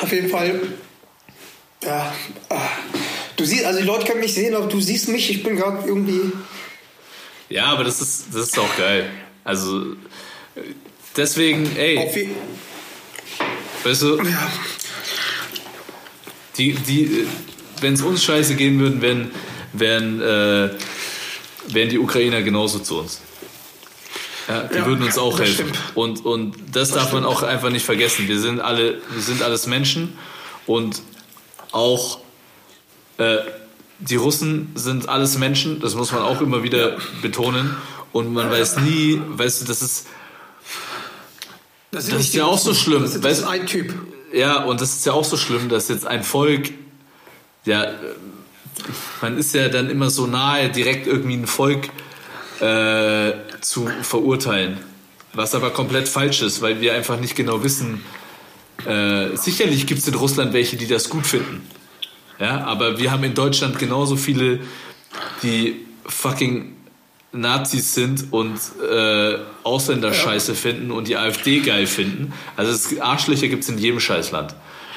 auf 0.01 0.11
jeden 0.11 0.31
Fall. 0.31 0.59
Ja. 1.85 2.15
ah. 2.49 2.69
Du 3.37 3.45
siehst, 3.45 3.67
also 3.67 3.81
die 3.81 3.85
Leute 3.85 4.07
können 4.07 4.21
mich 4.21 4.33
sehen, 4.33 4.55
aber 4.55 4.69
du 4.69 4.81
siehst 4.81 5.09
mich, 5.09 5.29
ich 5.29 5.43
bin 5.43 5.57
gerade 5.57 5.87
irgendwie. 5.87 6.33
Ja, 7.51 7.67
aber 7.67 7.85
das 7.85 8.01
ist, 8.01 8.29
das 8.33 8.45
ist 8.45 8.59
auch 8.59 8.75
geil. 8.79 9.11
Also 9.45 9.85
deswegen, 11.15 11.77
ey, 11.77 11.99
Auf 11.99 12.17
weißt 13.85 14.01
du, 14.01 14.17
ja. 14.17 14.53
die, 16.57 16.73
die, 16.73 17.27
wenn 17.83 17.93
es 17.93 18.01
uns 18.01 18.25
scheiße 18.25 18.55
gehen 18.55 18.81
würden, 18.81 19.03
wären, 19.03 19.31
wären, 19.75 20.23
äh, 20.23 20.71
wären 21.69 21.89
die 21.89 21.99
Ukrainer 21.99 22.43
genauso 22.43 22.79
zu 22.79 22.99
uns. 23.01 23.21
Ja, 24.49 24.63
die 24.65 24.77
Ja, 24.79 24.87
würden 24.87 25.05
uns 25.05 25.19
auch 25.19 25.39
das 25.39 25.49
helfen. 25.49 25.69
stimmt. 25.69 25.79
Und, 25.95 26.25
und 26.25 26.57
das, 26.73 26.91
darf 26.91 27.13
man 27.13 27.25
auch 27.25 27.43
einfach 27.43 27.71
nicht 27.71 27.85
vergessen. 27.85 28.27
Wir 28.29 28.41
sind 28.41 28.61
alle, 28.61 29.01
wir 29.11 29.23
sind 29.23 29.43
alles 29.43 29.67
Menschen 29.67 30.19
und 30.67 31.01
auch 31.71 32.19
äh, 33.19 33.37
die 34.01 34.17
Russen 34.17 34.73
sind 34.75 35.09
alles 35.09 35.39
Menschen. 35.39 35.79
Das 35.81 35.95
muss 35.95 36.11
man 36.13 36.23
auch 36.23 36.41
immer 36.41 36.63
wieder 36.65 36.97
betonen. 37.23 37.77
Und 38.13 38.33
man 38.33 38.51
weiß 38.51 38.79
nie, 38.79 39.21
weißt 39.27 39.63
du, 39.63 39.65
das 39.67 39.81
ist 39.81 40.07
Das, 41.93 42.09
Das 42.09 42.21
ist 42.21 42.35
ja 42.35 42.45
auch 42.45 42.59
so 42.59 42.75
schlimm, 42.75 43.03
Das 43.03 43.15
ist, 43.15 43.25
das 43.25 43.39
ist 43.39 43.45
ein 43.45 43.67
Typ. 43.67 43.95
Ja, 44.33 44.65
und 44.65 44.81
das 44.81 44.93
ist 44.95 45.07
ja 45.07 45.13
auch 45.13 45.25
so 45.25 45.37
schlimm, 45.37 45.69
dass 45.69 45.89
jetzt 45.89 46.07
ein 46.07 46.25
Volk, 46.25 46.71
ja, 47.65 47.93
man 49.21 49.39
ist 49.39 49.55
ja 49.55 49.69
dann 49.69 49.91
immer 49.91 50.11
so 50.11 50.27
nahe, 50.27 50.71
direkt 50.71 51.07
irgendwie 51.07 51.37
ein 51.37 51.47
Volk 51.47 51.89
äh, 52.61 53.33
zu 53.61 53.89
verurteilen. 54.03 54.79
Was 55.35 55.55
aber 55.55 55.71
komplett 55.71 56.09
falsch 56.09 56.43
ist, 56.43 56.61
weil 56.61 56.81
wir 56.81 56.95
einfach 56.95 57.19
nicht 57.19 57.37
genau 57.37 57.65
wissen. 57.65 58.05
Äh, 58.87 59.37
sicherlich 59.37 59.87
gibt 59.87 60.01
es 60.01 60.09
in 60.09 60.15
Russland 60.15 60.53
welche, 60.53 60.77
die 60.77 60.87
das 60.87 61.09
gut 61.09 61.27
finden. 61.27 61.67
Ja, 62.39 62.65
aber 62.65 62.99
wir 62.99 63.11
haben 63.11 63.25
in 63.25 63.35
Deutschland 63.35 63.79
genauso 63.79 64.17
viele, 64.17 64.61
die 65.43 65.87
fucking 66.07 66.77
Nazis 67.33 67.95
sind 67.95 68.33
und 68.33 68.59
äh, 68.91 69.39
Ausländer 69.63 70.13
scheiße 70.13 70.55
finden 70.55 70.91
und 70.91 71.09
die 71.09 71.17
AfD 71.17 71.61
geil 71.61 71.87
finden. 71.87 72.33
Also 72.57 73.01
Arschlöcher 73.01 73.49
gibt 73.49 73.63
es 73.63 73.71
in 73.71 73.79
jedem 73.79 74.01
Scheißland. 74.01 74.55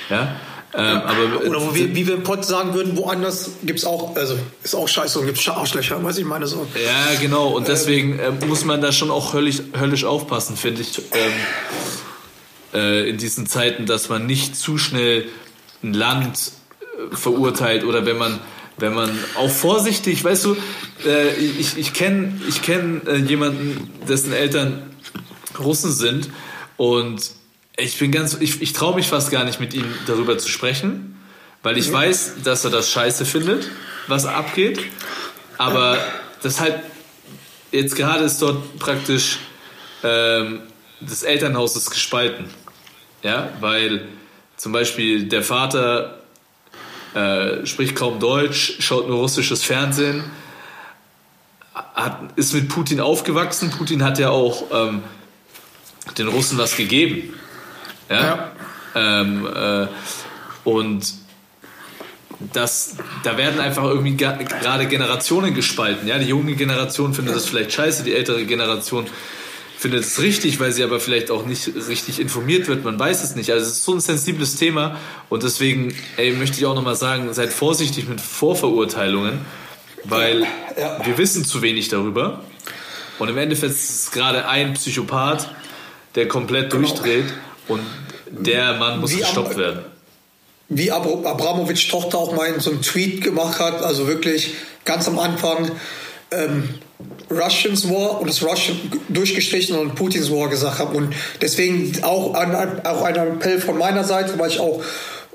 Ja? 0.10 0.36
Ähm, 0.78 1.02
aber 1.06 1.46
Oder 1.48 1.62
wo 1.62 1.74
wir, 1.74 1.96
wie 1.96 2.06
wir 2.06 2.16
im 2.16 2.24
Pott 2.24 2.44
sagen 2.44 2.74
würden, 2.74 2.98
woanders 2.98 3.52
gibt 3.64 3.80
es 3.80 3.86
auch, 3.86 4.16
also 4.16 4.38
ist 4.62 4.76
auch 4.76 4.88
scheiße 4.88 5.20
und 5.20 5.26
gibt 5.26 5.38
es 5.38 5.48
Arschlöcher, 5.48 6.04
weiß 6.04 6.18
ich 6.18 6.26
meine 6.26 6.48
so. 6.48 6.68
Ja, 6.76 7.20
genau. 7.22 7.50
Und 7.50 7.70
deswegen 7.70 8.20
äh, 8.20 8.32
muss 8.46 8.66
man 8.66 8.82
da 8.82 8.92
schon 8.92 9.10
auch 9.10 9.34
höllisch, 9.34 9.62
höllisch 9.80 10.04
aufpassen, 10.04 10.58
finde 10.58 10.82
ich, 10.82 10.98
ähm, 10.98 11.32
äh, 12.74 13.10
in 13.10 13.18
diesen 13.18 13.48
Zeiten, 13.48 13.86
dass 13.86 14.10
man 14.10 14.26
nicht 14.26 14.58
zu 14.58 14.78
schnell 14.78 15.26
ein 15.82 15.94
Land 15.94 16.52
äh, 16.82 17.16
verurteilt 17.16 17.86
oder 17.86 18.06
wenn 18.06 18.18
man 18.18 18.40
wenn 18.78 18.94
man 18.94 19.18
auch 19.36 19.50
vorsichtig, 19.50 20.22
weißt 20.22 20.44
du, 20.44 20.58
äh, 21.06 21.34
ich, 21.36 21.78
ich 21.78 21.94
kenne 21.94 22.42
ich 22.48 22.62
kenn, 22.62 23.08
äh, 23.08 23.16
jemanden, 23.16 23.90
dessen 24.08 24.34
Eltern 24.34 24.84
Russen 25.58 25.94
sind 25.94 26.30
und 26.76 27.32
ich 27.78 27.98
bin 28.00 28.12
ganz, 28.12 28.38
ich, 28.40 28.62
ich 28.62 28.74
traue 28.74 28.96
mich 28.96 29.08
fast 29.08 29.32
gar 29.32 29.44
nicht 29.44 29.60
mit 29.60 29.74
ihm 29.74 29.86
darüber 30.08 30.38
zu 30.38 30.50
sprechen, 30.50 31.20
weil 31.64 31.78
ich 31.78 31.92
weiß, 31.92 32.44
dass 32.44 32.64
er 32.64 32.72
das 32.72 32.92
scheiße 32.92 33.26
findet, 33.26 33.70
was 34.08 34.26
abgeht. 34.26 34.80
Aber 35.58 35.98
das 36.42 36.60
halt, 36.60 36.80
jetzt 37.72 37.96
gerade 37.96 38.24
ist 38.24 38.42
dort 38.42 38.78
praktisch 38.80 39.40
ähm, 40.04 40.62
das 41.02 41.24
Elternhaus 41.24 41.76
ist 41.76 41.90
gespalten. 41.90 42.46
Ja, 43.24 43.50
weil 43.60 44.08
zum 44.56 44.72
Beispiel 44.72 45.28
der 45.28 45.44
Vater 45.44 46.20
äh, 47.16 47.66
spricht 47.66 47.96
kaum 47.96 48.20
Deutsch, 48.20 48.76
schaut 48.80 49.08
nur 49.08 49.18
russisches 49.18 49.64
Fernsehen, 49.64 50.24
hat, 51.74 52.20
ist 52.36 52.54
mit 52.54 52.70
Putin 52.70 53.02
aufgewachsen. 53.02 53.72
Putin 53.72 54.04
hat 54.04 54.20
ja 54.20 54.30
auch 54.30 54.66
ähm, 54.72 55.04
den 56.18 56.28
Russen 56.28 56.58
was 56.58 56.78
gegeben. 56.78 57.34
Ja. 58.10 58.52
Ja. 58.96 59.22
Ähm, 59.22 59.48
äh, 59.48 59.88
und 60.64 61.14
das, 62.54 62.96
da 63.24 63.38
werden 63.38 63.60
einfach 63.60 63.84
irgendwie 63.84 64.16
gerade 64.18 64.88
Generationen 64.88 65.54
gespalten. 65.54 66.08
Ja, 66.08 66.18
die 66.18 66.28
junge 66.28 66.54
Generation 66.56 67.14
findet 67.14 67.36
das 67.36 67.46
vielleicht 67.46 67.72
scheiße, 67.72 68.04
die 68.04 68.14
ältere 68.14 68.46
Generation 68.46 69.06
findet 69.78 70.04
es 70.04 70.20
richtig, 70.22 70.60
weil 70.60 70.72
sie 70.72 70.84
aber 70.84 71.00
vielleicht 71.00 71.30
auch 71.32 71.46
nicht 71.46 71.70
richtig 71.88 72.20
informiert 72.20 72.68
wird. 72.68 72.84
Man 72.84 72.98
weiß 72.98 73.24
es 73.24 73.36
nicht. 73.36 73.52
Also 73.52 73.66
es 73.66 73.74
ist 73.74 73.84
so 73.84 73.94
ein 73.94 74.00
sensibles 74.00 74.56
Thema 74.56 74.98
und 75.30 75.44
deswegen 75.44 75.94
ey, 76.18 76.32
möchte 76.32 76.58
ich 76.58 76.66
auch 76.66 76.76
nochmal 76.76 76.96
sagen, 76.96 77.32
seid 77.34 77.54
vorsichtig 77.54 78.08
mit 78.08 78.20
Vorverurteilungen, 78.22 79.42
weil 80.04 80.48
Ja. 80.80 81.06
wir 81.06 81.18
wissen 81.18 81.46
zu 81.46 81.62
wenig 81.62 81.90
darüber. 81.90 82.42
Und 83.20 83.30
im 83.30 83.38
Endeffekt 83.38 83.74
ist 83.74 83.90
es 83.90 84.12
gerade 84.12 84.48
ein 84.48 84.74
Psychopath, 84.74 85.50
der 86.16 86.28
komplett 86.28 86.74
durchdreht 86.74 87.26
und 87.68 87.82
der 88.30 88.74
Mann 88.74 89.00
muss 89.00 89.12
Wie 89.12 89.20
gestoppt 89.20 89.58
werden. 89.58 89.80
wie 90.70 90.92
Abra- 90.92 91.26
Abramovic 91.30 91.88
Tochter 91.90 92.18
auch 92.18 92.36
mal 92.36 92.48
in 92.48 92.60
so 92.60 92.72
einem 92.72 92.82
Tweet 92.82 93.22
gemacht 93.24 93.60
hat, 93.60 93.82
also 93.84 94.08
wirklich 94.08 94.54
ganz 94.84 95.08
am 95.08 95.20
Anfang 95.20 95.72
ähm, 96.32 96.70
Russians 97.30 97.90
War 97.90 98.20
und 98.22 98.30
das 98.30 98.44
Russian 98.44 98.78
durchgestrichen 99.10 99.78
und 99.78 99.96
Putins 99.96 100.32
War 100.32 100.50
gesagt 100.50 100.80
habe. 100.80 100.96
Und 100.98 101.14
deswegen 101.42 102.04
auch, 102.04 102.34
ein, 102.34 102.86
auch 102.86 103.02
ein 103.04 103.16
Appell 103.16 103.60
von 103.60 103.78
meiner 103.78 104.04
Seite, 104.04 104.38
weil 104.40 104.50
ich 104.50 104.60
auch 104.60 104.82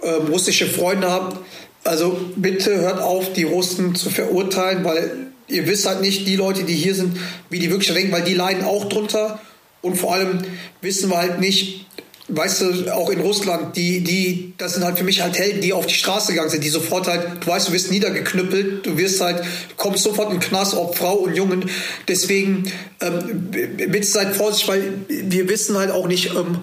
ähm, 0.03 0.26
russische 0.28 0.66
Freunde 0.66 1.11
habe. 1.11 1.37
Also 1.85 2.18
bitte 2.37 2.76
hört 2.76 3.01
auf, 3.01 3.33
die 3.33 3.45
Russen 3.45 3.95
zu 3.95 4.11
verurteilen, 4.11 4.85
weil 4.85 5.28
ihr 5.49 5.66
wisst 5.66 5.87
halt 5.87 6.01
nicht, 6.01 6.26
die 6.28 6.37
Leute, 6.37 6.64
die 6.64 6.74
hier 6.74 6.95
sind, 6.95 7.16
wie 7.51 7.59
die 7.59 7.70
wirklich 7.70 7.93
denken, 7.93 8.12
weil 8.12 8.22
die 8.22 8.35
leiden 8.35 8.64
auch 8.64 8.89
drunter. 8.89 9.41
Und 9.83 9.97
vor 9.97 10.14
allem 10.14 10.41
wissen 10.83 11.11
wir 11.11 11.16
halt 11.16 11.41
nicht, 11.41 11.87
weißt 12.31 12.61
du, 12.61 12.95
auch 12.95 13.11
in 13.11 13.20
Russland, 13.20 13.76
die, 13.76 14.03
die, 14.03 14.55
das 14.59 14.74
sind 14.74 14.85
halt 14.85 14.99
für 14.99 15.05
mich 15.05 15.20
halt 15.22 15.39
Helden, 15.39 15.61
die 15.61 15.72
auf 15.72 15.87
die 15.87 15.95
Straße 15.95 16.33
gegangen 16.33 16.51
sind, 16.51 16.64
die 16.64 16.68
sofort 16.68 17.07
halt, 17.07 17.45
du 17.45 17.47
weißt, 17.47 17.68
du 17.68 17.72
wirst 17.72 17.91
niedergeknüppelt, 17.91 18.87
du 18.87 18.97
wirst 18.97 19.20
halt, 19.20 19.43
kommst 19.76 20.05
sofort 20.05 20.33
in 20.33 20.39
den 20.39 20.49
Knast, 20.49 20.74
ob 20.74 20.97
Frau 20.97 21.14
und 21.14 21.35
Jungen. 21.35 21.68
Deswegen, 22.09 22.70
ähm, 23.01 23.51
bitte 23.51 24.07
seid 24.07 24.35
vorsichtig, 24.37 24.68
weil 24.68 24.93
wir 25.09 25.49
wissen 25.49 25.76
halt 25.76 25.91
auch 25.91 26.07
nicht, 26.07 26.35
ähm, 26.35 26.59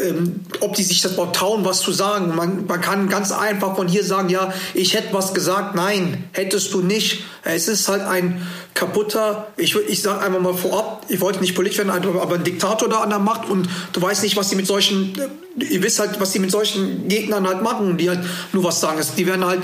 ähm, 0.00 0.40
ob 0.60 0.74
die 0.74 0.82
sich 0.82 1.02
das 1.02 1.12
überhaupt 1.12 1.36
trauen, 1.36 1.64
was 1.64 1.80
zu 1.80 1.92
sagen. 1.92 2.34
Man, 2.34 2.66
man 2.66 2.80
kann 2.80 3.08
ganz 3.08 3.30
einfach 3.30 3.76
von 3.76 3.86
hier 3.86 4.02
sagen, 4.02 4.28
ja, 4.28 4.52
ich 4.74 4.94
hätte 4.94 5.12
was 5.12 5.34
gesagt. 5.34 5.76
Nein, 5.76 6.24
hättest 6.32 6.72
du 6.74 6.80
nicht. 6.80 7.22
Es 7.44 7.68
ist 7.68 7.88
halt 7.88 8.02
ein 8.02 8.44
kaputter, 8.74 9.48
ich, 9.56 9.76
ich 9.76 10.02
sage 10.02 10.20
einmal 10.20 10.40
mal 10.40 10.54
vorab, 10.54 11.04
ich 11.08 11.20
wollte 11.20 11.40
nicht 11.40 11.54
politisch 11.54 11.78
werden, 11.78 11.90
aber 11.90 12.34
ein 12.34 12.42
Diktator 12.42 12.88
da 12.88 13.02
an 13.02 13.10
der 13.10 13.20
Macht 13.20 13.48
und 13.48 13.68
du 13.92 14.02
weißt 14.02 14.24
nicht, 14.24 14.36
was 14.36 14.48
die 14.48 14.56
mit 14.56 14.66
solchen, 14.66 15.14
äh, 15.60 15.64
ihr 15.64 15.82
wisst 15.82 16.00
halt, 16.00 16.18
was 16.18 16.32
die 16.32 16.40
mit 16.40 16.50
solchen 16.50 17.06
Gegnern 17.06 17.46
halt 17.46 17.62
machen, 17.62 17.96
die 17.96 18.08
halt 18.08 18.20
nur 18.52 18.64
was 18.64 18.80
sagen. 18.80 19.00
Die 19.16 19.26
werden 19.26 19.44
halt 19.44 19.62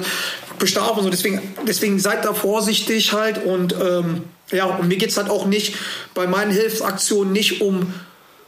bestraft 0.60 0.96
und 0.96 1.04
so. 1.04 1.10
Deswegen, 1.10 1.42
deswegen 1.66 1.98
seid 1.98 2.24
da 2.24 2.34
vorsichtig 2.34 3.12
halt 3.12 3.44
und 3.44 3.74
ähm, 3.74 4.22
ja, 4.52 4.66
und 4.66 4.86
mir 4.86 4.96
geht's 4.96 5.16
halt 5.16 5.28
auch 5.28 5.46
nicht 5.46 5.74
bei 6.14 6.28
meinen 6.28 6.52
Hilfsaktionen 6.52 7.32
nicht 7.32 7.60
um 7.62 7.92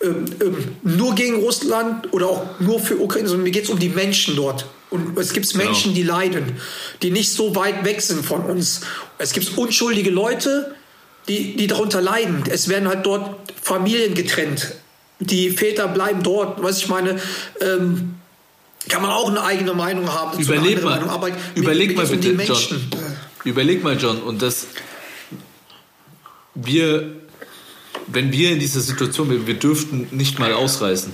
ähm, 0.03 0.25
ähm, 0.41 0.77
nur 0.83 1.15
gegen 1.15 1.37
Russland 1.37 2.13
oder 2.13 2.27
auch 2.29 2.61
nur 2.61 2.81
für 2.81 3.01
Ukraine, 3.01 3.29
sondern 3.29 3.45
mir 3.45 3.51
geht 3.51 3.65
es 3.65 3.71
um 3.71 3.79
die 3.79 3.89
Menschen 3.89 4.37
dort. 4.37 4.67
Und 4.91 5.19
es 5.19 5.33
gibt 5.33 5.55
Menschen, 5.55 5.95
die 5.95 6.03
leiden, 6.03 6.59
die 7.01 7.11
nicht 7.11 7.33
so 7.33 7.57
weit 7.57 7.85
weg 7.85 8.03
sind 8.03 8.25
von 8.25 8.43
uns. 8.43 8.83
Es 9.17 9.33
gibt 9.33 9.57
unschuldige 9.57 10.11
Leute, 10.11 10.75
die, 11.29 11.57
die 11.57 11.67
darunter 11.67 12.03
leiden. 12.03 12.45
Es 12.51 12.69
werden 12.69 12.89
halt 12.89 13.07
dort 13.07 13.53
Familien 13.63 14.15
getrennt. 14.15 14.75
Die 15.19 15.51
Väter 15.51 15.89
bleiben 15.89 16.23
dort. 16.23 16.63
Was 16.63 16.79
ich 16.79 16.89
meine, 16.89 17.19
ähm, 17.61 18.17
kann 18.89 19.03
man 19.03 19.13
auch 19.13 19.31
eine 19.31 19.43
eigene 19.43 19.73
Meinung 19.73 20.13
haben. 20.13 20.39
Überleg 20.39 20.83
mal, 20.83 21.01
Meinung. 21.01 21.37
Überleg 21.55 21.91
mir 21.91 22.03
mal 22.03 22.07
bitte, 22.07 22.21
die 22.21 22.29
John. 22.29 22.37
Menschen. 22.37 22.91
Überleg 23.45 23.83
mal, 23.83 23.97
John, 23.97 24.21
und 24.23 24.43
das, 24.43 24.67
wir, 26.55 27.13
wenn 28.15 28.33
wir 28.33 28.51
in 28.53 28.59
dieser 28.61 28.81
Situation 28.81 29.31
wären, 29.31 29.47
wir 29.47 29.55
dürften 29.59 30.09
nicht 30.11 30.39
mal 30.39 30.53
ausreißen. 30.53 31.13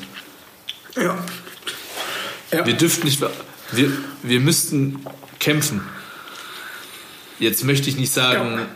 Ja. 0.96 1.16
Ja. 2.53 2.66
Wir 2.66 2.74
dürften 2.74 3.07
nicht, 3.07 3.20
wir, 3.72 3.92
wir 4.22 4.40
müssten 4.40 5.05
kämpfen. 5.38 5.82
Jetzt 7.38 7.64
möchte 7.64 7.88
ich 7.88 7.96
nicht 7.96 8.12
sagen, 8.12 8.59
Ja. 8.59 8.66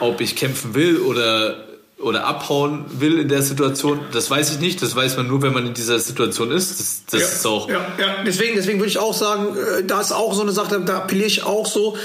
ob 0.00 0.20
ich 0.20 0.34
kämpfen 0.36 0.74
will 0.74 0.98
oder, 0.98 1.66
oder 1.98 2.24
abhauen 2.26 2.86
will 2.98 3.18
in 3.18 3.28
der 3.28 3.42
Situation. 3.42 4.00
Das 4.12 4.30
weiß 4.30 4.52
ich 4.52 4.58
nicht. 4.58 4.82
Das 4.82 4.96
weiß 4.96 5.16
man 5.16 5.28
nur, 5.28 5.42
wenn 5.42 5.52
man 5.52 5.66
in 5.66 5.74
dieser 5.74 5.98
Situation 6.00 6.50
ist. 6.50 6.80
Das, 6.80 7.02
das 7.10 7.20
ja, 7.20 7.26
ist 7.26 7.46
auch. 7.46 7.68
Ja, 7.68 7.86
ja. 7.98 8.22
Deswegen, 8.26 8.56
deswegen 8.56 8.78
würde 8.78 8.88
ich 8.88 8.98
auch 8.98 9.14
sagen, 9.14 9.54
äh, 9.56 9.84
da 9.84 10.00
ist 10.00 10.12
auch 10.12 10.34
so 10.34 10.42
eine 10.42 10.52
Sache, 10.52 10.80
da 10.80 10.98
appelliere 10.98 11.26
ich 11.28 11.42
auch 11.44 11.66
so. 11.66 11.96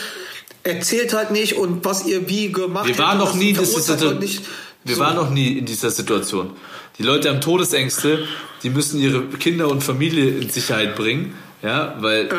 Erzählt 0.64 1.14
halt 1.16 1.32
nicht 1.32 1.56
und 1.56 1.84
was 1.86 2.06
ihr 2.06 2.30
wie 2.30 2.52
gemacht 2.52 2.88
Wir 2.88 2.98
waren 3.00 3.18
hättet, 3.18 3.34
noch 3.34 3.36
nie 3.36 3.50
in 3.50 3.56
das 3.56 3.70
dieser 3.74 3.96
verurteilt 3.96 4.00
Situation. 4.00 4.10
halt 4.12 4.22
nicht. 4.22 4.46
Wir 4.84 4.96
So. 4.96 5.02
waren 5.02 5.16
noch 5.16 5.30
nie 5.30 5.58
in 5.58 5.66
dieser 5.66 5.92
Situation. 5.92 6.52
Die 6.98 7.04
Leute 7.04 7.30
haben 7.30 7.42
Todesängste, 7.42 8.28
die 8.64 8.70
müssen 8.70 9.00
ihre 9.00 9.24
Kinder 9.28 9.70
und 9.70 9.84
Familie 9.84 10.30
in 10.30 10.50
Sicherheit 10.50 10.96
bringen, 10.96 11.36
ja, 11.62 11.96
weil 12.00 12.30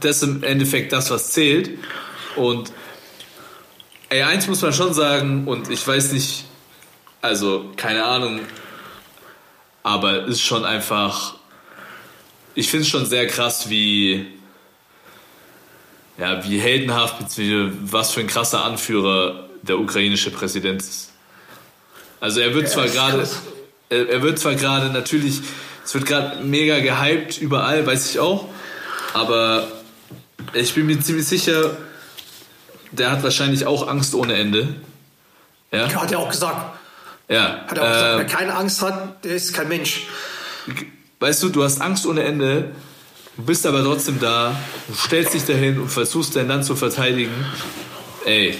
das 0.00 0.22
im 0.22 0.42
Endeffekt 0.42 0.92
das, 0.92 1.10
was 1.10 1.30
zählt. 1.30 1.70
Und 2.36 2.72
ey, 4.08 4.22
eins 4.22 4.46
muss 4.46 4.62
man 4.62 4.72
schon 4.72 4.94
sagen, 4.94 5.46
und 5.46 5.70
ich 5.70 5.86
weiß 5.86 6.12
nicht, 6.12 6.44
also 7.20 7.70
keine 7.76 8.04
Ahnung, 8.04 8.40
aber 9.82 10.24
ist 10.26 10.40
schon 10.40 10.64
einfach, 10.64 11.34
ich 12.54 12.68
finde 12.68 12.82
es 12.82 12.88
schon 12.88 13.06
sehr 13.06 13.26
krass, 13.26 13.68
wie 13.68 14.26
ja, 16.18 16.44
wie 16.44 16.58
heldenhaft, 16.58 17.16
was 17.90 18.12
für 18.12 18.20
ein 18.20 18.26
krasser 18.26 18.64
Anführer 18.64 19.48
der 19.62 19.78
ukrainische 19.78 20.30
Präsident 20.30 20.82
ist. 20.82 21.11
Also 22.22 22.38
er 22.38 22.54
wird 22.54 22.68
zwar 22.68 22.84
ist 22.84 22.94
gerade, 22.94 23.28
er, 23.88 24.22
wird 24.22 24.38
zwar 24.38 24.54
gerade 24.54 24.90
natürlich, 24.90 25.40
es 25.84 25.92
wird 25.92 26.06
gerade 26.06 26.40
mega 26.44 26.78
gehypt 26.78 27.38
überall, 27.38 27.84
weiß 27.84 28.10
ich 28.10 28.20
auch, 28.20 28.48
aber 29.12 29.66
ich 30.52 30.72
bin 30.72 30.86
mir 30.86 31.00
ziemlich 31.00 31.26
sicher, 31.26 31.76
der 32.92 33.10
hat 33.10 33.24
wahrscheinlich 33.24 33.66
auch 33.66 33.88
Angst 33.88 34.14
ohne 34.14 34.34
Ende. 34.34 34.76
Ja, 35.72 35.92
Hat 35.92 36.12
er 36.12 36.20
auch 36.20 36.28
gesagt. 36.30 36.78
ja. 37.28 37.64
Hat 37.66 37.76
er 37.76 37.82
auch 37.82 37.88
gesagt, 37.92 38.12
Ähm, 38.12 38.18
wer 38.18 38.26
keine 38.26 38.54
Angst 38.54 38.82
hat, 38.82 39.24
der 39.24 39.34
ist 39.34 39.52
kein 39.52 39.66
Mensch. 39.66 40.06
weißt 41.18 41.42
du, 41.42 41.48
du 41.48 41.64
hast 41.64 41.80
Angst 41.80 42.06
ohne 42.06 42.22
Ende, 42.22 42.70
bist 43.36 43.66
aber 43.66 43.82
trotzdem 43.82 44.20
da, 44.20 44.54
du 44.86 44.94
stellst 44.94 45.34
dich 45.34 45.44
dahin 45.44 45.80
und 45.80 45.88
versuchst 45.88 46.36
dein 46.36 46.46
Land 46.46 46.66
zu 46.66 46.76
verteidigen. 46.76 47.34
Ey, 48.24 48.56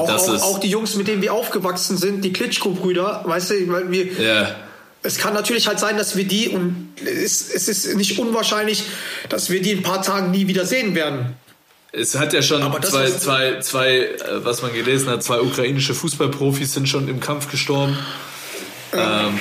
Auch, 0.00 0.06
Das 0.08 0.28
auch, 0.28 0.34
ist- 0.34 0.42
auch 0.42 0.58
die 0.60 0.68
Jungs, 0.70 0.94
mit 0.96 1.08
denen 1.08 1.22
wir 1.22 1.32
aufgewachsen 1.32 1.96
sind, 1.96 2.24
die 2.24 2.32
Klitschko-Brüder, 2.32 3.22
weißt 3.26 3.50
du, 3.50 3.68
weil 3.68 3.90
wir, 3.90 4.06
ja. 4.20 4.54
es 5.02 5.18
kann 5.18 5.34
natürlich 5.34 5.66
halt 5.68 5.78
sein, 5.78 5.96
dass 5.96 6.16
wir 6.16 6.24
die, 6.24 6.48
und 6.48 6.88
es, 7.04 7.52
es 7.54 7.68
ist 7.68 7.94
nicht 7.96 8.18
unwahrscheinlich, 8.18 8.84
dass 9.28 9.50
wir 9.50 9.60
die 9.62 9.72
in 9.72 9.78
ein 9.78 9.82
paar 9.82 10.02
Tagen 10.02 10.30
nie 10.30 10.46
wieder 10.46 10.66
sehen 10.66 10.94
werden. 10.94 11.34
Es 11.92 12.16
hat 12.16 12.32
ja 12.32 12.40
schon 12.42 12.60
zwei, 12.82 13.04
was- 13.04 13.20
zwei, 13.20 13.58
zwei, 13.60 13.96
äh, 13.98 14.44
was 14.44 14.62
man 14.62 14.72
gelesen 14.72 15.08
hat, 15.08 15.22
zwei 15.24 15.40
ukrainische 15.40 15.92
Fußballprofis 15.94 16.74
sind 16.74 16.88
schon 16.88 17.08
im 17.08 17.18
Kampf 17.18 17.50
gestorben. 17.50 17.98
Ähm, 18.92 19.38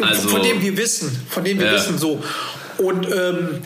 also, 0.00 0.28
von 0.28 0.42
dem 0.42 0.60
wir 0.60 0.76
wissen, 0.76 1.26
von 1.30 1.42
dem 1.44 1.58
wir 1.58 1.66
Ja. 1.66 1.72
wissen 1.74 1.98
so. 1.98 2.22
Und 2.78 3.06
ähm, 3.10 3.62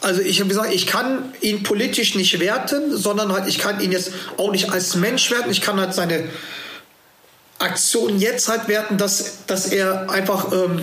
also 0.00 0.20
ich 0.20 0.40
habe 0.40 0.48
gesagt, 0.48 0.72
ich 0.72 0.86
kann 0.86 1.32
ihn 1.40 1.62
politisch 1.62 2.14
nicht 2.14 2.38
werten, 2.40 2.96
sondern 2.96 3.32
halt 3.32 3.48
ich 3.48 3.58
kann 3.58 3.80
ihn 3.80 3.92
jetzt 3.92 4.12
auch 4.36 4.52
nicht 4.52 4.70
als 4.70 4.94
Mensch 4.94 5.30
werten. 5.30 5.50
Ich 5.50 5.60
kann 5.60 5.80
halt 5.80 5.94
seine 5.94 6.28
Aktion 7.58 8.18
jetzt 8.18 8.48
halt 8.48 8.68
werten, 8.68 8.98
dass, 8.98 9.44
dass 9.46 9.66
er 9.66 10.10
einfach 10.10 10.52
ähm, 10.52 10.80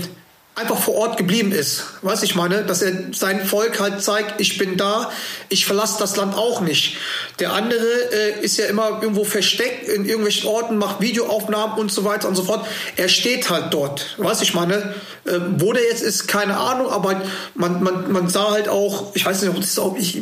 einfach 0.55 0.79
vor 0.79 0.95
Ort 0.95 1.17
geblieben 1.17 1.51
ist. 1.51 1.83
Weißt 2.01 2.23
ich 2.23 2.33
meine, 2.33 2.63
dass 2.63 2.81
er 2.81 2.93
sein 3.11 3.45
Volk 3.45 3.81
halt 3.81 4.01
zeigt, 4.01 4.39
ich 4.39 4.57
bin 4.57 4.77
da, 4.77 5.11
ich 5.49 5.65
verlasse 5.65 5.97
das 5.99 6.15
Land 6.15 6.33
auch 6.33 6.61
nicht. 6.61 6.95
Der 7.39 7.51
andere 7.51 7.85
äh, 8.13 8.41
ist 8.41 8.57
ja 8.57 8.65
immer 8.67 8.99
irgendwo 9.01 9.25
versteckt 9.25 9.89
in 9.89 10.05
irgendwelchen 10.05 10.47
Orten, 10.47 10.77
macht 10.77 11.01
Videoaufnahmen 11.01 11.77
und 11.77 11.91
so 11.91 12.05
weiter 12.05 12.29
und 12.29 12.35
so 12.35 12.43
fort. 12.43 12.65
Er 12.95 13.09
steht 13.09 13.49
halt 13.49 13.73
dort. 13.73 14.15
Weißt 14.17 14.41
ich 14.43 14.53
meine, 14.53 14.95
äh, 15.25 15.39
wo 15.57 15.73
der 15.73 15.83
jetzt 15.83 16.01
ist, 16.01 16.27
keine 16.27 16.57
Ahnung, 16.57 16.89
aber 16.89 17.21
man, 17.55 17.83
man, 17.83 18.09
man 18.13 18.29
sah 18.29 18.51
halt 18.51 18.69
auch, 18.69 19.13
ich 19.13 19.25
weiß 19.25 19.41
nicht, 19.41 19.51
ob 19.51 19.59
das 19.59 19.77
auch 19.77 19.97
ich, 19.97 20.21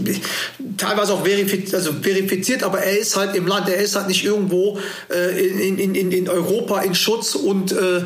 teilweise 0.78 1.14
auch 1.14 1.24
verifiziert, 1.24 1.76
also 1.76 1.94
verifiziert, 2.02 2.64
aber 2.64 2.80
er 2.80 2.98
ist 2.98 3.16
halt 3.16 3.36
im 3.36 3.46
Land, 3.46 3.70
er 3.70 3.78
ist 3.78 3.96
halt 3.96 4.08
nicht 4.08 4.24
irgendwo 4.24 4.80
äh, 5.14 5.48
in, 5.48 5.78
in, 5.78 5.94
in, 5.94 6.12
in 6.12 6.28
Europa 6.28 6.82
in 6.82 6.96
Schutz 6.96 7.36
und 7.36 7.72
äh, 7.72 8.02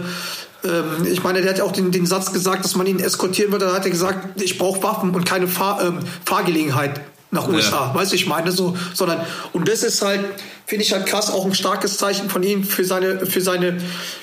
ähm, 0.63 1.07
ich 1.09 1.23
meine, 1.23 1.41
der 1.41 1.51
hat 1.51 1.57
ja 1.59 1.63
auch 1.63 1.71
den, 1.71 1.91
den 1.91 2.05
Satz 2.05 2.33
gesagt, 2.33 2.63
dass 2.63 2.75
man 2.75 2.87
ihn 2.87 2.99
eskortieren 2.99 3.51
würde. 3.51 3.65
Da 3.65 3.73
hat 3.73 3.85
er 3.85 3.91
gesagt, 3.91 4.41
ich 4.41 4.57
brauche 4.57 4.81
Waffen 4.83 5.13
und 5.13 5.25
keine 5.25 5.47
Fahr, 5.47 5.83
ähm, 5.83 5.99
Fahrgelegenheit 6.25 7.01
nach 7.31 7.47
USA. 7.47 7.87
Ja. 7.87 7.95
Weißt 7.95 8.11
du, 8.11 8.15
ich 8.15 8.27
meine 8.27 8.51
so, 8.51 8.77
sondern 8.93 9.19
und 9.53 9.67
das 9.67 9.83
ist 9.83 10.01
halt, 10.01 10.21
finde 10.65 10.83
ich 10.83 10.93
halt 10.93 11.05
krass, 11.05 11.29
auch 11.29 11.45
ein 11.45 11.53
starkes 11.53 11.97
Zeichen 11.97 12.29
von 12.29 12.41
ihm 12.43 12.63
für 12.63 12.85
seine, 12.85 13.25
für 13.25 13.41
seine, 13.41 13.77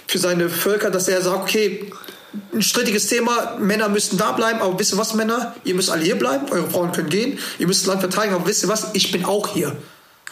für 0.06 0.18
seine 0.18 0.48
Völker, 0.48 0.90
dass 0.90 1.08
er 1.08 1.20
sagt, 1.20 1.42
okay, 1.42 1.92
ein 2.52 2.62
strittiges 2.62 3.06
Thema, 3.06 3.56
Männer 3.60 3.88
müssen 3.88 4.16
da 4.18 4.32
bleiben, 4.32 4.60
aber 4.60 4.78
wisst 4.78 4.92
ihr 4.92 4.98
was, 4.98 5.14
Männer? 5.14 5.54
Ihr 5.64 5.74
müsst 5.74 5.90
alle 5.90 6.02
hier 6.02 6.18
bleiben, 6.18 6.46
eure 6.50 6.68
Frauen 6.68 6.92
können 6.92 7.08
gehen, 7.08 7.38
ihr 7.58 7.66
müsst 7.66 7.82
das 7.82 7.88
Land 7.88 8.00
verteidigen, 8.00 8.34
aber 8.34 8.46
wisst 8.46 8.64
ihr 8.64 8.68
was? 8.68 8.88
Ich 8.94 9.12
bin 9.12 9.24
auch 9.24 9.48
hier. 9.48 9.76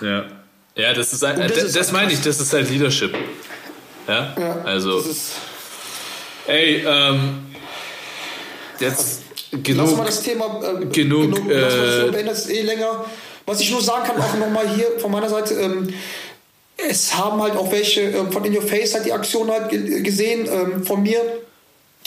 Ja. 0.00 0.24
Ja, 0.74 0.94
das 0.94 1.12
ist, 1.12 1.22
ein, 1.22 1.38
das, 1.38 1.52
das, 1.52 1.64
ist 1.64 1.76
das 1.76 1.86
halt 1.88 1.92
meine 1.92 2.12
ich, 2.12 2.22
das 2.22 2.40
ist 2.40 2.52
halt 2.52 2.70
Leadership. 2.70 3.14
Ja, 4.08 4.34
ja 4.38 4.62
also. 4.64 5.04
Ey, 6.46 6.84
ähm, 6.86 7.46
jetzt 8.80 9.22
genug. 9.50 9.86
Lass 9.86 9.96
mal 9.96 10.04
das 10.04 10.22
Thema. 10.22 10.60
Äh, 10.62 10.86
genug. 10.86 11.34
genug 11.34 11.50
äh, 11.50 12.24
das 12.24 12.48
eh 12.48 12.62
länger. 12.62 13.04
Was 13.46 13.60
ich 13.60 13.70
nur 13.70 13.82
sagen 13.82 14.06
kann, 14.06 14.20
auch 14.20 14.36
nochmal 14.36 14.68
hier 14.68 14.98
von 14.98 15.10
meiner 15.10 15.28
Seite. 15.28 15.54
Ähm, 15.54 15.92
es 16.76 17.16
haben 17.16 17.40
halt 17.40 17.56
auch 17.56 17.70
welche 17.70 18.00
ähm, 18.02 18.32
von 18.32 18.44
In 18.44 18.56
Your 18.56 18.62
Face 18.62 18.94
halt 18.94 19.06
die 19.06 19.12
Aktion 19.12 19.50
halt 19.50 19.70
gesehen 19.70 20.48
ähm, 20.50 20.84
von 20.84 21.02
mir. 21.02 21.20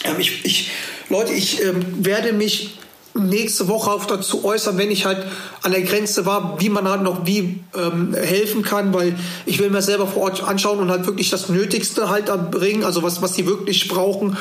Ähm, 0.03 0.19
ich, 0.19 0.43
ich, 0.43 0.71
Leute, 1.09 1.33
ich 1.33 1.61
ähm, 1.61 1.83
werde 2.05 2.33
mich 2.33 2.77
nächste 3.17 3.67
Woche 3.67 3.91
auch 3.91 4.05
dazu 4.05 4.43
äußern, 4.43 4.77
wenn 4.77 4.91
ich 4.91 5.05
halt 5.05 5.25
an 5.61 5.71
der 5.71 5.81
Grenze 5.81 6.25
war, 6.25 6.59
wie 6.59 6.69
man 6.69 6.87
halt 6.87 7.01
noch 7.01 7.25
wie 7.25 7.61
ähm, 7.75 8.13
helfen 8.13 8.61
kann, 8.61 8.93
weil 8.93 9.15
ich 9.45 9.59
will 9.59 9.69
mir 9.69 9.81
selber 9.81 10.05
vor 10.05 10.23
Ort 10.23 10.43
anschauen 10.43 10.79
und 10.79 10.91
halt 10.91 11.07
wirklich 11.07 11.29
das 11.29 11.49
Nötigste 11.49 12.09
halt 12.09 12.25
bringen, 12.51 12.83
also 12.83 13.03
was, 13.03 13.21
was 13.21 13.31
die 13.31 13.45
wirklich 13.45 13.87
brauchen. 13.87 14.37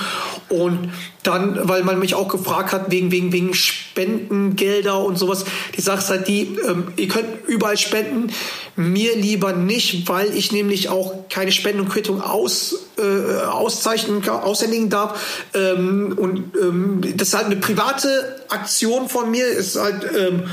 Und 0.48 0.90
dann, 1.26 1.58
weil 1.68 1.82
man 1.82 1.98
mich 1.98 2.14
auch 2.14 2.28
gefragt 2.28 2.72
hat, 2.72 2.90
wegen, 2.90 3.10
wegen, 3.10 3.32
wegen 3.32 3.54
Spendengelder 3.54 5.02
und 5.02 5.18
sowas, 5.18 5.44
die 5.76 5.80
Sache 5.80 5.98
ist 5.98 6.10
halt 6.10 6.28
die, 6.28 6.56
ähm, 6.66 6.88
ihr 6.96 7.08
könnt 7.08 7.26
überall 7.46 7.76
spenden, 7.76 8.32
mir 8.76 9.16
lieber 9.16 9.52
nicht, 9.52 10.08
weil 10.08 10.34
ich 10.36 10.52
nämlich 10.52 10.88
auch 10.88 11.28
keine 11.28 11.52
Spendenquittung 11.52 12.20
aus, 12.20 12.86
äh, 12.98 13.44
auszeichnen, 13.46 14.28
aushändigen 14.28 14.90
darf. 14.90 15.48
Ähm, 15.54 16.14
und 16.16 16.54
ähm, 16.60 17.00
das 17.16 17.28
ist 17.28 17.34
halt 17.34 17.46
eine 17.46 17.56
private 17.56 18.42
Aktion 18.48 19.08
von 19.08 19.30
mir, 19.30 19.46
ist 19.46 19.76
halt 19.76 20.04
ähm, 20.16 20.44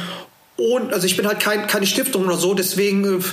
und, 0.58 0.94
also 0.94 1.08
ich 1.08 1.18
bin 1.18 1.26
halt 1.26 1.40
kein, 1.40 1.66
keine 1.66 1.88
Stiftung 1.88 2.26
oder 2.26 2.38
so, 2.38 2.54
deswegen, 2.54 3.04
äh, 3.04 3.24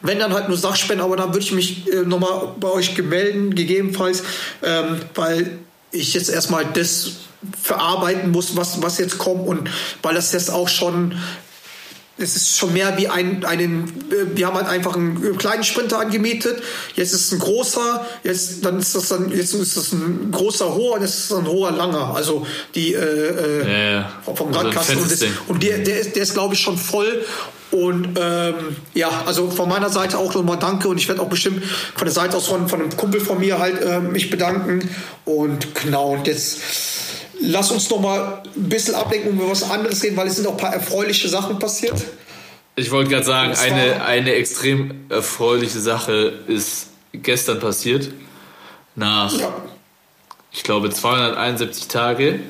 wenn 0.00 0.18
dann 0.18 0.32
halt 0.32 0.48
nur 0.48 0.56
Sachspenden, 0.56 1.04
aber 1.04 1.16
dann 1.16 1.28
würde 1.28 1.40
ich 1.40 1.52
mich 1.52 1.92
äh, 1.92 2.02
nochmal 2.02 2.54
bei 2.58 2.68
euch 2.68 2.94
gemelden, 2.94 3.54
gegebenenfalls, 3.54 4.22
ähm, 4.62 5.00
weil 5.14 5.58
ich 5.90 6.14
jetzt 6.14 6.28
erstmal 6.28 6.64
das 6.66 7.12
verarbeiten 7.60 8.30
muss, 8.30 8.56
was, 8.56 8.82
was 8.82 8.98
jetzt 8.98 9.18
kommt 9.18 9.46
und 9.46 9.70
weil 10.02 10.14
das 10.14 10.32
jetzt 10.32 10.50
auch 10.50 10.68
schon 10.68 11.14
es 12.18 12.34
ist 12.34 12.58
schon 12.58 12.72
mehr 12.72 12.98
wie 12.98 13.08
ein, 13.08 13.44
einen, 13.44 13.84
äh, 14.10 14.36
wir 14.36 14.46
haben 14.46 14.56
halt 14.56 14.68
einfach 14.68 14.96
einen 14.96 15.38
kleinen 15.38 15.62
Sprinter 15.62 16.00
angemietet, 16.00 16.60
jetzt 16.96 17.12
ist 17.12 17.26
es 17.26 17.32
ein 17.32 17.38
großer, 17.38 18.04
jetzt, 18.24 18.64
dann 18.64 18.78
ist 18.78 18.94
das 18.94 19.08
dann, 19.08 19.30
jetzt 19.30 19.54
ist 19.54 19.76
das 19.76 19.92
ein 19.92 20.30
großer 20.32 20.74
hoher 20.74 20.96
und 20.96 21.02
jetzt 21.02 21.14
ist 21.14 21.30
es 21.30 21.36
ein 21.36 21.46
hoher 21.46 21.70
langer, 21.70 22.14
also 22.14 22.46
die, 22.74 22.94
äh, 22.94 22.98
äh 22.98 23.72
ja, 23.72 23.90
ja. 23.92 24.12
vom 24.34 24.52
Radkasten 24.52 24.98
also 24.98 25.24
und, 25.24 25.50
und 25.50 25.62
der, 25.62 25.78
der 25.78 26.00
ist, 26.00 26.16
der 26.16 26.24
ist 26.24 26.34
glaube 26.34 26.54
ich 26.54 26.60
schon 26.60 26.76
voll 26.76 27.24
und 27.70 28.18
ähm, 28.18 28.54
ja, 28.94 29.10
also 29.26 29.50
von 29.50 29.68
meiner 29.68 29.90
Seite 29.90 30.18
auch 30.18 30.34
nochmal 30.34 30.58
danke 30.58 30.88
und 30.88 30.96
ich 30.96 31.08
werde 31.08 31.20
auch 31.20 31.28
bestimmt 31.28 31.62
von 31.64 32.04
der 32.04 32.14
Seite 32.14 32.36
aus 32.36 32.46
von, 32.46 32.68
von 32.68 32.80
einem 32.80 32.96
Kumpel 32.96 33.20
von 33.20 33.38
mir 33.38 33.58
halt 33.58 33.82
äh, 33.82 34.00
mich 34.00 34.30
bedanken 34.30 34.88
und 35.24 35.74
genau 35.74 36.14
und 36.14 36.26
jetzt 36.26 36.60
Lass 37.40 37.70
uns 37.70 37.88
noch 37.90 38.00
mal 38.00 38.42
ein 38.56 38.68
bisschen 38.68 38.94
ablenken 38.94 39.30
und 39.30 39.38
über 39.38 39.50
was 39.50 39.62
anderes 39.62 40.02
reden, 40.02 40.16
weil 40.16 40.26
es 40.26 40.36
sind 40.36 40.46
auch 40.46 40.52
ein 40.52 40.56
paar 40.56 40.74
erfreuliche 40.74 41.28
Sachen 41.28 41.58
passiert. 41.58 42.04
Ich 42.74 42.90
wollte 42.90 43.10
gerade 43.10 43.24
sagen, 43.24 43.54
eine, 43.54 44.04
eine 44.04 44.32
extrem 44.34 45.08
erfreuliche 45.08 45.78
Sache 45.78 46.40
ist 46.48 46.88
gestern 47.12 47.60
passiert. 47.60 48.10
Nach, 48.96 49.32
ja. 49.38 49.54
ich 50.50 50.64
glaube, 50.64 50.90
271 50.90 51.86
Tage 51.86 52.40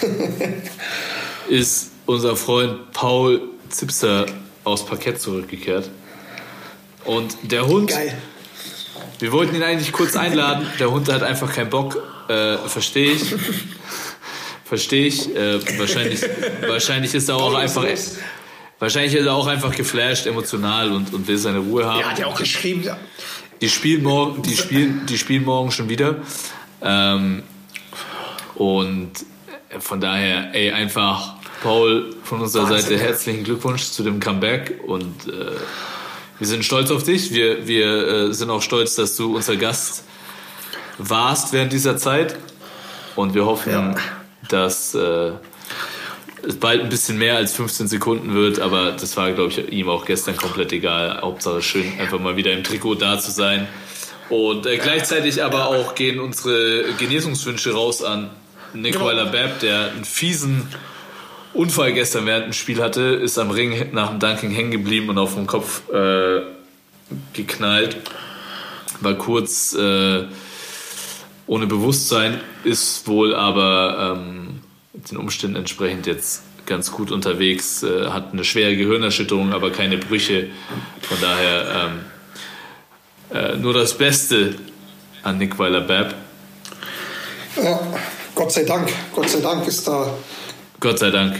ist 1.48 1.90
unser 2.06 2.36
Freund 2.36 2.92
Paul 2.92 3.40
Zipser 3.72 4.26
aus 4.64 4.86
Parkett 4.86 5.20
zurückgekehrt. 5.20 5.90
Und 7.04 7.36
der 7.42 7.66
Hund, 7.66 7.90
Geil. 7.90 8.16
wir 9.18 9.32
wollten 9.32 9.56
ihn 9.56 9.62
eigentlich 9.62 9.92
kurz 9.92 10.16
einladen, 10.16 10.66
der 10.78 10.90
Hund 10.90 11.12
hat 11.12 11.22
einfach 11.22 11.52
keinen 11.52 11.70
Bock 11.70 12.00
äh, 12.28 12.56
Verstehe 12.68 13.12
ich. 13.12 13.34
Verstehe 14.64 15.06
ich. 15.06 15.34
Äh, 15.34 15.60
wahrscheinlich, 15.78 16.20
wahrscheinlich 16.66 17.14
ist 17.14 17.28
er 17.28 17.36
auch 17.36 17.54
einfach. 17.54 17.84
Wahrscheinlich 18.78 19.14
ist 19.14 19.26
er 19.26 19.34
auch 19.34 19.46
einfach 19.46 19.74
geflasht, 19.74 20.26
emotional 20.26 20.90
und, 20.90 21.12
und 21.14 21.28
will 21.28 21.38
seine 21.38 21.58
Ruhe 21.58 21.84
haben. 21.84 22.00
Er 22.00 22.10
hat 22.10 22.18
ja 22.18 22.26
auch 22.26 22.38
geschrieben. 22.38 22.88
Die 23.60 23.68
spielen 23.68 24.02
morgen, 24.02 24.42
die 24.42 24.56
spielen, 24.56 25.06
die 25.06 25.18
spielen 25.18 25.44
morgen 25.44 25.70
schon 25.70 25.88
wieder. 25.88 26.16
Ähm, 26.82 27.44
und 28.56 29.12
von 29.78 30.00
daher, 30.00 30.52
ey, 30.52 30.72
einfach 30.72 31.36
Paul 31.62 32.14
von 32.24 32.40
unserer 32.40 32.64
Wahnsinn. 32.64 32.80
Seite 32.80 32.98
herzlichen 32.98 33.44
Glückwunsch 33.44 33.84
zu 33.84 34.02
dem 34.02 34.20
Comeback 34.20 34.80
und 34.86 35.28
äh, 35.28 35.52
wir 36.38 36.46
sind 36.46 36.64
stolz 36.64 36.90
auf 36.90 37.04
dich. 37.04 37.32
Wir, 37.32 37.68
wir 37.68 38.08
äh, 38.08 38.32
sind 38.32 38.50
auch 38.50 38.62
stolz, 38.62 38.96
dass 38.96 39.16
du 39.16 39.36
unser 39.36 39.56
Gast 39.56 40.04
warst 40.98 41.52
während 41.52 41.72
dieser 41.72 41.96
Zeit. 41.96 42.36
Und 43.14 43.34
wir 43.34 43.44
hoffen, 43.44 43.72
ja. 43.72 43.94
dass 44.48 44.94
äh, 44.94 45.32
es 46.46 46.56
bald 46.58 46.82
ein 46.82 46.88
bisschen 46.88 47.18
mehr 47.18 47.36
als 47.36 47.52
15 47.52 47.88
Sekunden 47.88 48.34
wird, 48.34 48.58
aber 48.58 48.92
das 48.92 49.16
war, 49.16 49.30
glaube 49.32 49.50
ich, 49.50 49.72
ihm 49.72 49.88
auch 49.88 50.04
gestern 50.04 50.36
komplett 50.36 50.72
egal. 50.72 51.20
Hauptsache 51.20 51.62
schön, 51.62 51.92
einfach 52.00 52.18
mal 52.18 52.36
wieder 52.36 52.52
im 52.52 52.64
Trikot 52.64 52.96
da 52.96 53.18
zu 53.18 53.30
sein. 53.30 53.68
Und 54.28 54.66
äh, 54.66 54.78
gleichzeitig 54.78 55.44
aber 55.44 55.68
auch 55.68 55.94
gehen 55.94 56.18
unsere 56.18 56.92
Genesungswünsche 56.98 57.72
raus 57.72 58.02
an 58.02 58.30
Nicola 58.72 59.24
genau. 59.24 59.32
Babb, 59.32 59.60
der 59.60 59.92
einen 59.92 60.04
fiesen 60.04 60.66
Unfall 61.54 61.92
gestern 61.92 62.26
während 62.26 62.46
dem 62.46 62.52
Spiel 62.52 62.82
hatte, 62.82 63.02
ist 63.02 63.38
am 63.38 63.50
Ring 63.50 63.90
nach 63.92 64.10
dem 64.10 64.20
Dunking 64.20 64.50
hängen 64.50 64.70
geblieben 64.70 65.10
und 65.10 65.18
auf 65.18 65.34
den 65.34 65.46
Kopf 65.46 65.82
äh, 65.90 66.40
geknallt. 67.34 67.98
War 69.00 69.14
kurz 69.14 69.74
äh, 69.74 70.24
ohne 71.46 71.66
Bewusstsein, 71.66 72.40
ist 72.64 73.06
wohl 73.06 73.34
aber 73.34 74.16
ähm, 74.16 74.60
den 74.94 75.18
Umständen 75.18 75.56
entsprechend 75.56 76.06
jetzt 76.06 76.42
ganz 76.64 76.92
gut 76.92 77.10
unterwegs, 77.10 77.82
äh, 77.82 78.08
hat 78.08 78.32
eine 78.32 78.44
schwere 78.44 78.76
Gehirnerschütterung, 78.76 79.52
aber 79.52 79.70
keine 79.70 79.98
Brüche. 79.98 80.48
Von 81.02 81.18
daher 81.20 81.90
ähm, 83.32 83.36
äh, 83.36 83.56
nur 83.56 83.74
das 83.74 83.96
Beste 83.98 84.54
an 85.22 85.38
Nick 85.38 85.58
Weiler-Babb. 85.58 86.14
Ja, 87.62 87.80
Gott 88.34 88.52
sei 88.52 88.64
Dank, 88.64 88.90
Gott 89.14 89.28
sei 89.28 89.40
Dank 89.40 89.66
ist 89.66 89.86
da. 89.86 90.14
Gott 90.82 90.98
sei 90.98 91.10
Dank, 91.10 91.36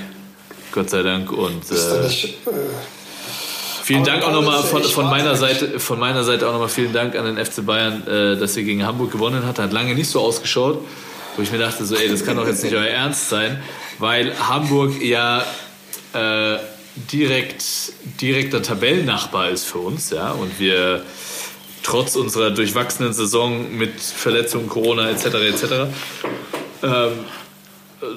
Gott 0.71 0.89
sei 0.89 1.03
Dank 1.03 1.33
und. 1.33 1.69
Äh, 1.69 1.75
äh, 1.75 2.11
Vielen 3.83 4.05
Dank 4.05 4.23
auch 4.23 4.31
nochmal 4.31 4.63
von, 4.63 4.85
von 4.85 5.11
meiner 5.11 5.35
Seite, 5.35 5.81
von 5.81 5.99
meiner 5.99 6.23
Seite 6.23 6.47
auch 6.47 6.53
nochmal 6.53 6.69
vielen 6.69 6.93
Dank 6.93 7.17
an 7.17 7.25
den 7.25 7.45
FC 7.45 7.67
Bayern, 7.67 8.07
äh, 8.07 8.37
dass 8.37 8.57
ihr 8.57 8.63
gegen 8.63 8.87
Hamburg 8.87 9.11
gewonnen 9.11 9.45
hat. 9.45 9.59
Hat 9.59 9.73
lange 9.73 9.97
nicht 9.97 10.09
so 10.09 10.21
ausgeschaut, 10.21 10.87
wo 11.37 11.43
ich 11.43 11.51
mir 11.51 11.59
dachte 11.59 11.85
so, 11.85 11.97
ey, 11.97 12.09
das 12.09 12.25
kann 12.25 12.37
doch 12.37 12.47
jetzt 12.47 12.63
nicht 12.63 12.73
euer 12.77 12.87
Ernst 12.87 13.31
sein, 13.31 13.61
weil 13.99 14.33
Hamburg 14.49 15.03
ja 15.03 15.45
äh, 16.13 16.59
direkt 17.13 17.65
direkter 18.21 18.63
Tabellennachbar 18.63 19.51
ist 19.51 19.65
für 19.65 19.79
uns, 19.79 20.11
ja, 20.11 20.31
und 20.31 20.61
wir 20.61 21.03
trotz 21.83 22.15
unserer 22.15 22.53
durchwachsenen 22.53 23.13
Saison 23.13 23.77
mit 23.77 24.01
Verletzungen, 24.01 24.69
Corona 24.69 25.11
etc. 25.11 25.25
etc. 25.35 25.65
Ähm, 26.85 27.11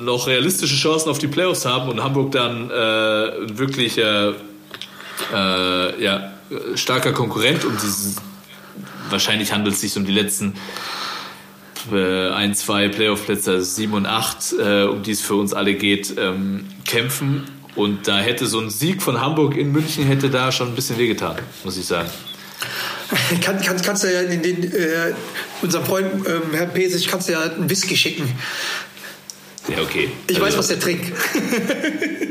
noch 0.02 0.28
realistische 0.28 0.76
Chancen 0.76 1.10
auf 1.10 1.18
die 1.18 1.28
Playoffs 1.28 1.66
haben 1.66 1.90
und 1.90 2.04
Hamburg 2.04 2.32
dann 2.32 2.70
äh, 2.70 2.74
wirklich 3.58 3.98
äh, 3.98 4.34
äh, 5.34 6.04
ja, 6.04 6.34
starker 6.76 7.14
Konkurrent 7.14 7.66
um 7.66 7.74
dieses, 7.74 8.16
wahrscheinlich 9.10 9.52
handelt 9.52 9.76
es 9.76 9.82
sich 9.82 9.96
um 9.98 10.06
die 10.06 10.12
letzten 10.12 10.54
äh, 11.92 12.30
ein, 12.30 12.56
zwei 12.56 12.88
Playoff-Plätze, 12.88 13.52
also 13.52 13.66
sieben 13.66 13.94
und 13.94 14.06
acht, 14.06 14.54
äh, 14.54 14.84
um 14.84 15.04
die 15.04 15.12
es 15.12 15.22
für 15.22 15.36
uns 15.36 15.54
alle 15.54 15.76
geht, 15.76 16.16
ähm, 16.18 16.66
kämpfen. 16.86 17.44
Und 17.76 18.08
da 18.08 18.18
hätte 18.18 18.48
so 18.48 18.60
ein 18.60 18.70
Sieg 18.70 19.02
von 19.02 19.22
Hamburg 19.22 19.58
in 19.58 19.72
München 19.72 20.06
hätte 20.06 20.30
da 20.30 20.52
schon 20.52 20.70
ein 20.70 20.76
bisschen 20.76 20.98
wehgetan, 20.98 21.38
muss 21.64 21.78
ich 21.78 21.86
sagen. 21.86 22.10
Kann, 23.42 23.62
kann, 23.62 23.80
kannst 23.84 24.04
du 24.04 24.12
ja 24.12 24.22
in 24.22 24.42
den, 24.42 24.64
äh, 24.64 25.14
unserem 25.62 25.86
Freund 25.86 26.08
ähm, 26.28 26.42
Herrn 26.54 26.74
Pesich 26.74 27.08
kannst 27.08 27.28
du 27.28 27.34
ja 27.34 27.42
einen 27.42 27.70
Whisky 27.70 27.96
schicken. 27.96 28.28
Ja, 29.68 29.82
okay. 29.82 30.12
Ich 30.28 30.36
also, 30.36 30.48
weiß, 30.48 30.58
was 30.58 30.68
der 30.68 30.80
trinkt. 30.80 31.12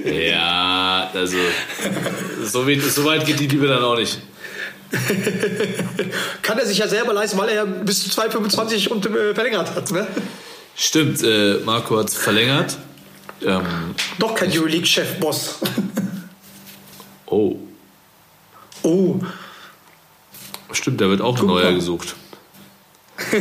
Ja, 0.04 1.10
also 1.14 1.38
so 2.44 2.66
weit, 2.66 2.82
so 2.82 3.04
weit 3.06 3.24
geht 3.24 3.40
die 3.40 3.46
Liebe 3.46 3.66
dann 3.66 3.82
auch 3.82 3.96
nicht. 3.96 4.18
Kann 6.42 6.58
er 6.58 6.66
sich 6.66 6.76
ja 6.76 6.86
selber 6.86 7.14
leisten, 7.14 7.38
weil 7.38 7.48
er 7.48 7.54
ja 7.54 7.64
bis 7.64 8.04
zu 8.04 8.20
2,25 8.20 8.88
und 8.88 9.06
äh, 9.06 9.34
verlängert 9.34 9.74
hat. 9.74 9.90
Ne? 9.90 10.06
Stimmt, 10.76 11.22
äh, 11.22 11.54
Marco 11.64 11.98
hat 11.98 12.10
verlängert. 12.10 12.76
Ähm, 13.42 13.94
Doch 14.18 14.34
kein 14.34 14.52
Euroleague-Chef-Boss. 14.52 15.60
oh, 17.26 17.56
Oh, 18.82 19.18
stimmt, 20.72 21.00
da 21.00 21.08
wird 21.08 21.22
auch 21.22 21.40
ein 21.40 21.46
neuer 21.46 21.64
mal. 21.64 21.74
gesucht. 21.74 22.14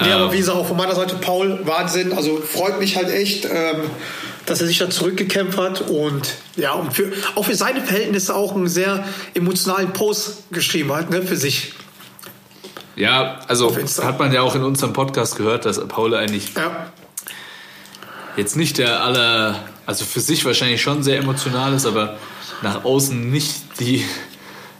nee, 0.00 0.10
aber 0.12 0.32
wie 0.32 0.38
gesagt, 0.38 0.56
auch 0.56 0.66
von 0.66 0.76
meiner 0.76 0.94
Seite 0.94 1.16
Paul, 1.16 1.60
Wahnsinn. 1.64 2.12
Also 2.12 2.38
freut 2.40 2.78
mich 2.78 2.96
halt 2.96 3.10
echt, 3.10 3.44
ähm, 3.44 3.82
dass 4.46 4.60
er 4.60 4.66
sich 4.66 4.78
da 4.78 4.90
zurückgekämpft 4.90 5.58
hat 5.58 5.82
und 5.82 6.28
ja, 6.56 6.72
und 6.72 6.92
für, 6.92 7.12
auch 7.34 7.44
für 7.44 7.54
seine 7.54 7.80
Verhältnisse 7.80 8.34
auch 8.34 8.54
einen 8.54 8.68
sehr 8.68 9.04
emotionalen 9.34 9.92
Post 9.92 10.50
geschrieben 10.50 10.92
hat, 10.92 11.10
ne, 11.10 11.22
für 11.22 11.36
sich. 11.36 11.74
Ja, 12.96 13.38
also 13.48 13.74
hat 14.02 14.18
man 14.18 14.32
ja 14.32 14.42
auch 14.42 14.54
in 14.54 14.62
unserem 14.62 14.92
Podcast 14.92 15.36
gehört, 15.36 15.64
dass 15.64 15.86
Paul 15.88 16.14
eigentlich 16.14 16.54
Ja. 16.54 16.92
jetzt 18.36 18.56
nicht 18.56 18.78
der 18.78 19.02
aller, 19.02 19.60
also 19.86 20.04
für 20.04 20.20
sich 20.20 20.44
wahrscheinlich 20.44 20.82
schon 20.82 21.02
sehr 21.02 21.18
emotional 21.18 21.72
ist, 21.72 21.86
aber 21.86 22.18
nach 22.62 22.84
außen 22.84 23.30
nicht 23.30 23.80
die 23.80 24.04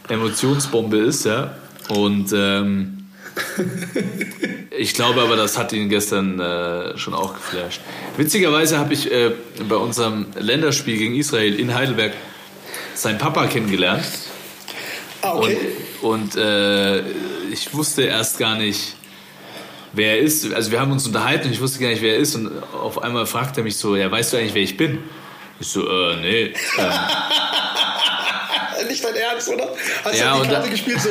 Emotionsbombe 0.09 0.97
ist, 0.97 1.25
ja. 1.25 1.55
Und 1.89 2.31
ähm, 2.33 3.07
ich 4.77 4.93
glaube 4.93 5.21
aber, 5.21 5.35
das 5.35 5.57
hat 5.57 5.71
ihn 5.73 5.89
gestern 5.89 6.39
äh, 6.39 6.97
schon 6.97 7.13
auch 7.13 7.33
geflasht. 7.35 7.81
Witzigerweise 8.17 8.77
habe 8.77 8.93
ich 8.93 9.11
äh, 9.11 9.31
bei 9.67 9.75
unserem 9.75 10.27
Länderspiel 10.37 10.97
gegen 10.97 11.15
Israel 11.15 11.59
in 11.59 11.73
Heidelberg 11.73 12.13
seinen 12.95 13.17
Papa 13.17 13.47
kennengelernt. 13.47 14.03
Ah, 15.21 15.35
okay. 15.35 15.57
Und, 16.01 16.35
und 16.35 16.41
äh, 16.41 16.99
ich 17.51 17.73
wusste 17.73 18.03
erst 18.03 18.37
gar 18.39 18.55
nicht, 18.57 18.95
wer 19.93 20.17
er 20.17 20.19
ist. 20.19 20.51
Also 20.53 20.71
wir 20.71 20.79
haben 20.81 20.91
uns 20.91 21.05
unterhalten 21.07 21.47
und 21.47 21.53
ich 21.53 21.61
wusste 21.61 21.79
gar 21.79 21.87
nicht, 21.89 22.01
wer 22.01 22.13
er 22.15 22.19
ist. 22.19 22.35
Und 22.35 22.51
auf 22.73 23.01
einmal 23.01 23.25
fragt 23.25 23.57
er 23.57 23.63
mich 23.63 23.77
so, 23.77 23.95
ja, 23.95 24.11
weißt 24.11 24.33
du 24.33 24.37
eigentlich, 24.37 24.53
wer 24.53 24.63
ich 24.63 24.75
bin? 24.77 24.99
Ich 25.59 25.67
so, 25.67 25.87
äh, 25.87 26.15
nee. 26.17 26.53
Ähm, 26.77 26.91
Nicht 28.89 29.03
dein 29.03 29.15
Ernst, 29.15 29.47
oder? 29.49 29.69
Hast 30.03 30.19
Ja, 30.19 30.33
du 30.33 30.41
und 30.41 30.47
die 30.47 30.53
Karte 30.53 30.65
da- 30.67 30.71
gespielt 30.71 30.99
so. 31.01 31.09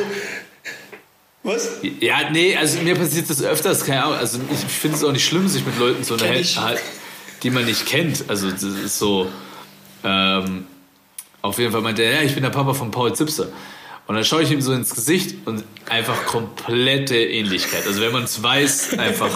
Was? 1.43 1.79
ja, 1.99 2.29
nee, 2.31 2.55
also 2.55 2.79
mir 2.79 2.95
passiert 2.95 3.29
das 3.29 3.43
öfters, 3.43 3.85
keine 3.85 4.03
Ahnung. 4.03 4.17
Also 4.17 4.39
ich 4.49 4.59
finde 4.59 4.97
es 4.97 5.03
auch 5.03 5.11
nicht 5.11 5.25
schlimm, 5.25 5.47
sich 5.49 5.65
mit 5.65 5.77
Leuten 5.77 6.03
zu 6.03 6.13
unterhalten, 6.13 6.61
halt, 6.61 6.81
die 7.43 7.49
man 7.49 7.65
nicht 7.65 7.85
kennt. 7.85 8.23
Also 8.29 8.49
das 8.49 8.63
ist 8.63 8.97
so, 8.97 9.27
ähm, 10.05 10.65
auf 11.41 11.59
jeden 11.59 11.73
Fall 11.73 11.81
meinte 11.81 12.03
er, 12.03 12.15
ja, 12.15 12.21
ich 12.21 12.33
bin 12.33 12.43
der 12.43 12.49
Papa 12.49 12.73
von 12.73 12.91
Paul 12.91 13.13
Zipser. 13.13 13.47
Und 14.07 14.15
dann 14.15 14.23
schaue 14.23 14.43
ich 14.43 14.51
ihm 14.51 14.61
so 14.61 14.73
ins 14.73 14.95
Gesicht 14.95 15.35
und 15.45 15.63
einfach 15.89 16.25
komplette 16.25 17.17
Ähnlichkeit. 17.17 17.85
Also 17.87 18.01
wenn 18.01 18.11
man 18.11 18.23
es 18.23 18.41
weiß, 18.41 18.97
einfach 18.99 19.29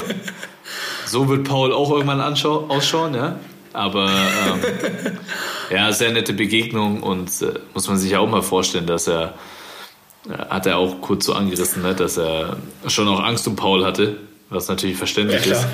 so 1.06 1.28
wird 1.30 1.48
Paul 1.48 1.74
auch 1.74 1.92
irgendwann 1.92 2.22
ausschauen, 2.22 3.16
ja. 3.16 3.40
Aber 3.74 4.10
ähm, 4.10 5.18
ja, 5.70 5.92
sehr 5.92 6.12
nette 6.12 6.34
Begegnung 6.34 7.04
und 7.04 7.30
äh, 7.42 7.60
muss 7.74 7.88
man 7.88 7.98
sich 7.98 8.12
ja 8.12 8.20
auch 8.20 8.30
mal 8.30 8.42
vorstellen, 8.42 8.88
dass 8.88 9.08
er 9.08 9.36
hat 10.30 10.66
er 10.66 10.78
auch 10.78 11.02
kurz 11.02 11.26
so 11.26 11.34
angerissen, 11.34 11.82
ne, 11.84 11.96
dass 11.96 12.18
er 12.18 12.58
schon 12.88 13.08
auch 13.08 13.24
Angst 13.24 13.48
um 13.48 13.56
Paul 13.56 13.86
hatte, 13.86 14.18
was 14.50 14.68
natürlich 14.68 14.98
verständlich 14.98 15.46
Ja, 15.46 15.54
ist. 15.54 15.66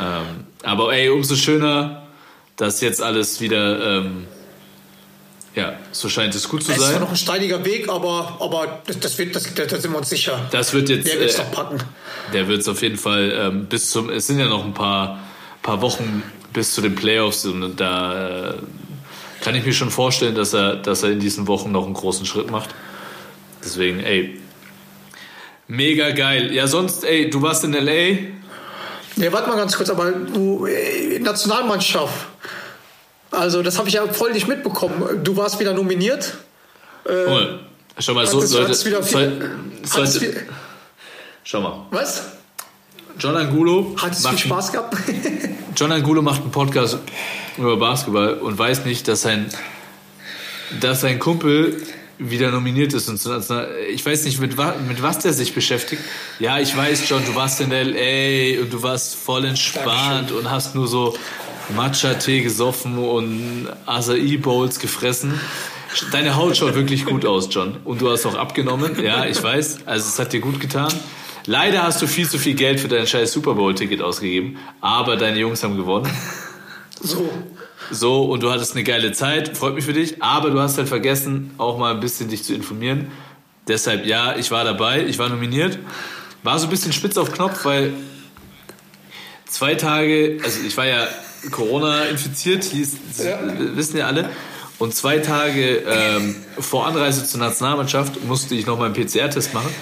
Ähm, 0.00 0.44
aber 0.62 0.92
ey, 0.92 1.08
umso 1.10 1.34
schöner, 1.36 2.02
dass 2.56 2.80
jetzt 2.80 3.02
alles 3.02 3.40
wieder, 3.40 3.98
ähm, 3.98 4.26
ja, 5.54 5.74
so 5.92 6.08
scheint 6.08 6.34
es 6.34 6.48
gut 6.48 6.62
zu 6.62 6.70
Es 6.72 6.78
ist 6.78 6.82
zwar 6.84 6.92
sein. 6.92 7.00
noch 7.02 7.10
ein 7.10 7.16
steiniger 7.16 7.64
Weg, 7.64 7.88
aber, 7.88 8.36
aber 8.40 8.80
das, 9.00 9.18
wird, 9.18 9.34
das, 9.34 9.52
da 9.54 9.68
sind 9.68 9.90
wir 9.92 9.98
uns 9.98 10.08
sicher. 10.10 10.40
Das 10.50 10.72
wird 10.72 10.88
jetzt, 10.88 11.06
Der 11.08 11.20
wird 11.20 11.30
es 11.30 11.38
äh, 11.38 11.44
packen. 11.44 11.78
der 12.32 12.48
wird 12.48 12.60
es 12.60 12.68
auf 12.68 12.80
jeden 12.82 12.96
Fall 12.98 13.32
ähm, 13.36 13.66
bis 13.66 13.90
zum, 13.90 14.08
es 14.10 14.26
sind 14.26 14.38
ja 14.38 14.46
noch 14.46 14.64
ein 14.64 14.74
paar, 14.74 15.18
paar 15.62 15.80
Wochen 15.82 16.22
bis 16.52 16.74
zu 16.74 16.80
den 16.80 16.94
Playoffs 16.94 17.44
und 17.44 17.76
da 17.76 18.50
äh, 18.50 18.54
kann 19.40 19.54
ich 19.54 19.64
mir 19.64 19.72
schon 19.72 19.90
vorstellen, 19.90 20.34
dass 20.34 20.52
er, 20.54 20.76
dass 20.76 21.02
er 21.02 21.10
in 21.10 21.20
diesen 21.20 21.46
Wochen 21.46 21.70
noch 21.72 21.84
einen 21.84 21.94
großen 21.94 22.24
Schritt 22.26 22.50
macht. 22.50 22.70
Deswegen, 23.68 24.00
ey, 24.00 24.40
mega 25.66 26.10
geil. 26.12 26.52
Ja, 26.54 26.66
sonst, 26.66 27.04
ey, 27.04 27.28
du 27.28 27.42
warst 27.42 27.64
in 27.64 27.74
L.A., 27.74 28.16
Nee, 29.16 29.32
warte 29.32 29.48
mal 29.50 29.56
ganz 29.56 29.76
kurz, 29.76 29.90
aber 29.90 30.12
du, 30.12 30.64
äh, 30.66 31.18
Nationalmannschaft. 31.18 32.14
Also, 33.32 33.62
das 33.64 33.76
habe 33.76 33.88
ich 33.88 33.94
ja 33.94 34.06
voll 34.06 34.32
nicht 34.32 34.46
mitbekommen. 34.46 35.24
Du 35.24 35.36
warst 35.36 35.58
wieder 35.58 35.74
nominiert. 35.74 36.34
Guck 37.02 37.26
mal, 37.26 37.58
schau 37.98 38.14
mal, 38.14 38.26
so 38.28 38.40
hattest 38.62 38.86
wieder 38.86 39.02
viel- 39.02 39.40
soll, 39.84 40.06
sollte, 40.06 40.20
viel, 40.20 40.46
schau 41.42 41.60
mal, 41.60 41.86
was? 41.90 42.26
John 43.18 43.36
Angulo, 43.36 43.96
Hattest 44.00 44.20
viel 44.22 44.30
macht, 44.32 44.40
Spaß 44.44 44.72
gehabt? 44.72 44.96
John 45.76 45.90
Angulo 45.90 46.22
macht 46.22 46.42
einen 46.42 46.52
Podcast 46.52 46.98
über 47.56 47.76
Basketball 47.76 48.34
und 48.34 48.56
weiß 48.56 48.84
nicht, 48.84 49.08
dass 49.08 49.22
sein, 49.22 49.50
dass 50.80 51.00
sein 51.00 51.18
Kumpel 51.18 51.82
wieder 52.18 52.50
nominiert 52.50 52.92
ist. 52.94 53.08
Und 53.08 53.20
so, 53.20 53.32
also, 53.32 53.60
ich 53.92 54.04
weiß 54.04 54.24
nicht, 54.24 54.40
mit, 54.40 54.56
wa- 54.56 54.74
mit 54.86 55.02
was 55.02 55.18
der 55.20 55.32
sich 55.32 55.54
beschäftigt. 55.54 56.02
Ja, 56.38 56.58
ich 56.58 56.76
weiß, 56.76 57.08
John, 57.08 57.22
du 57.24 57.34
warst 57.34 57.60
in 57.60 57.70
L.A. 57.72 58.60
und 58.62 58.72
du 58.72 58.82
warst 58.82 59.14
voll 59.16 59.44
entspannt 59.44 60.32
und 60.32 60.50
hast 60.50 60.74
nur 60.74 60.88
so 60.88 61.16
Matcha-Tee 61.76 62.40
gesoffen 62.42 62.98
und 62.98 63.68
Acai-Bowls 63.86 64.78
gefressen. 64.78 65.38
Deine 66.12 66.36
Haut 66.36 66.56
schaut 66.56 66.74
wirklich 66.74 67.04
gut 67.06 67.24
aus, 67.24 67.48
John. 67.50 67.76
Und 67.84 68.00
du 68.00 68.10
hast 68.10 68.26
auch 68.26 68.34
abgenommen. 68.34 69.02
Ja, 69.02 69.24
ich 69.24 69.42
weiß. 69.42 69.80
Also 69.86 70.08
es 70.08 70.18
hat 70.18 70.32
dir 70.32 70.40
gut 70.40 70.60
getan. 70.60 70.92
Leider 71.46 71.82
hast 71.82 72.02
du 72.02 72.06
viel 72.06 72.28
zu 72.28 72.38
viel 72.38 72.54
Geld 72.54 72.78
für 72.80 72.88
dein 72.88 73.06
scheiß 73.06 73.32
Super 73.32 73.54
Bowl-Ticket 73.54 74.02
ausgegeben. 74.02 74.58
Aber 74.82 75.16
deine 75.16 75.38
Jungs 75.38 75.62
haben 75.62 75.76
gewonnen. 75.76 76.10
So. 77.00 77.30
So, 77.90 78.24
und 78.24 78.42
du 78.42 78.50
hattest 78.50 78.72
eine 78.74 78.84
geile 78.84 79.12
Zeit, 79.12 79.56
freut 79.56 79.74
mich 79.74 79.84
für 79.84 79.92
dich, 79.94 80.22
aber 80.22 80.50
du 80.50 80.60
hast 80.60 80.76
halt 80.78 80.88
vergessen, 80.88 81.52
auch 81.58 81.78
mal 81.78 81.94
ein 81.94 82.00
bisschen 82.00 82.28
dich 82.28 82.44
zu 82.44 82.54
informieren. 82.54 83.10
Deshalb, 83.66 84.06
ja, 84.06 84.36
ich 84.36 84.50
war 84.50 84.64
dabei, 84.64 85.04
ich 85.04 85.18
war 85.18 85.28
nominiert. 85.28 85.78
War 86.42 86.58
so 86.58 86.66
ein 86.66 86.70
bisschen 86.70 86.92
spitz 86.92 87.16
auf 87.16 87.32
Knopf, 87.32 87.64
weil 87.64 87.92
zwei 89.46 89.74
Tage, 89.74 90.38
also 90.42 90.60
ich 90.66 90.76
war 90.76 90.86
ja 90.86 91.06
Corona 91.50 92.04
infiziert, 92.04 92.64
hieß, 92.64 92.96
Ja. 93.24 93.38
wissen 93.76 93.96
ja 93.98 94.06
alle. 94.06 94.30
Und 94.78 94.94
zwei 94.94 95.18
Tage 95.18 95.82
ähm, 95.88 96.36
vor 96.58 96.86
Anreise 96.86 97.26
zur 97.26 97.40
Nationalmannschaft 97.40 98.24
musste 98.24 98.54
ich 98.54 98.66
noch 98.66 98.78
mal 98.78 98.84
einen 98.86 98.94
PCR-Test 98.94 99.52
machen. 99.52 99.74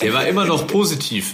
Der 0.00 0.12
war 0.14 0.26
immer 0.26 0.44
noch 0.46 0.66
positiv. 0.66 1.32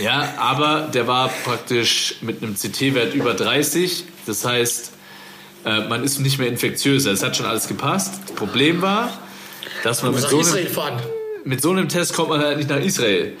Ja, 0.00 0.34
aber 0.38 0.88
der 0.92 1.06
war 1.06 1.28
praktisch 1.44 2.16
mit 2.20 2.42
einem 2.42 2.54
CT-Wert 2.56 3.14
über 3.14 3.34
30. 3.34 4.04
Das 4.26 4.44
heißt, 4.44 4.92
äh, 5.64 5.80
man 5.88 6.04
ist 6.04 6.18
nicht 6.18 6.38
mehr 6.38 6.48
infektiös. 6.48 7.06
Es 7.06 7.22
hat 7.22 7.36
schon 7.36 7.46
alles 7.46 7.68
gepasst. 7.68 8.14
Das 8.26 8.36
Problem 8.36 8.82
war, 8.82 9.10
dass 9.82 10.02
man 10.02 10.14
mit 10.14 10.22
so, 10.22 10.40
einem, 10.40 10.98
mit 11.44 11.62
so 11.62 11.70
einem 11.70 11.88
Test 11.88 12.14
kommt 12.14 12.28
man 12.28 12.40
halt 12.40 12.58
nicht 12.58 12.70
nach 12.70 12.80
Israel. 12.80 13.34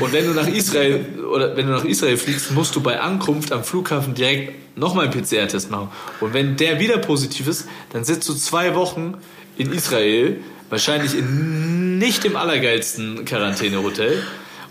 Und 0.00 0.12
wenn 0.12 0.26
du 0.26 0.32
nach 0.32 0.48
Israel 0.48 1.04
oder 1.32 1.56
wenn 1.56 1.66
du 1.66 1.72
nach 1.72 1.84
Israel 1.84 2.16
fliegst, 2.16 2.52
musst 2.52 2.74
du 2.76 2.80
bei 2.80 3.00
Ankunft 3.00 3.52
am 3.52 3.64
Flughafen 3.64 4.14
direkt 4.14 4.78
nochmal 4.78 5.08
einen 5.08 5.24
PCR-Test 5.24 5.70
machen. 5.70 5.90
Und 6.20 6.32
wenn 6.32 6.56
der 6.56 6.78
wieder 6.78 6.98
positiv 6.98 7.48
ist, 7.48 7.66
dann 7.92 8.04
sitzt 8.04 8.28
du 8.28 8.34
zwei 8.34 8.74
Wochen 8.74 9.14
in 9.56 9.72
Israel, 9.72 10.38
wahrscheinlich 10.70 11.16
in 11.16 11.98
nicht 11.98 12.24
im 12.24 12.36
allergeilsten 12.36 13.24
Quarantänehotel. 13.24 14.22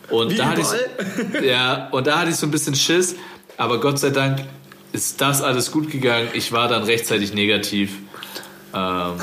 Und 0.09 0.31
Wie 0.31 0.35
da 0.35 0.45
hatte 0.45 0.61
ich, 0.61 1.43
ja, 1.43 1.89
und 1.91 2.07
da 2.07 2.19
hatte 2.19 2.31
ich 2.31 2.35
so 2.35 2.47
ein 2.47 2.51
bisschen 2.51 2.75
Schiss, 2.75 3.15
aber 3.57 3.79
Gott 3.79 3.99
sei 3.99 4.09
Dank 4.09 4.39
ist 4.91 5.21
das 5.21 5.41
alles 5.41 5.71
gut 5.71 5.91
gegangen. 5.91 6.29
Ich 6.33 6.51
war 6.51 6.67
dann 6.67 6.83
rechtzeitig 6.83 7.33
negativ. 7.33 7.91
Ähm, 8.73 9.15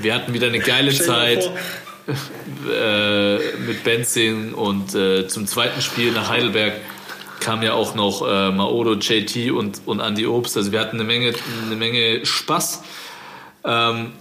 wir 0.00 0.14
hatten 0.14 0.34
wieder 0.34 0.48
eine 0.48 0.60
geile 0.60 0.92
Zeit 0.92 1.50
äh, 2.70 3.36
mit 3.58 3.84
Benzing 3.84 4.54
und 4.54 4.94
äh, 4.94 5.28
zum 5.28 5.46
zweiten 5.46 5.80
Spiel 5.82 6.12
nach 6.12 6.28
Heidelberg 6.28 6.74
kam 7.40 7.62
ja 7.62 7.72
auch 7.74 7.94
noch 7.94 8.22
äh, 8.26 8.50
Maodo, 8.50 8.94
JT 8.94 9.50
und, 9.50 9.82
und 9.86 10.00
Andy 10.00 10.26
Obst. 10.26 10.56
Also 10.56 10.72
wir 10.72 10.80
hatten 10.80 10.96
eine 10.96 11.04
Menge, 11.04 11.34
eine 11.66 11.76
Menge 11.76 12.24
Spaß. 12.24 12.82
Ähm, 13.64 14.12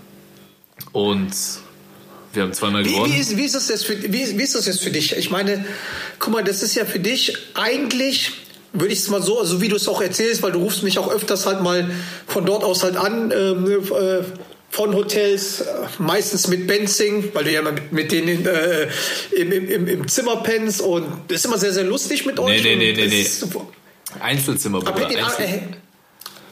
und 0.91 1.31
Wir 2.33 2.43
haben 2.43 2.53
zweimal 2.53 2.85
Wie, 2.85 2.93
gewonnen. 2.93 3.13
wie, 3.13 3.17
ist, 3.19 3.37
wie, 3.37 3.43
ist 3.45 3.55
das 3.55 3.69
jetzt 3.69 3.85
für, 3.85 4.01
wie, 4.01 4.37
wie 4.37 4.43
ist 4.43 4.55
das 4.55 4.65
jetzt 4.65 4.81
für 4.81 4.91
dich? 4.91 5.15
Ich 5.17 5.29
meine, 5.29 5.65
guck 6.19 6.33
mal, 6.33 6.43
das 6.43 6.63
ist 6.63 6.75
ja 6.75 6.85
für 6.85 6.99
dich 6.99 7.37
eigentlich, 7.53 8.31
würde 8.74 8.93
ich 8.93 8.99
es 8.99 9.09
mal 9.09 9.22
so, 9.22 9.39
also 9.39 9.61
wie 9.61 9.67
du 9.67 9.76
es 9.76 9.88
auch 9.88 10.01
erzählst, 10.01 10.43
weil 10.43 10.51
du 10.51 10.59
rufst 10.59 10.84
mich 10.84 10.97
auch 10.99 11.11
öfters 11.11 11.45
halt 11.45 11.61
mal 11.61 11.89
von 12.28 12.45
dort 12.45 12.63
aus 12.63 12.84
halt 12.84 12.95
an, 12.95 13.32
ähm, 13.32 13.69
äh, 13.69 14.24
von 14.69 14.95
Hotels, 14.95 15.61
äh, 15.61 15.65
meistens 15.99 16.47
mit 16.47 16.67
Benzing, 16.67 17.30
weil 17.34 17.43
du 17.43 17.51
ja 17.51 17.59
immer 17.59 17.74
mit, 17.74 17.91
mit 17.91 18.11
denen 18.11 18.45
äh, 18.45 18.88
im, 19.36 19.51
im, 19.51 19.69
im, 19.69 19.88
im 19.88 20.07
Zimmer 20.07 20.38
pennst 20.38 20.82
und 20.82 21.05
das 21.28 21.39
ist 21.39 21.45
immer 21.45 21.57
sehr, 21.57 21.74
sehr 21.74 21.84
lustig 21.84 22.26
mit 22.26 22.39
euch. 22.39 22.63
nee, 22.63 22.76
nee, 22.76 22.93
nee, 22.93 23.07
nee. 23.07 23.24
super. 23.24 23.67
Einzelzimmer, 24.19 24.80
Bruder. 24.80 25.07
Einzel 25.07 25.45
äh, 25.45 25.59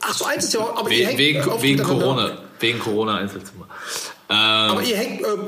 ach 0.01 0.13
so, 0.13 0.26
ja, 0.26 0.74
aber 0.76 0.91
ihr 0.91 1.05
We 1.05 1.07
hängt 1.07 1.17
wegen, 1.17 1.61
wegen. 1.61 1.84
Corona. 1.84 2.38
Wegen 2.59 2.80
Corona 2.80 3.17
Einzelzimmer. 3.17 3.67
Ähm, 4.30 4.36
Aber 4.36 4.82
ihr 4.82 4.97
hängt, 4.97 5.22
ähm, 5.22 5.47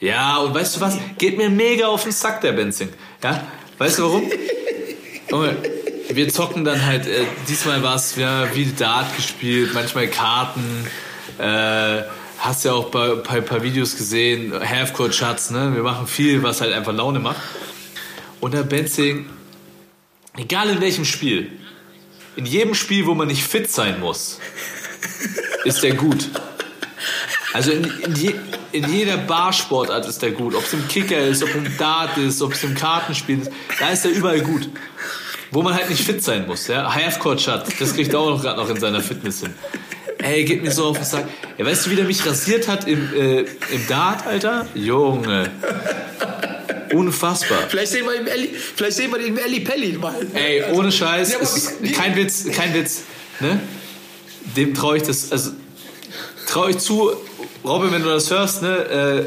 Ja, 0.00 0.38
und 0.38 0.54
weißt 0.54 0.76
du 0.76 0.80
was? 0.80 0.96
Geht 1.18 1.36
mir 1.36 1.50
mega 1.50 1.88
auf 1.88 2.04
den 2.04 2.12
Sack, 2.12 2.40
der 2.40 2.52
Benzing. 2.52 2.90
Ja? 3.22 3.46
Weißt 3.76 3.98
du 3.98 4.04
warum? 4.04 4.30
Junge, 5.30 5.56
wir 6.10 6.28
zocken 6.28 6.64
dann 6.64 6.84
halt, 6.84 7.06
äh, 7.06 7.24
diesmal 7.48 7.82
war 7.82 7.96
es 7.96 8.16
ja 8.16 8.54
wie 8.54 8.66
Dart 8.66 9.14
gespielt, 9.16 9.74
manchmal 9.74 10.08
Karten. 10.08 10.86
Äh, 11.38 12.02
hast 12.38 12.64
ja 12.64 12.72
auch 12.72 12.90
bei, 12.90 13.12
ein 13.28 13.44
paar 13.44 13.62
Videos 13.62 13.96
gesehen, 13.96 14.52
Halfcourt-Shots, 14.52 15.50
ne? 15.50 15.74
Wir 15.74 15.82
machen 15.82 16.06
viel, 16.06 16.42
was 16.42 16.60
halt 16.60 16.72
einfach 16.72 16.92
Laune 16.92 17.18
macht. 17.18 17.40
Und 18.40 18.54
der 18.54 18.62
Benzing, 18.62 19.26
egal 20.36 20.70
in 20.70 20.80
welchem 20.80 21.04
Spiel, 21.04 21.50
in 22.36 22.46
jedem 22.46 22.74
Spiel, 22.74 23.06
wo 23.06 23.14
man 23.14 23.26
nicht 23.26 23.42
fit 23.42 23.70
sein 23.70 23.98
muss, 24.00 24.38
ist 25.64 25.82
der 25.82 25.94
gut. 25.94 26.28
Also 27.52 27.72
in, 27.72 27.84
in, 27.84 28.14
je, 28.14 28.34
in 28.72 28.92
jeder 28.92 29.16
Barsportart 29.16 30.06
ist 30.06 30.22
der 30.22 30.30
gut. 30.30 30.54
Ob 30.54 30.64
es 30.64 30.72
im 30.72 30.86
Kicker 30.86 31.18
ist, 31.18 31.42
ob 31.42 31.54
im 31.54 31.76
Dart 31.76 32.16
ist, 32.18 32.40
ob 32.42 32.52
es 32.52 32.62
im 32.62 32.74
Kartenspiel 32.74 33.40
ist, 33.40 33.50
da 33.80 33.90
ist 33.90 34.04
er 34.04 34.12
überall 34.12 34.40
gut. 34.40 34.68
Wo 35.50 35.62
man 35.62 35.74
halt 35.74 35.88
nicht 35.88 36.02
fit 36.04 36.22
sein 36.22 36.46
muss. 36.46 36.66
Ja? 36.68 36.94
Halfcourt-Shot, 36.94 37.62
das 37.80 37.94
kriegt 37.94 38.12
er 38.12 38.20
auch 38.20 38.30
noch 38.30 38.42
gerade 38.42 38.60
noch 38.60 38.68
in 38.68 38.78
seiner 38.78 39.00
Fitness 39.00 39.40
hin. 39.40 39.54
Ey, 40.18 40.44
geht 40.44 40.62
mir 40.62 40.70
so 40.72 40.86
auf 40.86 40.96
den 40.98 41.06
Sack. 41.06 41.26
Ja, 41.56 41.64
weißt 41.64 41.86
du, 41.86 41.90
wie 41.90 41.96
der 41.96 42.04
mich 42.04 42.26
rasiert 42.26 42.66
hat 42.68 42.86
im, 42.88 43.08
äh, 43.14 43.40
im 43.40 43.86
Dart, 43.88 44.26
Alter? 44.26 44.66
Junge. 44.74 45.50
Unfassbar. 46.92 47.58
vielleicht 47.68 47.92
sehen 47.92 48.06
wir 48.06 48.14
im 48.14 48.26
Elli, 48.26 48.48
vielleicht 48.48 48.96
sehen 48.96 49.10
wir 49.12 49.18
den 49.18 49.28
im 49.28 49.38
Elli 49.38 49.60
Pelli 49.60 49.92
mal. 49.98 50.14
Ey, 50.34 50.64
ohne 50.72 50.90
Scheiß, 50.90 51.32
Ja, 51.32 51.38
wie- 51.80 51.92
kein 51.92 52.16
Witz, 52.16 52.46
kein 52.50 52.72
Witz. 52.74 53.02
Ne? 53.40 53.60
Dem 54.56 54.74
traue 54.74 54.96
ich 54.96 55.02
das, 55.02 55.30
also 55.30 55.50
traue 56.46 56.70
ich 56.70 56.78
zu, 56.78 57.10
Robin, 57.64 57.92
wenn 57.92 58.02
du 58.02 58.08
das 58.08 58.30
hörst, 58.30 58.62
ne, 58.62 58.76
äh, 58.76 59.24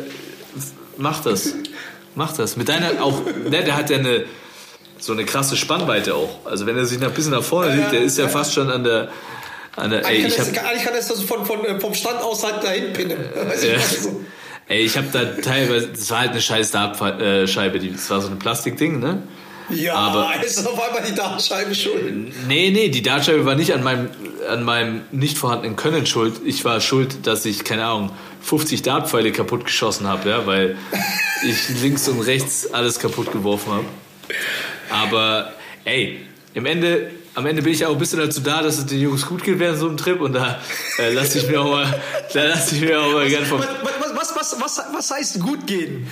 mach 0.97 1.21
das. 1.23 1.53
Mach 2.15 2.35
das. 2.35 2.57
Mit 2.57 2.67
deiner 2.67 3.01
auch, 3.03 3.21
ne, 3.25 3.63
der 3.63 3.75
hat 3.77 3.89
ja 3.91 3.97
eine 3.97 4.25
so 5.01 5.13
eine 5.13 5.25
krasse 5.25 5.57
Spannweite 5.57 6.15
auch. 6.15 6.45
Also 6.45 6.65
wenn 6.65 6.77
er 6.77 6.85
sich 6.85 6.99
noch 6.99 7.09
ein 7.09 7.13
bisschen 7.13 7.31
nach 7.31 7.43
vorne 7.43 7.75
legt, 7.75 7.91
der 7.91 8.01
ist 8.01 8.17
ja 8.17 8.27
fast 8.27 8.53
schon 8.53 8.69
an 8.69 8.83
der 8.83 9.09
an 9.75 9.89
der 9.89 10.05
ey, 10.05 10.25
ich 10.25 10.35
kann, 10.35 10.47
hab, 10.47 10.53
das, 10.53 10.63
eigentlich 10.63 10.83
kann 10.83 10.93
das 10.93 11.21
von, 11.23 11.45
von, 11.45 11.65
äh, 11.65 11.79
vom 11.79 11.93
Stand 11.93 12.21
aus 12.21 12.43
halt 12.43 12.63
dahin 12.63 12.93
pinnen. 12.93 13.17
Ich 13.55 13.85
so. 13.85 14.21
Ey, 14.67 14.83
ich 14.83 14.95
habe 14.95 15.07
da 15.11 15.25
teilweise, 15.41 15.87
das 15.89 16.09
war 16.11 16.19
halt 16.19 16.31
eine 16.31 16.41
scheiß 16.41 16.71
Dartscheibe, 16.71 17.79
die, 17.79 17.91
das 17.91 18.09
war 18.09 18.21
so 18.21 18.27
ein 18.27 18.39
Plastikding, 18.39 18.99
ne? 18.99 19.23
Ja, 19.69 19.95
Aber- 19.95 20.29
ist 20.45 20.65
auf 20.65 20.81
einmal 20.81 21.03
die 21.09 21.15
Dartscheibe 21.15 21.73
schuld. 21.73 22.33
Nee, 22.47 22.71
nee, 22.71 22.89
die 22.89 23.01
Dartscheibe 23.01 23.45
war 23.45 23.55
nicht 23.55 23.73
an 23.73 23.83
meinem, 23.83 24.09
an 24.49 24.63
meinem 24.63 25.01
nicht 25.11 25.37
vorhandenen 25.37 25.75
Können 25.75 26.05
schuld. 26.05 26.41
Ich 26.45 26.63
war 26.65 26.79
schuld, 26.81 27.25
dass 27.27 27.45
ich, 27.45 27.63
keine 27.63 27.85
Ahnung, 27.85 28.11
50 28.41 28.81
Dartpfeile 28.81 29.31
kaputt 29.31 29.65
geschossen 29.65 30.07
habe, 30.07 30.29
ja, 30.29 30.45
weil 30.45 30.77
ich 31.45 31.69
links 31.81 32.07
und 32.07 32.21
rechts 32.21 32.73
alles 32.73 32.99
kaputt 32.99 33.31
geworfen 33.31 33.71
habe. 33.73 33.85
Aber, 34.91 35.53
ey, 35.85 36.19
im 36.53 36.65
Ende, 36.65 37.11
am 37.35 37.45
Ende 37.45 37.61
bin 37.61 37.71
ich 37.73 37.85
auch 37.85 37.91
ein 37.93 37.97
bisschen 37.97 38.19
dazu 38.19 38.41
da, 38.41 38.61
dass 38.61 38.77
es 38.77 38.85
den 38.85 38.99
Jungs 38.99 39.25
gut 39.25 39.43
geht 39.43 39.57
während 39.59 39.79
so 39.79 39.87
einem 39.87 39.97
Trip 39.97 40.19
und 40.19 40.33
da 40.33 40.59
äh, 40.99 41.13
lasse 41.13 41.37
ich 41.39 41.47
mir 41.47 41.61
auch 41.61 41.71
mal, 41.71 42.01
da 42.33 42.43
lasse 42.43 42.75
ich 42.75 42.81
mir 42.81 42.99
auch 43.01 43.11
mal 43.13 43.27
gern 43.29 43.45
vom, 43.45 43.59
Was, 43.59 43.69
was, 44.15 44.35
was, 44.35 44.61
was, 44.61 44.81
was, 44.93 45.11
heißt 45.11 45.39
gut 45.39 45.65
gehen 45.65 46.07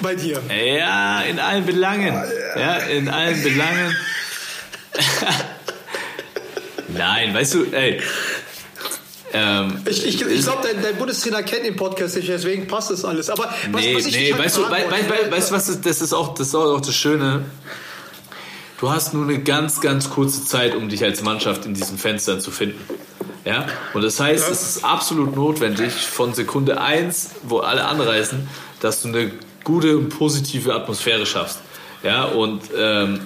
bei 0.00 0.14
dir? 0.14 0.40
Ja, 0.48 1.22
in 1.22 1.38
allen 1.40 1.66
Belangen. 1.66 2.14
Ja, 2.56 2.76
in 2.76 3.08
allen 3.08 3.42
Belangen. 3.42 3.96
Nein, 6.88 7.34
weißt 7.34 7.54
du, 7.54 7.64
ey. 7.72 8.00
Ähm, 9.32 9.80
Ich, 9.88 10.04
ich, 10.06 10.20
ich 10.22 10.42
glaube, 10.42 10.66
dein, 10.66 10.82
dein 10.82 10.96
Bundestrainer 10.96 11.42
kennt 11.44 11.64
den 11.64 11.76
Podcast 11.76 12.16
nicht, 12.16 12.28
deswegen 12.28 12.66
passt 12.66 12.90
das 12.90 13.04
alles. 13.04 13.30
Aber 13.30 13.44
was, 13.70 13.82
nee, 13.82 13.94
was 13.94 14.06
ich 14.06 14.16
nee, 14.16 14.32
halt 14.32 14.42
weißt 14.44 14.56
du, 14.56 14.62
fragen 14.62 14.72
wei- 14.74 14.90
wei- 14.90 15.08
wollte- 15.08 15.26
wei- 15.26 15.36
weißt 15.36 15.50
du, 15.50 15.54
was 15.54 15.68
ist, 15.68 15.86
das 15.86 16.00
ist 16.00 16.12
auch, 16.12 16.34
das 16.34 16.48
ist 16.48 16.54
auch 16.56 16.80
das 16.80 16.94
Schöne. 16.96 17.44
Du 18.80 18.90
hast 18.90 19.12
nur 19.12 19.24
eine 19.24 19.38
ganz, 19.38 19.82
ganz 19.82 20.08
kurze 20.08 20.42
Zeit, 20.42 20.74
um 20.74 20.88
dich 20.88 21.04
als 21.04 21.22
Mannschaft 21.22 21.66
in 21.66 21.74
diesen 21.74 21.98
Fenstern 21.98 22.40
zu 22.40 22.50
finden. 22.50 22.82
Ja? 23.44 23.66
Und 23.92 24.02
das 24.02 24.18
heißt, 24.18 24.50
es 24.50 24.76
ist 24.76 24.84
absolut 24.86 25.36
notwendig, 25.36 25.92
von 25.92 26.32
Sekunde 26.32 26.80
1, 26.80 27.30
wo 27.42 27.58
alle 27.58 27.84
anreisen, 27.84 28.48
dass 28.80 29.02
du 29.02 29.08
eine 29.08 29.32
gute 29.64 29.98
und 29.98 30.08
positive 30.08 30.74
Atmosphäre 30.74 31.26
schaffst. 31.26 31.58
Ja, 32.02 32.24
und 32.24 32.62
ähm, 32.74 33.20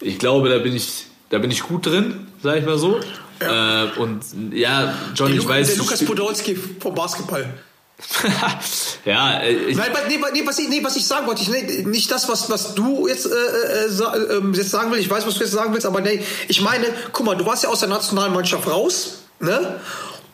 ich 0.00 0.18
glaube, 0.18 0.48
da 0.48 0.56
bin 0.56 0.74
ich, 0.74 1.08
da 1.28 1.36
bin 1.36 1.50
ich 1.50 1.62
gut 1.62 1.84
drin, 1.84 2.26
sag 2.42 2.56
ich 2.56 2.64
mal 2.64 2.78
so. 2.78 2.98
Äh, 3.40 3.98
und 3.98 4.24
ja, 4.50 4.94
John, 5.14 5.30
der, 5.30 5.40
ich 5.40 5.46
weiß. 5.46 5.66
der 5.66 5.76
Lukas 5.76 6.02
Podolski 6.02 6.56
vom 6.80 6.94
Basketball. 6.94 7.52
ja, 9.04 9.38
äh, 9.38 9.52
ich, 9.52 9.76
Nein, 9.76 9.92
nee, 10.08 10.18
nee, 10.32 10.42
was, 10.44 10.58
ich, 10.58 10.68
nee, 10.68 10.82
was 10.82 10.96
ich 10.96 11.06
sagen 11.06 11.26
wollte, 11.26 11.42
ich, 11.42 11.86
nicht 11.86 12.10
das, 12.10 12.28
was, 12.28 12.50
was 12.50 12.74
du 12.74 13.06
jetzt, 13.06 13.26
äh, 13.26 13.30
äh, 13.30 14.36
ähm, 14.36 14.52
jetzt 14.54 14.70
sagen 14.70 14.90
willst, 14.90 15.04
ich 15.04 15.10
weiß, 15.10 15.26
was 15.26 15.34
du 15.34 15.40
jetzt 15.40 15.52
sagen 15.52 15.72
willst, 15.72 15.86
aber 15.86 16.00
nee, 16.00 16.20
ich 16.48 16.60
meine, 16.60 16.86
guck 17.12 17.24
mal, 17.24 17.36
du 17.36 17.46
warst 17.46 17.62
ja 17.62 17.68
aus 17.68 17.80
der 17.80 17.88
Nationalmannschaft 17.88 18.68
raus, 18.68 19.20
ne? 19.38 19.80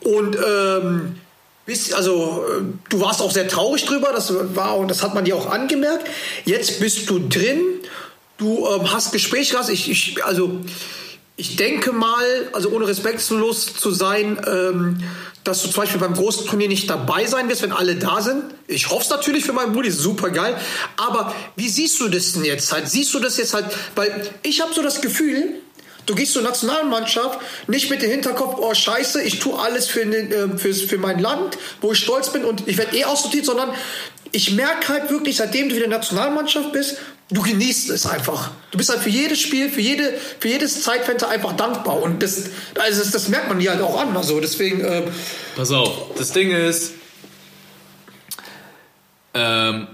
Und 0.03 0.35
ähm, 0.35 1.17
bist, 1.65 1.93
also, 1.93 2.43
äh, 2.49 2.63
du 2.89 2.99
warst 2.99 3.21
auch 3.21 3.31
sehr 3.31 3.47
traurig 3.47 3.85
drüber, 3.85 4.11
das 4.11 4.33
war 4.55 4.77
und 4.77 4.89
das 4.89 5.03
hat 5.03 5.13
man 5.13 5.25
dir 5.25 5.35
auch 5.35 5.49
angemerkt. 5.49 6.07
Jetzt 6.45 6.79
bist 6.79 7.09
du 7.09 7.19
drin, 7.19 7.61
du 8.37 8.67
ähm, 8.67 8.91
hast 8.91 9.11
Gespräche 9.11 9.51
gehabt, 9.53 9.69
ich, 9.69 9.89
ich, 9.89 10.25
also, 10.25 10.61
ich 11.41 11.55
denke 11.55 11.91
mal, 11.91 12.49
also 12.53 12.69
ohne 12.69 12.87
respektlos 12.87 13.73
zu 13.73 13.89
sein, 13.89 14.39
ähm, 14.45 15.03
dass 15.43 15.63
du 15.63 15.69
zum 15.69 15.81
Beispiel 15.81 15.99
beim 15.99 16.13
großen 16.13 16.45
Turnier 16.45 16.67
nicht 16.67 16.87
dabei 16.87 17.25
sein 17.25 17.49
wirst, 17.49 17.63
wenn 17.63 17.71
alle 17.71 17.95
da 17.95 18.21
sind. 18.21 18.43
Ich 18.67 18.91
hoffe 18.91 19.05
es 19.05 19.09
natürlich 19.09 19.43
für 19.43 19.51
meinen 19.51 19.73
Brudi, 19.73 19.89
super 19.89 20.29
geil. 20.29 20.55
Aber 20.97 21.33
wie 21.55 21.67
siehst 21.67 21.99
du 21.99 22.09
das 22.09 22.33
denn 22.33 22.45
jetzt 22.45 22.71
halt? 22.71 22.87
Siehst 22.87 23.11
du 23.15 23.19
das 23.19 23.37
jetzt 23.37 23.55
halt? 23.55 23.65
Weil 23.95 24.29
ich 24.43 24.61
habe 24.61 24.71
so 24.71 24.83
das 24.83 25.01
Gefühl, 25.01 25.55
du 26.05 26.13
gehst 26.13 26.33
zur 26.33 26.43
Nationalmannschaft 26.43 27.39
nicht 27.65 27.89
mit 27.89 28.03
dem 28.03 28.11
Hinterkopf, 28.11 28.59
oh 28.59 28.75
Scheiße, 28.75 29.23
ich 29.23 29.39
tue 29.39 29.59
alles 29.59 29.87
für, 29.87 30.05
den, 30.05 30.31
äh, 30.31 30.57
für, 30.59 30.75
für 30.75 30.99
mein 30.99 31.17
Land, 31.17 31.57
wo 31.81 31.91
ich 31.91 31.97
stolz 31.97 32.31
bin 32.31 32.45
und 32.45 32.67
ich 32.67 32.77
werde 32.77 32.95
eh 32.95 33.05
aussortiert, 33.05 33.47
sondern 33.47 33.73
ich 34.31 34.51
merke 34.51 34.89
halt 34.89 35.09
wirklich, 35.09 35.37
seitdem 35.37 35.69
du 35.69 35.75
wieder 35.75 35.85
in 35.85 35.89
der 35.89 35.99
Nationalmannschaft 36.01 36.71
bist, 36.71 36.97
du 37.31 37.41
genießt 37.41 37.89
es 37.89 38.05
einfach. 38.05 38.51
Du 38.71 38.77
bist 38.77 38.89
halt 38.89 38.99
für 39.01 39.09
jedes 39.09 39.39
Spiel, 39.39 39.69
für, 39.69 39.81
jede, 39.81 40.13
für 40.39 40.47
jedes 40.47 40.83
Zeitfenster 40.83 41.29
einfach 41.29 41.53
dankbar. 41.53 42.01
Und 42.01 42.21
das, 42.21 42.43
also 42.79 43.01
das, 43.01 43.11
das 43.11 43.27
merkt 43.29 43.47
man 43.49 43.59
dir 43.59 43.71
halt 43.71 43.81
auch 43.81 43.99
an. 43.99 44.15
Also 44.15 44.39
deswegen, 44.39 44.81
äh, 44.81 45.03
Pass 45.55 45.71
auf, 45.71 46.15
das 46.17 46.31
Ding 46.31 46.51
ist, 46.51 46.93
ähm, 49.33 49.87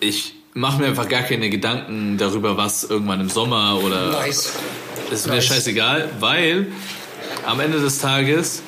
ich 0.00 0.34
mache 0.54 0.80
mir 0.80 0.86
einfach 0.88 1.08
gar 1.08 1.22
keine 1.22 1.48
Gedanken 1.50 2.18
darüber, 2.18 2.56
was 2.56 2.84
irgendwann 2.84 3.20
im 3.20 3.30
Sommer 3.30 3.80
oder. 3.82 4.10
nice. 4.12 4.52
Ist 5.10 5.26
mir 5.26 5.34
Nice. 5.34 5.46
scheißegal, 5.46 6.08
weil 6.20 6.72
am 7.46 7.60
Ende 7.60 7.80
des 7.80 7.98
Tages 7.98 8.62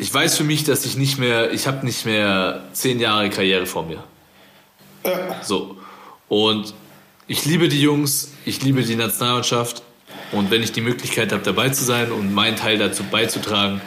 ich 0.00 0.14
weiß 0.14 0.36
für 0.36 0.44
mich, 0.44 0.62
dass 0.62 0.84
ich 0.84 0.96
nicht 0.96 1.18
mehr, 1.18 1.52
ich 1.52 1.66
habe 1.66 1.84
nicht 1.84 2.06
mehr 2.06 2.62
zehn 2.72 3.00
Jahre 3.00 3.30
Karriere 3.30 3.66
vor 3.66 3.84
mir. 3.84 4.04
Ja. 5.08 5.42
So. 5.42 5.76
Und 6.28 6.74
ich 7.26 7.44
liebe 7.44 7.68
die 7.68 7.80
Jungs, 7.80 8.32
ich 8.44 8.62
liebe 8.62 8.82
die 8.82 8.96
Nationalmannschaft. 8.96 9.82
Und 10.32 10.50
wenn 10.50 10.62
ich 10.62 10.72
die 10.72 10.80
Möglichkeit 10.82 11.32
habe, 11.32 11.42
dabei 11.42 11.70
zu 11.70 11.84
sein 11.84 12.12
und 12.12 12.34
meinen 12.34 12.56
Teil 12.56 12.76
dazu 12.78 13.02
beizutragen, 13.04 13.80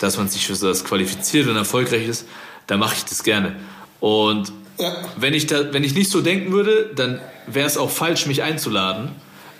dass 0.00 0.16
man 0.18 0.28
sich 0.28 0.46
für 0.46 0.54
das 0.54 0.84
qualifiziert 0.84 1.48
und 1.48 1.56
erfolgreich 1.56 2.06
ist, 2.06 2.26
dann 2.66 2.78
mache 2.78 2.94
ich 2.96 3.04
das 3.04 3.22
gerne. 3.22 3.56
Und 4.00 4.52
Ja. 4.78 4.92
wenn, 5.16 5.34
ich 5.34 5.46
da, 5.46 5.72
wenn 5.72 5.82
ich 5.84 5.94
nicht 5.94 6.10
so 6.10 6.20
denken 6.20 6.52
würde, 6.52 6.90
dann 6.94 7.20
wäre 7.46 7.66
es 7.66 7.76
auch 7.78 7.90
falsch, 7.90 8.26
mich 8.26 8.42
einzuladen. 8.42 9.10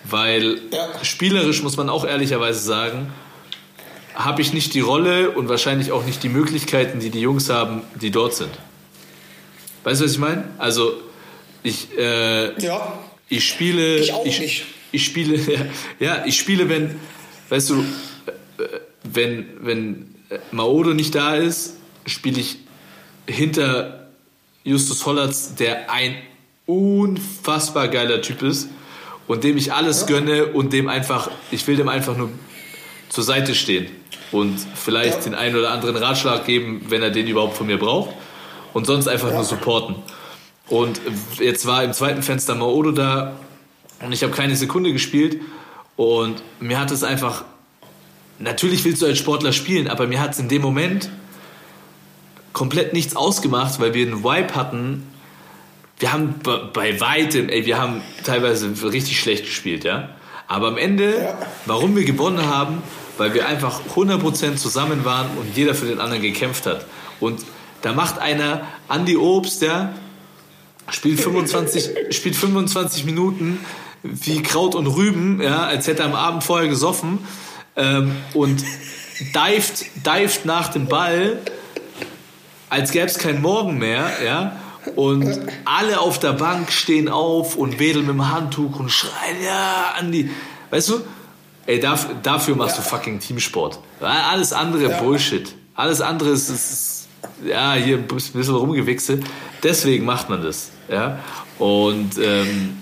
Weil 0.04 0.60
Ja. 0.70 0.88
spielerisch 1.02 1.62
muss 1.62 1.76
man 1.76 1.88
auch 1.88 2.04
ehrlicherweise 2.06 2.60
sagen, 2.60 3.12
habe 4.14 4.42
ich 4.42 4.52
nicht 4.52 4.74
die 4.74 4.80
Rolle 4.80 5.30
und 5.30 5.48
wahrscheinlich 5.48 5.92
auch 5.92 6.04
nicht 6.04 6.22
die 6.22 6.28
Möglichkeiten, 6.28 7.00
die 7.00 7.10
die 7.10 7.20
Jungs 7.20 7.50
haben, 7.50 7.82
die 8.00 8.10
dort 8.10 8.34
sind. 8.34 8.50
Weißt 9.84 10.00
du, 10.00 10.04
was 10.04 10.12
ich 10.12 10.18
meine? 10.18 10.44
Also, 10.58 10.94
ich, 11.62 11.88
äh, 11.96 12.60
ja. 12.60 12.98
ich 13.28 13.48
spiele. 13.48 13.98
Ich 13.98 14.12
auch 14.12 14.24
ich, 14.24 14.40
nicht. 14.40 14.64
Ich 14.90 15.04
spiele, 15.04 15.38
ja, 16.00 16.24
ich 16.24 16.38
spiele, 16.38 16.68
wenn, 16.68 16.98
weißt 17.48 17.70
du, 17.70 17.80
äh, 17.80 18.62
wenn, 19.04 19.46
wenn 19.60 20.14
äh, 20.30 20.38
Maodo 20.50 20.94
nicht 20.94 21.14
da 21.14 21.34
ist, 21.34 21.76
spiele 22.06 22.40
ich 22.40 22.58
hinter 23.26 24.08
Justus 24.64 25.04
Hollatz, 25.04 25.54
der 25.54 25.90
ein 25.90 26.16
unfassbar 26.66 27.88
geiler 27.88 28.22
Typ 28.22 28.42
ist 28.42 28.68
und 29.26 29.44
dem 29.44 29.56
ich 29.56 29.72
alles 29.72 30.06
gönne 30.06 30.46
und 30.46 30.72
dem 30.72 30.88
einfach, 30.88 31.30
ich 31.50 31.66
will 31.66 31.76
dem 31.76 31.88
einfach 31.88 32.16
nur 32.16 32.30
zur 33.08 33.24
Seite 33.24 33.54
stehen 33.54 33.88
und 34.32 34.58
vielleicht 34.74 35.18
Ja. 35.18 35.24
den 35.24 35.34
einen 35.34 35.56
oder 35.56 35.70
anderen 35.70 35.96
Ratschlag 35.96 36.44
geben, 36.44 36.86
wenn 36.88 37.02
er 37.02 37.10
den 37.10 37.26
überhaupt 37.26 37.56
von 37.56 37.66
mir 37.66 37.78
braucht 37.78 38.14
und 38.74 38.86
sonst 38.86 39.08
einfach 39.08 39.32
nur 39.32 39.44
supporten. 39.44 39.96
Und 40.68 41.00
jetzt 41.38 41.66
war 41.66 41.82
im 41.82 41.92
zweiten 41.92 42.22
Fenster 42.22 42.54
Maodo 42.54 42.92
da 42.92 43.32
und 44.00 44.12
ich 44.12 44.22
habe 44.22 44.32
keine 44.32 44.54
Sekunde 44.56 44.92
gespielt 44.92 45.40
und 45.96 46.42
mir 46.60 46.78
hat 46.78 46.90
es 46.90 47.02
einfach, 47.02 47.44
natürlich 48.38 48.84
willst 48.84 49.02
du 49.02 49.06
als 49.06 49.18
Sportler 49.18 49.52
spielen, 49.52 49.88
aber 49.88 50.06
mir 50.06 50.20
hat 50.20 50.32
es 50.32 50.38
in 50.38 50.48
dem 50.48 50.62
Moment 50.62 51.08
komplett 52.52 52.92
nichts 52.92 53.16
ausgemacht, 53.16 53.80
weil 53.80 53.94
wir 53.94 54.06
einen 54.06 54.24
Vibe 54.24 54.54
hatten. 54.54 55.06
Wir 55.98 56.12
haben 56.12 56.34
bei- 56.42 57.00
weitem, 57.00 57.48
ey, 57.48 57.66
wir 57.66 57.78
haben 57.80 58.02
teilweise 58.24 58.70
richtig 58.84 59.18
schlecht 59.20 59.44
gespielt, 59.44 59.84
ja. 59.84 60.10
Aber 60.46 60.68
am 60.68 60.78
Ende, 60.78 61.18
Ja. 61.22 61.38
warum 61.66 61.94
wir 61.96 62.04
gewonnen 62.04 62.46
haben, 62.46 62.82
weil 63.18 63.34
wir 63.34 63.46
einfach 63.46 63.80
100% 63.94 64.58
zusammen 64.58 65.04
waren 65.04 65.26
und 65.38 65.56
jeder 65.56 65.74
für 65.74 65.86
den 65.86 66.00
anderen 66.00 66.22
gekämpft 66.22 66.66
hat. 66.66 66.86
Und 67.20 67.40
da 67.82 67.92
macht 67.92 68.18
einer, 68.18 68.66
Andy 68.88 69.16
Obst, 69.16 69.62
ja, 69.62 69.92
spielt 70.90 71.20
25, 71.20 71.90
spielt 72.16 72.36
25 72.36 73.04
Minuten 73.04 73.60
wie 74.02 74.42
Kraut 74.42 74.74
und 74.74 74.86
Rüben, 74.86 75.40
ja, 75.40 75.64
als 75.64 75.86
hätte 75.86 76.02
er 76.02 76.06
am 76.06 76.14
Abend 76.14 76.44
vorher 76.44 76.68
gesoffen 76.68 77.18
ähm, 77.76 78.12
und 78.34 78.64
dived, 79.34 79.86
dived 80.06 80.44
nach 80.44 80.68
dem 80.68 80.86
Ball, 80.86 81.38
als 82.70 82.90
gäbe 82.90 83.06
es 83.06 83.18
keinen 83.18 83.42
Morgen 83.42 83.78
mehr, 83.78 84.10
ja. 84.24 84.56
Und 84.96 85.40
alle 85.66 86.00
auf 86.00 86.18
der 86.18 86.32
Bank 86.32 86.72
stehen 86.72 87.08
auf 87.08 87.56
und 87.56 87.78
wedeln 87.78 88.06
mit 88.06 88.14
dem 88.14 88.32
Handtuch 88.32 88.78
und 88.78 88.90
schreien, 88.90 89.42
ja, 89.44 89.94
Andi. 89.98 90.30
Weißt 90.70 90.88
du? 90.90 91.00
Ey, 91.66 91.78
dafür, 91.80 92.14
dafür 92.22 92.56
machst 92.56 92.78
du 92.78 92.82
fucking 92.82 93.20
Teamsport. 93.20 93.80
Alles 94.00 94.54
andere 94.54 94.88
Bullshit. 95.00 95.54
Alles 95.74 96.00
andere 96.00 96.30
ist, 96.30 96.48
ist 96.48 96.97
ja, 97.44 97.74
hier 97.74 97.98
ein 97.98 98.06
bisschen 98.06 98.54
rumgewichse. 98.54 99.20
Deswegen 99.62 100.04
macht 100.04 100.28
man 100.28 100.42
das, 100.42 100.70
ja. 100.90 101.18
Und, 101.58 102.18
ähm, 102.18 102.78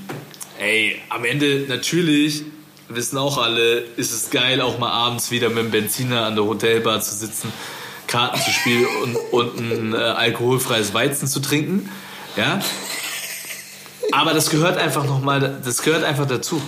ey, 0.58 1.00
am 1.08 1.24
Ende 1.24 1.64
natürlich, 1.68 2.44
wissen 2.88 3.18
auch 3.18 3.38
alle, 3.38 3.78
ist 3.96 4.12
es 4.12 4.30
geil, 4.30 4.60
auch 4.60 4.78
mal 4.78 4.90
abends 4.90 5.30
wieder 5.30 5.48
mit 5.48 5.58
dem 5.58 5.70
Benziner 5.70 6.26
an 6.26 6.36
der 6.36 6.44
Hotelbar 6.44 7.00
zu 7.00 7.14
sitzen, 7.14 7.52
Karten 8.06 8.40
zu 8.40 8.50
spielen 8.50 8.86
und, 9.02 9.16
und 9.32 9.58
ein 9.58 9.94
äh, 9.94 9.96
alkoholfreies 9.96 10.94
Weizen 10.94 11.26
zu 11.26 11.40
trinken, 11.40 11.90
ja. 12.36 12.60
Aber 14.12 14.34
das 14.34 14.50
gehört 14.50 14.78
einfach 14.78 15.04
nochmal, 15.04 15.60
das 15.64 15.82
gehört 15.82 16.04
einfach 16.04 16.26
dazu. 16.26 16.62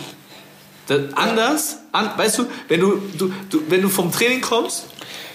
Das, 0.86 1.00
anders, 1.14 1.78
an, 1.92 2.10
weißt 2.16 2.38
du, 2.38 2.46
wenn 2.68 2.80
du, 2.80 3.02
du, 3.16 3.32
du, 3.50 3.62
wenn 3.68 3.82
du 3.82 3.88
vom 3.88 4.10
Training 4.10 4.40
kommst, 4.40 4.86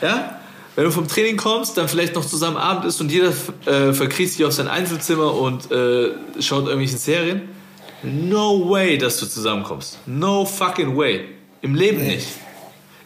ja, 0.01 0.39
wenn 0.76 0.86
du 0.86 0.91
vom 0.91 1.07
Training 1.07 1.38
kommst, 1.38 1.78
dann 1.78 1.88
vielleicht 1.88 2.15
noch 2.15 2.26
zusammen 2.26 2.57
Abend 2.57 2.86
ist 2.86 2.99
und 2.99 3.11
jeder 3.11 3.34
äh, 3.65 3.93
verkriecht 3.93 4.34
sich 4.34 4.45
auf 4.45 4.53
sein 4.53 4.67
Einzelzimmer 4.67 5.34
und 5.34 5.71
äh, 5.71 6.11
schaut 6.39 6.65
irgendwelche 6.65 6.97
Serien. 6.97 7.43
No 8.01 8.69
way, 8.69 8.97
dass 8.97 9.17
du 9.17 9.26
zusammenkommst. 9.26 9.99
No 10.05 10.45
fucking 10.45 10.97
way. 10.97 11.26
Im 11.61 11.76
Leben 11.76 12.05
nicht. 12.05 12.28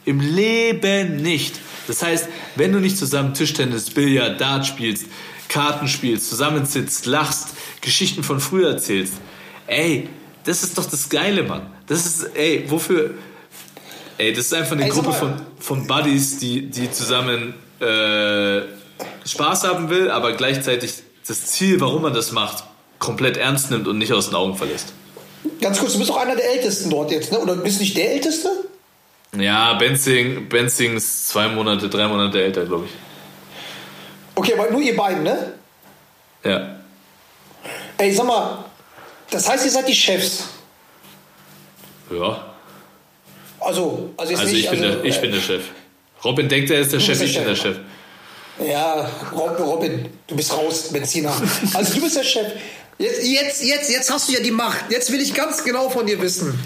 Im 0.05 0.19
Leben 0.19 1.17
nicht. 1.17 1.59
Das 1.87 2.01
heißt, 2.01 2.27
wenn 2.55 2.71
du 2.71 2.79
nicht 2.79 2.97
zusammen 2.97 3.33
Tischtennis, 3.33 3.89
Billard, 3.91 4.41
Dart 4.41 4.65
spielst, 4.65 5.05
Karten 5.49 5.87
spielst, 5.87 6.29
zusammensitzt, 6.29 7.05
lachst, 7.05 7.49
Geschichten 7.81 8.23
von 8.23 8.39
früher 8.39 8.69
erzählst, 8.71 9.13
ey, 9.67 10.09
das 10.45 10.63
ist 10.63 10.77
doch 10.77 10.85
das 10.85 11.09
Geile, 11.09 11.43
Mann. 11.43 11.67
Das 11.87 12.05
ist, 12.05 12.35
ey, 12.35 12.65
wofür. 12.67 13.15
Ey, 14.17 14.33
das 14.33 14.45
ist 14.45 14.53
einfach 14.53 14.73
eine 14.73 14.85
Ey, 14.85 14.89
Gruppe 14.89 15.13
von, 15.13 15.41
von 15.59 15.87
Buddies, 15.87 16.39
die, 16.39 16.69
die 16.69 16.91
zusammen 16.91 17.53
äh, 17.79 18.61
Spaß 19.25 19.63
haben 19.65 19.89
will, 19.89 20.09
aber 20.09 20.33
gleichzeitig 20.33 21.03
das 21.27 21.45
Ziel, 21.45 21.79
warum 21.81 22.01
man 22.01 22.13
das 22.13 22.31
macht, 22.31 22.63
komplett 22.99 23.37
ernst 23.37 23.69
nimmt 23.69 23.87
und 23.87 23.97
nicht 23.97 24.13
aus 24.13 24.27
den 24.27 24.35
Augen 24.35 24.55
verlässt. 24.55 24.93
Ganz 25.61 25.79
kurz, 25.79 25.93
du 25.93 25.99
bist 25.99 26.09
doch 26.09 26.17
einer 26.17 26.35
der 26.35 26.49
Ältesten 26.51 26.89
dort 26.89 27.11
jetzt, 27.11 27.31
ne? 27.31 27.39
Oder 27.39 27.55
bist 27.57 27.77
du 27.77 27.83
nicht 27.83 27.95
der 27.95 28.11
Älteste? 28.13 28.49
Ja, 29.37 29.73
Benzing, 29.73 30.49
Benzing 30.49 30.95
ist 30.95 31.29
zwei 31.29 31.47
Monate, 31.47 31.89
drei 31.89 32.07
Monate 32.07 32.41
älter, 32.41 32.65
glaube 32.65 32.85
ich. 32.85 32.91
Okay, 34.35 34.53
aber 34.57 34.71
nur 34.71 34.81
ihr 34.81 34.95
beiden, 34.95 35.23
ne? 35.23 35.53
Ja. 36.43 36.77
Ey, 37.97 38.13
sag 38.13 38.25
mal, 38.25 38.65
das 39.29 39.47
heißt, 39.47 39.65
ihr 39.65 39.71
seid 39.71 39.87
die 39.87 39.95
Chefs. 39.95 40.45
Ja. 42.09 42.46
Also, 43.59 44.09
also 44.17 44.33
Also 44.35 44.45
nicht. 44.45 44.65
ich 44.65 44.69
bin, 44.69 44.81
der, 44.81 45.03
ich 45.03 45.19
bin 45.21 45.31
der 45.31 45.41
Chef. 45.41 45.63
Robin 46.23 46.47
denkt, 46.49 46.69
er 46.71 46.79
ist 46.81 46.91
der 46.91 46.99
Du 46.99 47.05
Chef, 47.05 47.19
bist 47.19 47.29
ich 47.29 47.33
der 47.35 47.41
bin 47.41 47.49
der 47.49 47.55
Chef. 47.55 47.75
Chef. 47.75 48.67
Ja, 48.69 49.09
Rob- 49.33 49.59
Robin, 49.59 50.09
du 50.25 50.35
bist 50.35 50.51
raus, 50.51 50.89
Benziner. 50.91 51.33
Also 51.73 51.93
du 51.95 52.01
bist 52.01 52.15
der 52.17 52.23
Chef. 52.23 52.47
Jetzt, 52.97 53.23
jetzt, 53.23 53.63
jetzt, 53.63 53.89
jetzt 53.91 54.11
hast 54.11 54.27
du 54.27 54.33
ja 54.33 54.39
die 54.39 54.49
Macht. 54.51 54.85
Jetzt 54.89 55.11
will 55.11 55.21
ich 55.21 55.33
ganz 55.33 55.63
genau 55.63 55.89
von 55.89 56.05
dir 56.07 56.19
wissen. 56.21 56.57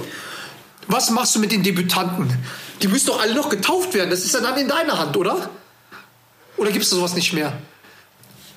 Was 0.87 1.09
machst 1.09 1.35
du 1.35 1.39
mit 1.39 1.51
den 1.51 1.63
Debütanten? 1.63 2.33
Die 2.81 2.87
müssen 2.87 3.07
doch 3.07 3.21
alle 3.21 3.33
noch 3.35 3.49
getauft 3.49 3.93
werden. 3.93 4.09
Das 4.09 4.23
ist 4.23 4.33
ja 4.33 4.39
dann 4.39 4.57
in 4.57 4.67
deiner 4.69 4.97
Hand, 4.97 5.15
oder? 5.17 5.49
Oder 6.57 6.71
gibt 6.71 6.83
es 6.85 6.89
sowas 6.89 7.13
nicht 7.15 7.33
mehr? 7.33 7.53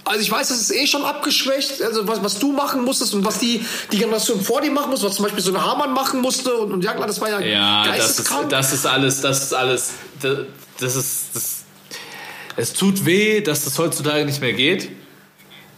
Also 0.04 0.20
ich 0.20 0.30
weiß, 0.30 0.48
das 0.48 0.60
ist 0.60 0.70
eh 0.70 0.86
schon 0.86 1.02
abgeschwächt. 1.04 1.80
Also 1.82 2.06
was, 2.06 2.22
was 2.22 2.38
du 2.38 2.52
machen 2.52 2.84
musstest 2.84 3.14
und 3.14 3.24
was 3.24 3.38
die, 3.38 3.64
die 3.90 3.98
Generation 3.98 4.40
vor 4.40 4.60
dir 4.60 4.70
machen 4.70 4.90
muss, 4.90 5.02
was 5.02 5.14
zum 5.16 5.24
Beispiel 5.24 5.42
so 5.42 5.54
ein 5.54 5.62
Hamann 5.62 5.92
machen 5.94 6.20
musste 6.20 6.54
und, 6.54 6.72
und 6.72 6.84
Jagler, 6.84 7.06
das 7.06 7.20
war 7.20 7.30
ja, 7.30 7.40
Ja, 7.40 7.84
das 7.86 7.94
ist, 7.96 8.00
geisteskrank. 8.00 8.48
das 8.50 8.72
ist 8.72 8.86
alles, 8.86 9.20
das 9.22 9.42
ist 9.44 9.54
alles, 9.54 9.90
das, 10.20 10.38
das 10.78 10.96
ist, 10.96 11.26
das, 11.34 11.64
es 12.56 12.72
tut 12.74 13.06
weh, 13.06 13.40
dass 13.40 13.64
das 13.64 13.78
heutzutage 13.78 14.24
nicht 14.26 14.40
mehr 14.40 14.52
geht. 14.52 14.90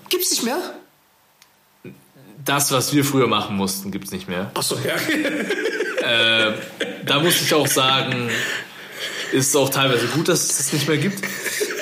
Gibt's 0.09 0.31
nicht 0.33 0.43
mehr? 0.43 0.59
Das, 2.45 2.71
was 2.73 2.93
wir 2.93 3.05
früher 3.05 3.27
machen 3.29 3.57
mussten, 3.57 3.91
gibt's 3.91 4.11
nicht 4.13 4.29
mehr. 4.29 4.51
Achso, 4.55 4.77
ja. 4.85 4.95
Da 7.05 7.21
muss 7.21 7.41
ich 7.41 7.53
auch 7.55 7.67
sagen, 7.67 8.29
ist 9.33 9.49
es 9.49 9.57
auch 9.57 9.69
teilweise 9.69 10.07
gut, 10.09 10.29
dass 10.29 10.43
es 10.45 10.57
das 10.59 10.73
nicht 10.73 10.87
mehr 10.89 10.99
gibt. 10.99 11.25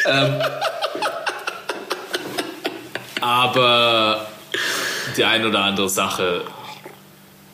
Ähm, 0.07 0.41
aber 3.25 4.29
die 5.17 5.25
ein 5.25 5.47
oder 5.47 5.61
andere 5.65 5.89
Sache 5.89 6.43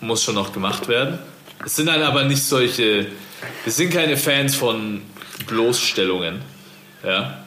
muss 0.01 0.25
schon 0.25 0.35
noch 0.35 0.53
gemacht 0.53 0.89
werden. 0.89 1.21
Es 1.64 1.77
sind 1.77 1.87
dann 1.87 2.03
aber 2.03 2.25
nicht 2.25 2.43
solche, 2.43 3.07
wir 3.62 3.73
sind 3.73 3.93
keine 3.93 4.16
Fans 4.16 4.57
von 4.57 5.03
Bloßstellungen. 5.47 6.43
Ja. 7.05 7.45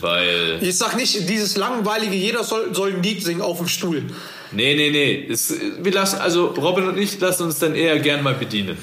Weil. 0.00 0.58
Ich 0.60 0.76
sag 0.76 0.96
nicht, 0.96 1.28
dieses 1.28 1.56
langweilige, 1.56 2.16
jeder 2.16 2.42
soll, 2.42 2.74
soll 2.74 2.94
ein 2.94 3.02
Lied 3.02 3.22
singen 3.22 3.42
auf 3.42 3.58
dem 3.58 3.68
Stuhl. 3.68 4.02
Nee, 4.50 4.74
nee, 4.74 4.90
nee. 4.90 5.28
Es, 5.30 5.54
wir 5.78 5.92
lassen, 5.92 6.18
also 6.18 6.46
Robin 6.46 6.88
und 6.88 6.98
ich 6.98 7.20
lassen 7.20 7.44
uns 7.44 7.60
dann 7.60 7.76
eher 7.76 8.00
gern 8.00 8.24
mal 8.24 8.34
bedienen. 8.34 8.76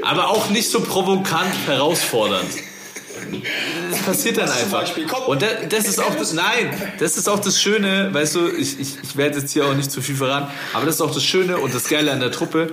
Aber 0.02 0.30
auch 0.30 0.48
nicht 0.48 0.70
so 0.70 0.80
provokant 0.80 1.54
herausfordernd. 1.66 2.48
Passiert 4.08 4.38
dann 4.38 4.50
einfach. 4.50 4.84
Und 5.26 5.42
da, 5.42 5.46
das 5.68 5.86
ist 5.86 6.00
auch 6.00 6.14
das, 6.14 6.32
nein, 6.32 6.70
das 6.98 7.16
ist 7.16 7.28
auch 7.28 7.40
das 7.40 7.60
Schöne, 7.60 8.12
weißt 8.12 8.34
du, 8.36 8.48
ich, 8.48 8.80
ich, 8.80 8.96
ich 9.02 9.16
werde 9.16 9.38
jetzt 9.38 9.52
hier 9.52 9.66
auch 9.66 9.74
nicht 9.74 9.90
zu 9.90 10.00
viel 10.00 10.16
verraten, 10.16 10.48
aber 10.72 10.86
das 10.86 10.96
ist 10.96 11.00
auch 11.00 11.12
das 11.12 11.24
Schöne 11.24 11.58
und 11.58 11.74
das 11.74 11.88
Geile 11.88 12.12
an 12.12 12.20
der 12.20 12.30
Truppe, 12.30 12.72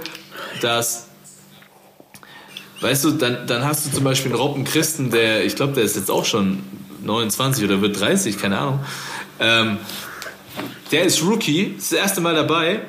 dass 0.62 1.06
Weißt 2.82 3.06
du, 3.06 3.12
dann, 3.12 3.48
dann 3.48 3.64
hast 3.64 3.86
du 3.86 3.92
zum 3.92 4.04
Beispiel 4.04 4.32
einen 4.32 4.40
Robben 4.40 4.64
Christen, 4.64 5.10
der, 5.10 5.46
ich 5.46 5.56
glaube, 5.56 5.74
der 5.74 5.84
ist 5.84 5.96
jetzt 5.96 6.12
auch 6.12 6.26
schon 6.26 6.62
29 7.04 7.64
oder 7.64 7.82
wird 7.82 8.00
30, 8.00 8.38
keine 8.38 8.60
Ahnung. 8.60 8.80
Ähm, 9.40 9.78
der 10.92 11.04
ist 11.04 11.24
Rookie, 11.24 11.76
ist 11.78 11.92
das 11.92 12.00
erste 12.00 12.22
Mal 12.22 12.36
dabei 12.36 12.82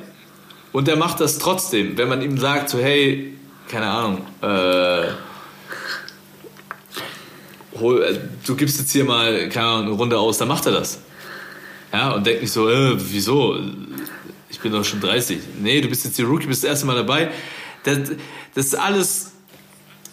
und 0.72 0.88
der 0.88 0.97
macht 0.97 1.20
das 1.20 1.38
trotzdem. 1.38 1.97
Wenn 1.97 2.09
man 2.09 2.20
ihm 2.20 2.36
sagt, 2.36 2.68
so, 2.68 2.78
hey, 2.78 3.36
keine 3.68 3.86
Ahnung, 3.86 4.26
äh, 4.42 5.09
hol, 7.81 8.03
äh, 8.03 8.18
du 8.47 8.57
gibst 8.57 8.79
jetzt 8.79 8.93
hier 8.93 9.05
mal 9.05 9.49
keine 9.49 9.66
Ahnung, 9.66 9.87
eine 9.87 9.95
Runde 9.97 10.18
aus, 10.18 10.39
dann 10.39 10.49
macht 10.49 10.66
er 10.66 10.72
das. 10.72 10.99
Ja, 11.93 12.12
und 12.12 12.27
denkt 12.27 12.43
nicht 12.43 12.53
so, 12.53 12.68
äh, 12.68 12.95
wieso? 12.97 13.59
Ich 14.51 14.61
bin 14.61 14.72
doch 14.72 14.85
schon 14.85 15.01
30. 15.01 15.39
Nee, 15.61 15.81
du 15.81 15.89
bist 15.89 16.05
jetzt 16.05 16.16
hier 16.16 16.27
Rookie, 16.27 16.47
bist 16.47 16.62
das 16.64 16.70
erste 16.70 16.87
Mal 16.87 16.97
dabei. 16.97 17.31
Das, 17.85 17.99
das 18.55 18.66
ist 18.66 18.74
alles 18.74 19.33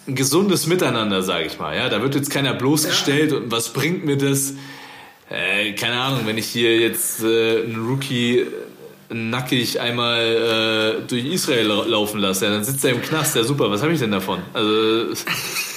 ein 0.06 0.14
gesundes 0.14 0.66
Miteinander, 0.66 1.22
sage 1.22 1.46
ich 1.46 1.58
mal. 1.58 1.76
Ja, 1.76 1.88
da 1.88 2.02
wird 2.02 2.14
jetzt 2.14 2.30
keiner 2.30 2.54
bloßgestellt 2.54 3.32
und 3.32 3.50
was 3.50 3.72
bringt 3.72 4.04
mir 4.04 4.16
das? 4.18 4.54
Äh, 5.30 5.72
keine 5.72 5.98
Ahnung, 6.00 6.20
wenn 6.26 6.36
ich 6.38 6.46
hier 6.46 6.78
jetzt 6.78 7.22
äh, 7.24 7.62
einen 7.62 7.86
Rookie 7.88 8.40
äh, 8.40 8.46
nackig 9.14 9.80
einmal 9.80 11.00
äh, 11.02 11.08
durch 11.08 11.24
Israel 11.24 11.66
lau- 11.66 11.84
laufen 11.84 12.20
lasse, 12.20 12.44
ja, 12.44 12.50
dann 12.50 12.64
sitzt 12.64 12.84
er 12.84 12.92
im 12.92 13.00
Knast. 13.02 13.34
Ja, 13.34 13.42
super, 13.44 13.70
was 13.70 13.82
habe 13.82 13.92
ich 13.94 13.98
denn 14.00 14.10
davon? 14.10 14.40
Also, 14.52 15.06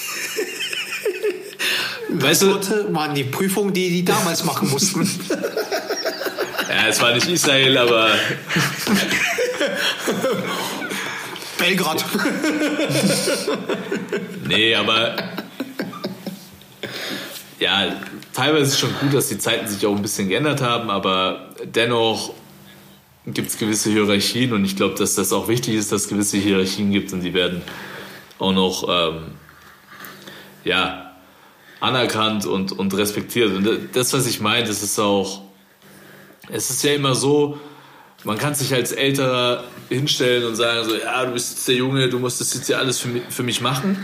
weißt 2.09 2.41
du, 2.41 2.93
waren 2.93 3.15
die 3.15 3.23
Prüfungen, 3.23 3.73
die 3.73 3.89
die 3.89 4.05
damals 4.05 4.43
machen 4.43 4.69
mussten. 4.69 5.03
ja, 6.69 6.87
es 6.87 7.01
war 7.01 7.13
nicht 7.13 7.27
Israel, 7.27 7.77
aber 7.77 8.09
Belgrad. 11.57 12.05
nee, 14.47 14.75
aber 14.75 15.15
ja, 17.59 17.95
teilweise 18.33 18.63
ist 18.63 18.73
es 18.73 18.79
schon 18.79 18.93
gut, 19.01 19.13
dass 19.13 19.27
die 19.27 19.37
Zeiten 19.37 19.67
sich 19.67 19.85
auch 19.85 19.95
ein 19.95 20.01
bisschen 20.01 20.29
geändert 20.29 20.61
haben, 20.61 20.89
aber 20.89 21.49
dennoch 21.63 22.33
gibt 23.25 23.49
es 23.49 23.57
gewisse 23.57 23.89
Hierarchien 23.89 24.53
und 24.53 24.63
ich 24.63 24.75
glaube, 24.75 24.95
dass 24.95 25.15
das 25.15 25.33
auch 25.33 25.47
wichtig 25.47 25.75
ist, 25.75 25.91
dass 25.91 26.03
es 26.03 26.07
gewisse 26.07 26.37
Hierarchien 26.37 26.91
gibt 26.91 27.11
und 27.11 27.21
die 27.21 27.33
werden 27.33 27.61
auch 28.39 28.53
noch 28.53 28.87
ähm, 28.87 29.23
ja, 30.63 31.06
anerkannt 31.79 32.45
und, 32.45 32.71
und 32.71 32.95
respektiert. 32.97 33.55
Und 33.55 33.89
das, 33.93 34.13
was 34.13 34.25
ich 34.25 34.39
meine, 34.39 34.67
das 34.67 34.83
ist 34.83 34.99
auch, 34.99 35.43
es 36.49 36.69
ist 36.69 36.83
ja 36.83 36.93
immer 36.93 37.15
so, 37.15 37.59
man 38.23 38.37
kann 38.37 38.55
sich 38.55 38.73
als 38.73 38.91
Älterer 38.91 39.63
hinstellen 39.89 40.45
und 40.45 40.55
sagen 40.55 40.87
so, 40.87 40.95
ja, 40.95 41.25
du 41.25 41.33
bist 41.33 41.51
jetzt 41.51 41.67
der 41.67 41.75
Junge, 41.75 42.09
du 42.09 42.19
musst 42.19 42.41
das 42.41 42.53
jetzt 42.53 42.67
hier 42.67 42.79
alles 42.79 42.99
für 42.99 43.09
mich, 43.09 43.23
für 43.29 43.43
mich 43.43 43.61
machen. 43.61 44.03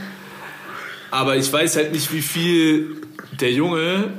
Aber 1.12 1.36
ich 1.36 1.52
weiß 1.52 1.76
halt 1.76 1.92
nicht, 1.92 2.12
wie 2.14 2.22
viel 2.22 3.02
der 3.40 3.52
Junge 3.52 4.14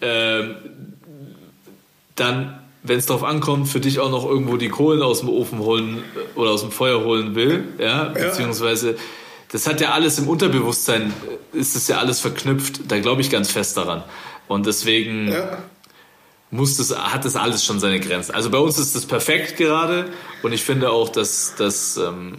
ähm, 0.00 0.56
dann, 2.16 2.58
wenn 2.82 2.98
es 2.98 3.06
drauf 3.06 3.22
ankommt, 3.22 3.68
für 3.68 3.80
dich 3.80 4.00
auch 4.00 4.10
noch 4.10 4.28
irgendwo 4.28 4.56
die 4.56 4.68
Kohlen 4.68 5.02
aus 5.02 5.20
dem 5.20 5.28
Ofen 5.28 5.60
holen 5.60 5.98
äh, 5.98 6.38
oder 6.38 6.50
aus 6.50 6.62
dem 6.62 6.70
Feuer 6.70 7.04
holen 7.04 7.34
will, 7.34 7.64
ja, 7.78 8.04
beziehungsweise 8.04 8.96
das 9.52 9.66
hat 9.66 9.80
ja 9.80 9.92
alles 9.92 10.18
im 10.18 10.28
Unterbewusstsein, 10.28 11.12
äh, 11.54 11.58
ist 11.58 11.76
es 11.76 11.88
ja 11.88 11.98
alles 11.98 12.20
verknüpft, 12.20 12.90
da 12.90 12.98
glaube 12.98 13.20
ich 13.20 13.30
ganz 13.30 13.50
fest 13.50 13.76
daran. 13.76 14.02
Und 14.48 14.66
deswegen 14.66 15.30
Ja. 15.30 15.58
muss 16.50 16.76
das, 16.76 16.96
hat 16.96 17.24
das 17.24 17.36
alles 17.36 17.64
schon 17.64 17.78
seine 17.80 18.00
Grenzen. 18.00 18.34
Also 18.34 18.50
bei 18.50 18.58
uns 18.58 18.78
ist 18.78 18.94
das 18.96 19.06
perfekt 19.06 19.56
gerade 19.56 20.10
und 20.42 20.52
ich 20.52 20.62
finde 20.64 20.90
auch, 20.90 21.08
dass, 21.08 21.54
dass 21.56 21.96
ähm, 21.96 22.38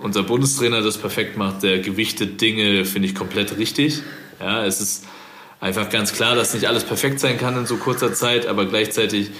unser 0.00 0.22
Bundestrainer 0.22 0.82
das 0.82 0.98
perfekt 0.98 1.36
macht. 1.36 1.62
Der 1.62 1.78
gewichtet 1.80 2.40
Dinge, 2.40 2.84
finde 2.84 3.08
ich 3.08 3.14
komplett 3.14 3.56
richtig. 3.58 4.02
Ja, 4.40 4.64
es 4.64 4.80
ist 4.80 5.04
einfach 5.60 5.88
ganz 5.90 6.12
klar, 6.12 6.34
dass 6.34 6.52
nicht 6.54 6.66
alles 6.66 6.84
perfekt 6.84 7.20
sein 7.20 7.38
kann 7.38 7.56
in 7.56 7.66
so 7.66 7.76
kurzer 7.76 8.12
Zeit, 8.12 8.46
aber 8.46 8.66
gleichzeitig 8.66 9.30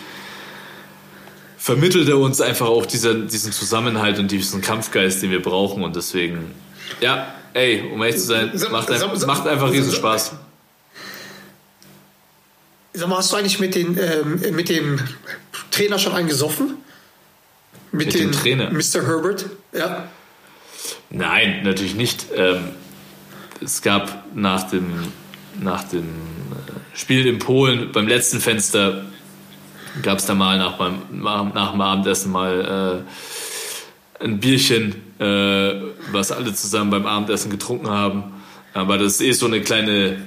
vermittelt 1.64 2.10
er 2.10 2.18
uns 2.18 2.42
einfach 2.42 2.66
auch 2.66 2.84
dieser, 2.84 3.14
diesen 3.14 3.50
Zusammenhalt 3.50 4.18
und 4.18 4.30
diesen 4.30 4.60
Kampfgeist, 4.60 5.22
den 5.22 5.30
wir 5.30 5.40
brauchen 5.40 5.82
und 5.82 5.96
deswegen, 5.96 6.54
ja, 7.00 7.34
ey, 7.54 7.90
um 7.90 8.02
ehrlich 8.02 8.20
zu 8.20 8.26
sein, 8.26 8.52
macht, 8.70 8.90
ein, 8.90 9.00
macht 9.26 9.46
einfach 9.46 9.72
riesen 9.72 9.90
Spaß. 9.90 10.32
Sag 12.92 13.08
mal, 13.08 13.16
hast 13.16 13.32
du 13.32 13.36
eigentlich 13.36 13.60
mit, 13.60 13.74
den, 13.74 13.98
ähm, 13.98 14.54
mit 14.54 14.68
dem 14.68 15.00
Trainer 15.70 15.98
schon 15.98 16.12
einen 16.12 16.28
gesoffen? 16.28 16.76
Mit 17.92 18.12
dem 18.12 18.30
Trainer? 18.30 18.70
Mr. 18.70 19.06
Herbert? 19.06 19.46
Ja. 19.72 20.10
Nein, 21.08 21.62
natürlich 21.62 21.94
nicht. 21.94 22.26
Ähm, 22.36 22.72
es 23.62 23.80
gab 23.80 24.36
nach 24.36 24.68
dem, 24.68 24.92
nach 25.62 25.84
dem 25.84 26.04
äh, 26.04 26.96
Spiel 26.98 27.26
in 27.26 27.38
Polen 27.38 27.90
beim 27.90 28.06
letzten 28.06 28.40
Fenster 28.40 29.06
gab 30.02 30.18
es 30.18 30.26
da 30.26 30.34
mal 30.34 30.58
nach, 30.58 30.76
beim, 30.76 31.02
nach 31.10 31.72
dem 31.72 31.80
Abendessen 31.80 32.32
mal 32.32 33.04
äh, 34.20 34.24
ein 34.24 34.40
Bierchen, 34.40 34.94
äh, 35.18 35.74
was 36.12 36.32
alle 36.32 36.54
zusammen 36.54 36.90
beim 36.90 37.06
Abendessen 37.06 37.50
getrunken 37.50 37.88
haben. 37.88 38.34
Aber 38.72 38.98
das 38.98 39.14
ist 39.14 39.20
eh 39.20 39.32
so 39.32 39.46
eine 39.46 39.60
kleine, 39.60 40.22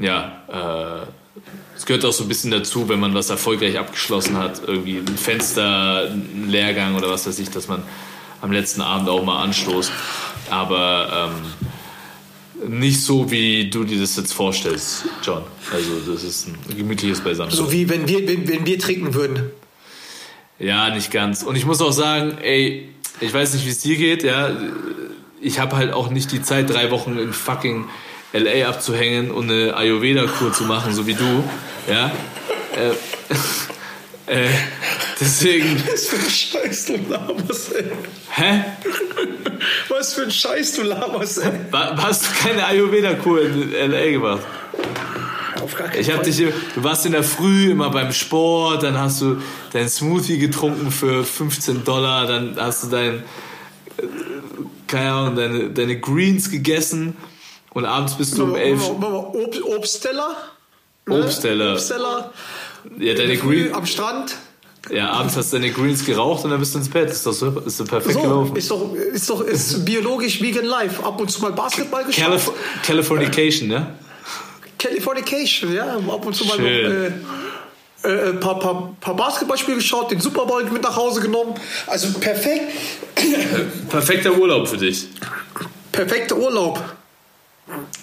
ja, 0.00 0.42
äh, 0.48 1.06
es 1.76 1.86
gehört 1.86 2.04
auch 2.04 2.12
so 2.12 2.24
ein 2.24 2.28
bisschen 2.28 2.50
dazu, 2.50 2.88
wenn 2.88 3.00
man 3.00 3.14
was 3.14 3.30
erfolgreich 3.30 3.78
abgeschlossen 3.78 4.36
hat, 4.38 4.62
irgendwie 4.66 4.98
ein 4.98 5.16
Fenster, 5.16 6.08
ein 6.10 6.48
Lehrgang 6.48 6.94
oder 6.94 7.10
was 7.10 7.26
weiß 7.26 7.38
ich, 7.38 7.50
dass 7.50 7.68
man 7.68 7.82
am 8.40 8.52
letzten 8.52 8.80
Abend 8.80 9.08
auch 9.08 9.24
mal 9.24 9.42
anstoßt. 9.42 9.90
Aber 10.50 11.30
ähm, 11.34 11.72
nicht 12.68 13.02
so, 13.02 13.30
wie 13.30 13.70
du 13.70 13.84
dir 13.84 14.00
das 14.00 14.16
jetzt 14.16 14.32
vorstellst, 14.32 15.04
John. 15.22 15.42
Also 15.72 16.12
das 16.12 16.24
ist 16.24 16.48
ein 16.48 16.76
gemütliches 16.76 17.20
Beisammen. 17.20 17.50
So 17.50 17.72
wie 17.72 17.88
wenn 17.88 18.08
wir, 18.08 18.26
wenn, 18.26 18.48
wenn 18.48 18.66
wir 18.66 18.78
trinken 18.78 19.14
würden. 19.14 19.50
Ja, 20.58 20.94
nicht 20.94 21.10
ganz. 21.10 21.42
Und 21.42 21.56
ich 21.56 21.66
muss 21.66 21.80
auch 21.80 21.92
sagen, 21.92 22.38
ey, 22.40 22.88
ich 23.20 23.32
weiß 23.32 23.54
nicht, 23.54 23.66
wie 23.66 23.70
es 23.70 23.80
dir 23.80 23.96
geht, 23.96 24.22
ja. 24.22 24.50
Ich 25.40 25.58
habe 25.58 25.76
halt 25.76 25.92
auch 25.92 26.10
nicht 26.10 26.30
die 26.30 26.42
Zeit, 26.42 26.70
drei 26.70 26.90
Wochen 26.90 27.18
in 27.18 27.32
fucking 27.32 27.86
LA 28.32 28.68
abzuhängen 28.68 29.30
und 29.30 29.50
eine 29.50 29.76
Ayurveda-Kur 29.76 30.52
zu 30.52 30.64
machen, 30.64 30.94
so 30.94 31.06
wie 31.06 31.14
du, 31.14 31.44
ja. 31.88 32.06
Äh, 32.76 32.94
äh, 34.26 34.48
deswegen, 35.20 35.82
Was 35.92 36.06
für 36.06 36.16
ein 36.16 36.30
Scheiß 36.30 36.84
du 36.86 36.96
laberst, 37.08 37.74
ey. 37.74 37.84
hä? 38.30 38.64
Was 39.88 40.14
für 40.14 40.22
ein 40.22 40.30
Scheiß 40.30 40.74
du 40.76 40.82
laberst, 40.82 41.38
ey. 41.38 41.52
Wa- 41.70 41.96
Hast 41.96 42.24
du 42.24 42.28
keine 42.48 42.64
Ayurveda-Kur 42.66 43.42
in 43.42 43.72
LA 43.90 44.10
gemacht? 44.10 44.42
Auf 45.62 45.74
gar 45.76 45.88
keinen 45.88 46.00
Ich 46.00 46.08
hab 46.08 46.16
Fall. 46.16 46.24
dich, 46.24 46.36
du 46.38 46.82
warst 46.84 47.06
in 47.06 47.12
der 47.12 47.22
Früh 47.22 47.70
immer 47.70 47.90
beim 47.90 48.12
Sport, 48.12 48.82
dann 48.82 48.98
hast 48.98 49.20
du 49.22 49.40
dein 49.72 49.88
Smoothie 49.88 50.38
getrunken 50.38 50.90
für 50.90 51.24
15 51.24 51.84
Dollar, 51.84 52.26
dann 52.26 52.56
hast 52.58 52.84
du 52.84 52.88
dein, 52.88 53.14
äh, 53.98 54.02
keine 54.88 55.12
Ahnung, 55.12 55.36
deine, 55.36 55.70
deine 55.70 56.00
Greens 56.00 56.50
gegessen 56.50 57.16
und 57.74 57.84
abends 57.84 58.14
bist 58.18 58.36
du 58.38 58.44
um 58.44 58.56
11 58.56 58.80
Warte 58.80 58.94
mal, 59.00 59.12
warte 59.12 59.60
mal, 59.60 59.62
Ob 59.68 59.76
Obstteller? 59.78 60.36
Ne? 61.06 61.22
Obstteller. 61.24 61.72
Obstteller. 61.72 62.32
Ja, 62.98 63.14
deine 63.14 63.36
Früh 63.36 63.62
Greens, 63.64 63.74
am 63.76 63.86
Strand. 63.86 64.36
ja, 64.90 65.10
abends 65.10 65.36
hast 65.36 65.52
du 65.52 65.58
deine 65.58 65.70
Greens 65.72 66.04
geraucht 66.04 66.44
und 66.44 66.50
dann 66.50 66.60
bist 66.60 66.74
du 66.74 66.78
ins 66.78 66.88
Bett. 66.88 67.10
Ist 67.10 67.24
doch 67.26 67.32
so, 67.32 67.60
ist 67.60 67.78
doch 67.80 67.86
perfekt 67.86 68.14
So, 68.14 68.20
gelaufen. 68.22 68.56
ist 68.56 68.70
doch, 68.70 68.94
ist 68.94 69.30
doch 69.30 69.40
ist 69.42 69.84
biologisch 69.84 70.40
vegan 70.42 70.64
life. 70.64 71.02
Ab 71.04 71.20
und 71.20 71.30
zu 71.30 71.40
mal 71.42 71.52
Basketball 71.52 72.04
geschaut. 72.04 72.24
Calif 72.24 72.50
Californication, 72.82 73.68
ne? 73.68 73.94
Californication, 74.78 75.72
ja. 75.74 75.96
Ab 75.96 76.26
und 76.26 76.34
zu 76.34 76.44
mal 76.44 76.56
Schön. 76.56 76.92
äh, 78.04 78.08
äh, 78.08 78.28
ein 78.30 78.40
paar, 78.40 78.58
paar, 78.58 78.96
paar 79.00 79.14
Basketballspiele 79.14 79.76
geschaut, 79.76 80.10
den 80.10 80.20
Super 80.20 80.44
Bowl 80.44 80.64
mit 80.64 80.82
nach 80.82 80.96
Hause 80.96 81.20
genommen. 81.20 81.54
Also 81.86 82.12
perfekt. 82.18 82.62
Perfekter 83.88 84.36
Urlaub 84.36 84.66
für 84.66 84.76
dich. 84.78 85.06
Perfekter 85.92 86.36
Urlaub. 86.36 86.82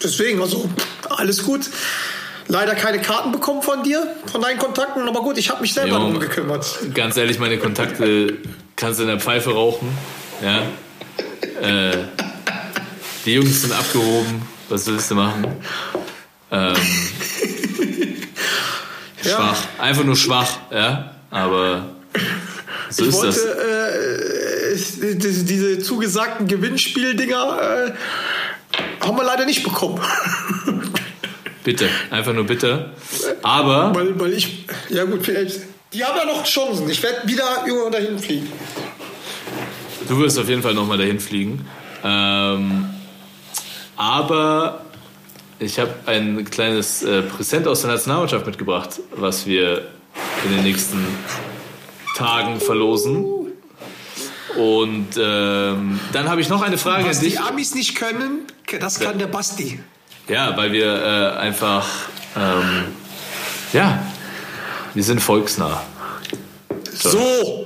Deswegen, 0.01 0.41
also 0.41 0.69
alles 1.09 1.43
gut. 1.43 1.69
Leider 2.51 2.73
keine 2.73 2.99
Karten 2.99 3.31
bekommen 3.31 3.61
von 3.61 3.83
dir, 3.83 4.05
von 4.25 4.41
deinen 4.41 4.57
Kontakten, 4.57 5.07
aber 5.07 5.21
gut, 5.21 5.37
ich 5.37 5.51
habe 5.51 5.61
mich 5.61 5.71
selber 5.73 5.99
darum 5.99 6.19
gekümmert. 6.19 6.79
Ganz 6.95 7.15
ehrlich, 7.15 7.37
meine 7.37 7.59
Kontakte 7.59 8.37
kannst 8.75 8.97
du 8.99 9.03
in 9.03 9.09
der 9.09 9.19
Pfeife 9.19 9.51
rauchen. 9.53 9.87
Ja. 10.41 10.63
Äh, 11.61 11.97
die 13.25 13.33
Jungs 13.35 13.61
sind 13.61 13.71
abgehoben. 13.73 14.41
Was 14.67 14.87
willst 14.87 15.11
du 15.11 15.15
machen? 15.15 15.45
Ähm, 16.51 16.73
Ja. 19.23 19.35
schwach. 19.35 19.57
Einfach 19.77 20.03
nur 20.05 20.15
schwach, 20.15 20.49
ja. 20.71 21.11
Aber 21.29 21.89
so 22.89 23.03
Ich 23.03 23.09
ist 23.09 23.21
das. 23.23 23.37
wollte 23.45 24.75
äh, 25.03 25.15
diese, 25.15 25.43
diese 25.43 25.79
zugesagten 25.79 26.47
Gewinnspieldinger 26.47 27.87
äh, 27.87 29.05
haben 29.05 29.17
wir 29.17 29.23
leider 29.23 29.45
nicht 29.45 29.63
bekommen. 29.63 29.99
Bitte. 31.63 31.89
Einfach 32.09 32.33
nur 32.33 32.45
bitte. 32.45 32.91
Aber 33.41 33.93
weil, 33.93 34.19
weil 34.19 34.33
ich, 34.33 34.65
ja 34.89 35.03
gut, 35.05 35.25
vielleicht, 35.25 35.59
die 35.93 36.03
haben 36.03 36.17
ja 36.17 36.25
noch 36.25 36.43
Chancen. 36.45 36.89
Ich 36.89 37.01
werde 37.03 37.27
wieder 37.27 37.63
irgendwo 37.65 37.89
dahin 37.89 38.17
fliegen. 38.19 38.51
du 40.07 40.17
wirst 40.19 40.39
auf 40.39 40.47
jeden 40.47 40.61
Fall 40.61 40.73
nochmal 40.73 40.97
dahin 40.97 41.19
fliegen. 41.19 41.65
Ähm, 42.03 42.89
aber 43.97 44.81
ich 45.59 45.77
habe 45.79 45.93
ein 46.05 46.45
kleines 46.45 47.03
äh, 47.03 47.21
Präsent 47.23 47.67
aus 47.67 47.81
der 47.81 47.91
Nationalmannschaft 47.91 48.45
mitgebracht, 48.45 49.01
was 49.11 49.45
wir 49.45 49.87
in 50.45 50.55
den 50.55 50.63
nächsten 50.63 51.05
Tagen 52.15 52.61
verlosen. 52.61 53.25
Und 54.57 55.07
ähm, 55.17 55.99
dann 56.13 56.29
habe 56.29 56.41
ich 56.41 56.49
noch 56.49 56.61
eine 56.61 56.77
Frage 56.77 57.09
Was 57.09 57.17
an 57.17 57.23
dich. 57.23 57.33
die 57.33 57.39
Amis 57.39 57.75
nicht 57.75 57.95
können, 57.95 58.47
das 58.79 58.99
kann 58.99 59.19
der 59.19 59.27
Basti. 59.27 59.79
Ja, 60.29 60.55
weil 60.55 60.71
wir 60.71 60.85
äh, 60.85 61.37
einfach, 61.39 61.85
ähm, 62.37 62.85
ja, 63.73 64.01
wir 64.93 65.03
sind 65.03 65.21
volksnah. 65.21 65.83
So, 66.93 67.65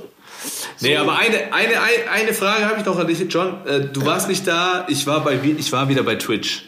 Nee, 0.80 0.96
aber 0.98 1.16
eine, 1.18 1.52
eine, 1.52 1.80
eine- 2.10 2.34
Frage 2.34 2.66
habe 2.66 2.80
ich 2.80 2.84
noch 2.84 2.98
an 2.98 3.06
dich, 3.06 3.18
John. 3.32 3.66
Äh, 3.66 3.80
du 3.92 4.04
warst 4.04 4.28
nicht 4.28 4.46
da, 4.46 4.84
ich 4.88 5.06
war, 5.06 5.20
bei, 5.24 5.38
ich 5.42 5.72
war 5.72 5.88
wieder 5.88 6.02
bei 6.02 6.16
Twitch. 6.16 6.64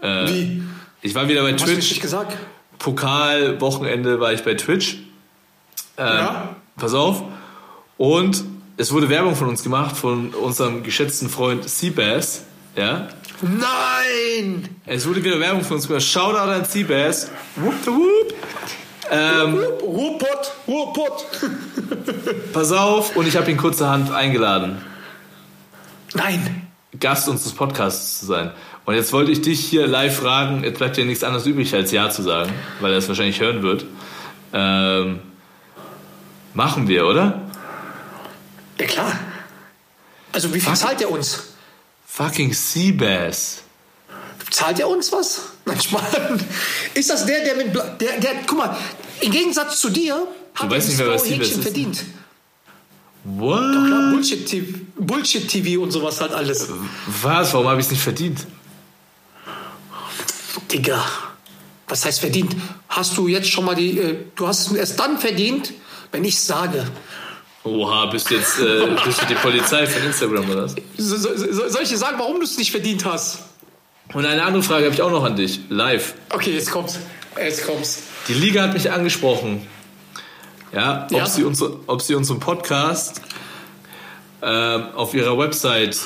Äh, 0.00 0.26
wie? 0.28 0.62
Ich 1.02 1.14
war 1.14 1.28
wieder 1.28 1.42
bei 1.42 1.52
Hast 1.52 1.60
du 1.60 1.66
Twitch. 1.66 1.90
nicht 1.90 2.00
gesagt? 2.00 2.36
Pokal, 2.78 3.60
Wochenende 3.60 4.20
war 4.20 4.32
ich 4.32 4.42
bei 4.42 4.54
Twitch. 4.54 4.94
Ähm, 5.98 6.06
Ja. 6.06 6.56
Pass 6.76 6.94
auf. 6.94 7.22
Und 7.98 8.44
es 8.76 8.92
wurde 8.92 9.08
Werbung 9.08 9.34
von 9.34 9.48
uns 9.48 9.62
gemacht, 9.62 9.96
von 9.96 10.32
unserem 10.32 10.82
geschätzten 10.84 11.28
Freund 11.28 11.68
Seabass. 11.68 12.44
Ja? 12.76 13.08
Nein! 13.42 14.68
Es 14.86 15.06
wurde 15.06 15.22
wieder 15.22 15.38
Werbung 15.38 15.64
für 15.64 15.74
uns 15.74 15.86
gemacht. 15.86 16.02
Shoutout 16.02 16.50
an 16.50 16.64
Seabass. 16.64 17.30
Whoop 17.56 17.74
the 17.84 17.90
whoop. 17.90 18.34
Ähm, 19.10 19.58
Ruhrpott, 19.80 20.52
Ruhrpott. 20.66 21.26
pass 22.52 22.72
auf, 22.72 23.16
und 23.16 23.26
ich 23.26 23.36
habe 23.36 23.50
ihn 23.50 23.56
kurzerhand 23.56 24.10
eingeladen, 24.10 24.82
Nein. 26.14 26.68
Gast 26.98 27.28
unseres 27.28 27.52
Podcasts 27.52 28.20
zu 28.20 28.26
sein. 28.26 28.50
Und 28.84 28.94
jetzt 28.94 29.12
wollte 29.12 29.30
ich 29.30 29.42
dich 29.42 29.60
hier 29.60 29.86
live 29.86 30.16
fragen, 30.16 30.64
jetzt 30.64 30.78
bleibt 30.78 30.96
dir 30.96 31.04
nichts 31.04 31.22
anderes 31.22 31.46
übrig, 31.46 31.74
als 31.74 31.92
Ja 31.92 32.10
zu 32.10 32.22
sagen, 32.22 32.50
weil 32.80 32.92
er 32.92 32.98
es 32.98 33.08
wahrscheinlich 33.08 33.40
hören 33.40 33.62
wird. 33.62 33.84
Ähm, 34.52 35.20
machen 36.54 36.88
wir, 36.88 37.06
oder? 37.06 37.42
Ja 38.80 38.86
klar. 38.86 39.12
Also 40.32 40.54
wie 40.54 40.60
viel 40.60 40.72
Was? 40.72 40.80
zahlt 40.80 41.00
er 41.02 41.10
uns? 41.10 41.47
Fucking 42.18 42.52
Seabass. 42.52 43.62
Zahlt 44.50 44.80
er 44.80 44.88
uns 44.88 45.12
was? 45.12 45.52
Mann. 45.92 46.44
Ist 46.94 47.10
das 47.10 47.24
der, 47.26 47.44
der 47.44 47.54
mit 47.54 47.72
Bla 47.72 47.84
der, 47.90 48.18
der, 48.18 48.32
guck 48.44 48.58
mal, 48.58 48.76
im 49.20 49.30
Gegensatz 49.30 49.78
zu 49.78 49.88
dir 49.88 50.26
hat 50.54 50.68
weißt 50.68 50.88
er 50.88 50.90
nicht 50.90 50.98
mehr, 50.98 51.14
was 51.14 51.48
ist. 51.48 51.62
verdient. 51.62 52.04
What? 53.22 53.60
Klar, 53.60 54.10
Bullshit 54.10 54.44
TV, 54.44 54.78
Bullshit 54.96 55.78
und 55.78 55.92
sowas 55.92 56.20
halt 56.20 56.32
alles. 56.32 56.66
Was? 57.22 57.52
Warum 57.52 57.68
habe 57.68 57.80
ich 57.80 57.86
es 57.86 57.92
nicht 57.92 58.02
verdient? 58.02 58.46
Digga, 60.72 61.04
was 61.86 62.04
heißt 62.04 62.18
verdient? 62.18 62.56
Hast 62.88 63.16
du 63.16 63.28
jetzt 63.28 63.48
schon 63.48 63.64
mal 63.64 63.76
die, 63.76 63.96
äh, 63.96 64.16
du 64.34 64.48
hast 64.48 64.66
es 64.66 64.72
erst 64.72 64.98
dann 64.98 65.18
verdient, 65.18 65.72
wenn 66.10 66.24
ich 66.24 66.40
sage. 66.40 66.84
Oha, 67.68 68.06
bist 68.06 68.30
du 68.30 68.34
jetzt 68.36 68.58
äh, 68.60 68.86
bist 69.04 69.22
du 69.22 69.26
die 69.26 69.34
Polizei 69.34 69.86
von 69.86 70.02
Instagram 70.02 70.48
oder 70.50 70.64
was? 70.64 70.74
So, 70.96 71.16
so, 71.16 71.36
so, 71.36 71.68
soll 71.68 71.82
ich 71.82 71.88
dir 71.88 71.98
sagen, 71.98 72.18
warum 72.18 72.36
du 72.38 72.44
es 72.44 72.56
nicht 72.56 72.70
verdient 72.70 73.04
hast? 73.04 73.40
Und 74.14 74.24
eine 74.24 74.42
andere 74.42 74.62
Frage 74.62 74.86
habe 74.86 74.94
ich 74.94 75.02
auch 75.02 75.10
noch 75.10 75.24
an 75.24 75.36
dich, 75.36 75.60
live. 75.68 76.14
Okay, 76.30 76.54
jetzt 76.54 76.70
kommt's. 76.70 76.98
Jetzt 77.36 77.66
kommt's. 77.66 78.02
Die 78.26 78.34
Liga 78.34 78.62
hat 78.62 78.72
mich 78.72 78.90
angesprochen. 78.90 79.66
Ja, 80.72 81.04
ob, 81.04 81.12
Ja. 81.12 81.26
Sie, 81.26 81.44
unsere, 81.44 81.78
ob 81.86 82.00
sie 82.02 82.14
unseren 82.14 82.40
Podcast 82.40 83.20
ähm, 84.42 84.86
auf 84.94 85.14
ihrer 85.14 85.38
Website 85.38 85.98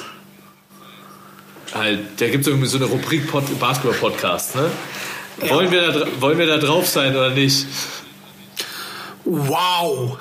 halt, 1.74 2.20
da 2.20 2.28
gibt 2.28 2.42
es 2.42 2.48
irgendwie 2.48 2.68
so 2.68 2.76
eine 2.76 2.86
Rubrik 2.86 3.30
Pod, 3.30 3.44
Basketball-Podcast, 3.58 4.56
ne? 4.56 4.70
Wollen, 5.48 5.70
wir 5.70 5.90
da, 5.90 6.06
wollen 6.20 6.38
wir 6.38 6.46
da 6.46 6.58
drauf 6.58 6.86
sein 6.86 7.16
oder 7.16 7.30
nicht? 7.30 7.66
Wow. 9.24 10.18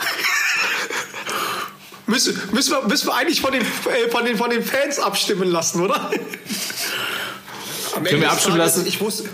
Müssen, 2.07 2.39
müssen, 2.51 2.71
wir, 2.73 2.81
müssen 2.87 3.07
wir 3.07 3.15
eigentlich 3.15 3.41
von 3.41 3.51
den, 3.51 3.61
äh, 3.61 4.09
von, 4.09 4.25
den, 4.25 4.37
von 4.37 4.49
den 4.49 4.63
Fans 4.63 4.99
abstimmen 4.99 5.49
lassen, 5.49 5.81
oder? 5.81 6.11
Am 7.95 8.05
Ende 8.05 8.21
wir 8.21 8.31
abstimmen 8.31 8.57
lassen? 8.57 8.85
Ich 8.85 8.99
wusste, 9.01 9.29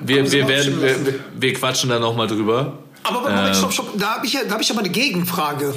Wir, 0.00 0.30
wir 0.30 0.48
werden, 0.48 0.82
wir, 0.82 1.14
wir- 1.36 1.54
quatschen 1.54 1.90
da 1.90 1.98
nochmal 1.98 2.26
drüber. 2.26 2.78
aber 3.02 3.20
Moment, 3.20 3.48
Ähm. 3.48 3.54
stopp, 3.54 3.72
stopp. 3.72 3.90
Da 3.98 4.16
habe 4.16 4.26
ich, 4.26 4.32
ja, 4.32 4.44
da 4.44 4.54
hab 4.54 4.60
ich 4.60 4.68
ja 4.68 4.74
mal 4.74 4.80
eine 4.80 4.90
Gegenfrage. 4.90 5.74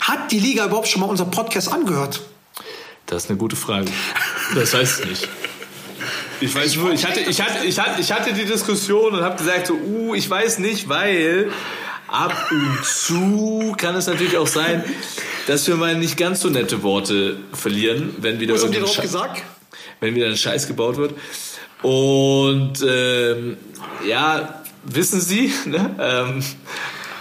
Hat 0.00 0.32
die 0.32 0.38
Liga 0.40 0.64
überhaupt 0.64 0.88
schon 0.88 1.00
mal 1.02 1.06
unseren 1.08 1.30
Podcast 1.30 1.70
angehört? 1.72 2.20
Das 3.06 3.24
ist 3.24 3.30
eine 3.30 3.38
gute 3.38 3.56
Frage. 3.56 3.86
Das 4.54 4.74
weiß 4.74 5.00
ich 5.00 5.06
nicht. 5.06 5.28
Ich 6.40 6.52
weiß 6.54 6.74
nur, 6.76 6.90
ich 6.92 7.06
hatte, 7.06 7.20
ich 7.20 7.40
hatte, 7.40 7.64
ich 7.64 7.78
hatte, 7.78 8.00
ich 8.00 8.10
hatte 8.10 8.32
die 8.32 8.46
Diskussion 8.46 9.12
und 9.14 9.20
habe 9.22 9.36
gesagt 9.36 9.66
so, 9.68 9.74
uh, 9.74 10.14
ich 10.14 10.28
weiß 10.28 10.58
nicht, 10.58 10.88
weil 10.88 11.52
ab 12.10 12.50
und 12.50 12.84
zu 12.84 13.74
kann 13.76 13.94
es 13.94 14.06
natürlich 14.06 14.36
auch 14.36 14.46
sein, 14.46 14.84
dass 15.46 15.66
wir 15.66 15.76
mal 15.76 15.96
nicht 15.96 16.16
ganz 16.16 16.40
so 16.40 16.48
nette 16.48 16.82
Worte 16.82 17.36
verlieren, 17.52 18.14
wenn 18.18 18.40
wieder 18.40 18.54
Was 18.54 18.64
haben 18.64 18.72
die 18.72 18.80
drauf 18.80 19.00
gesagt? 19.00 19.42
wenn 20.00 20.14
wieder 20.14 20.26
ein 20.26 20.36
Scheiß 20.36 20.66
gebaut 20.66 20.96
wird. 20.96 21.14
Und 21.82 22.84
ähm, 22.86 23.56
ja, 24.06 24.62
wissen 24.84 25.20
Sie, 25.20 25.52
ne? 25.66 25.94
Ähm, 26.00 26.44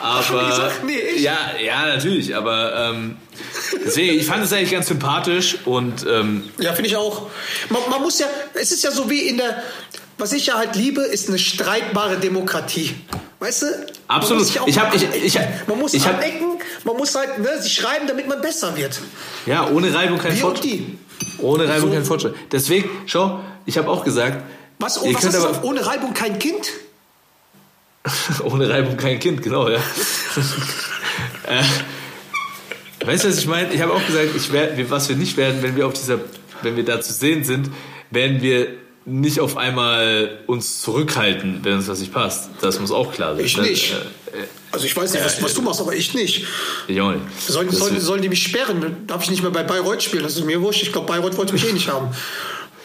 aber 0.01 0.47
gesagt? 0.47 0.83
Nee, 0.85 0.97
ich? 1.15 1.21
ja, 1.21 1.37
ja, 1.61 1.87
natürlich. 1.87 2.35
Aber 2.35 2.73
ähm, 2.75 3.17
deswegen, 3.85 4.17
ich 4.17 4.25
fand 4.25 4.43
es 4.43 4.53
eigentlich 4.53 4.71
ganz 4.71 4.87
sympathisch 4.87 5.57
und 5.65 6.05
ähm, 6.09 6.49
Ja, 6.57 6.73
finde 6.73 6.89
ich 6.89 6.95
auch. 6.95 7.29
Man, 7.69 7.81
man 7.89 8.01
muss 8.01 8.19
ja, 8.19 8.27
es 8.53 8.71
ist 8.71 8.83
ja 8.83 8.91
so 8.91 9.09
wie 9.09 9.27
in 9.27 9.37
der, 9.37 9.61
was 10.17 10.31
ich 10.31 10.47
ja 10.47 10.55
halt 10.55 10.75
liebe, 10.75 11.01
ist 11.01 11.27
eine 11.27 11.39
streitbare 11.39 12.17
Demokratie. 12.17 12.95
Weißt 13.39 13.61
du? 13.61 13.65
Absolut. 14.07 14.29
Man 14.29 14.37
muss 14.39 14.47
sich 14.47 14.55
Ich 14.67 14.79
hab- 14.79 14.93
ich- 14.95 15.25
ich 15.25 15.39
man 15.67 15.79
muss 15.79 15.93
ich 15.93 16.05
hab- 16.05 16.15
anecken, 16.17 16.59
man 16.83 16.97
muss 16.97 17.15
halt 17.15 17.39
ne, 17.39 17.61
sich 17.61 17.73
schreiben, 17.73 18.05
damit 18.07 18.27
man 18.27 18.41
besser 18.41 18.75
wird. 18.75 18.99
ja, 19.45 19.67
ohne 19.69 19.93
Reibung 19.93 20.17
kein 20.19 20.35
Fortschritt. 20.35 20.65
die. 20.65 20.97
Ohne 21.37 21.67
Reibung 21.67 21.89
So. 21.89 21.95
kein 21.95 22.05
Fortschritt. 22.05 22.35
Deswegen, 22.51 22.89
schau, 23.05 23.39
ich 23.65 23.77
habe 23.77 23.89
auch 23.89 24.03
gesagt, 24.03 24.43
Was, 24.79 25.01
oh, 25.01 25.13
was 25.13 25.23
ist 25.23 25.35
aber 25.35 25.63
Ohne 25.63 25.85
Reibung 25.85 26.13
kein 26.13 26.37
Kind? 26.39 26.69
ohne 28.43 28.69
Reibung 28.69 28.97
kein 28.97 29.19
Kind, 29.19 29.41
genau, 29.41 29.69
ja. 29.69 29.77
äh, 31.47 33.05
weißt 33.05 33.23
du, 33.23 33.29
was 33.29 33.37
ich 33.37 33.47
meine? 33.47 33.73
Ich 33.73 33.81
habe 33.81 33.93
auch 33.93 34.05
gesagt, 34.05 34.29
ich 34.35 34.51
wir, 34.51 34.89
was 34.89 35.09
wir 35.09 35.15
nicht 35.15 35.37
werden, 35.37 35.61
wenn 35.61 35.75
wir 35.75 35.87
auf 35.87 35.93
dieser, 35.93 36.19
wenn 36.61 36.75
wir 36.75 36.85
da 36.85 36.99
zu 37.01 37.13
sehen 37.13 37.43
sind, 37.43 37.69
werden 38.11 38.41
wir 38.41 38.67
nicht 39.10 39.39
auf 39.39 39.57
einmal 39.57 40.39
uns 40.47 40.82
zurückhalten, 40.82 41.60
wenn 41.64 41.74
uns 41.76 41.88
was 41.88 41.99
nicht 41.99 42.14
passt. 42.14 42.49
Das 42.62 42.80
muss 42.80 42.91
auch 42.91 43.12
klar 43.12 43.36
sein. 43.36 43.43
Ich 43.45 43.57
ne? 43.57 43.64
nicht. 43.64 43.91
Äh, 43.91 43.95
äh, 44.41 44.43
Also 44.72 44.86
ich 44.86 44.95
weiß 44.95 45.14
nicht, 45.14 45.26
was, 45.26 45.41
was 45.41 45.53
du 45.53 45.62
machst, 45.62 45.82
aber 45.82 45.93
ich 45.93 46.14
nicht. 46.14 46.45
ich 46.88 47.01
auch 47.01 47.12
nicht. 47.12 47.24
Sollen, 47.47 47.68
Das 47.70 47.80
sollen, 47.80 47.99
sollen 47.99 48.22
die 48.22 48.30
mich 48.30 48.43
sperren? 48.43 48.97
Darf 49.07 49.24
ich 49.24 49.32
nicht 49.32 49.41
mehr 49.41 49.51
bei 49.51 49.64
Bayreuth 49.64 50.03
spielen? 50.03 50.24
Das 50.24 50.36
ist 50.36 50.45
mir 50.45 50.62
wurscht. 50.62 50.84
Ich 50.84 50.91
glaube, 50.91 51.07
Bayreuth 51.07 51.38
wollte 51.38 51.53
mich 51.53 51.68
eh 51.68 51.74
nicht 51.74 51.89
haben. 51.89 52.10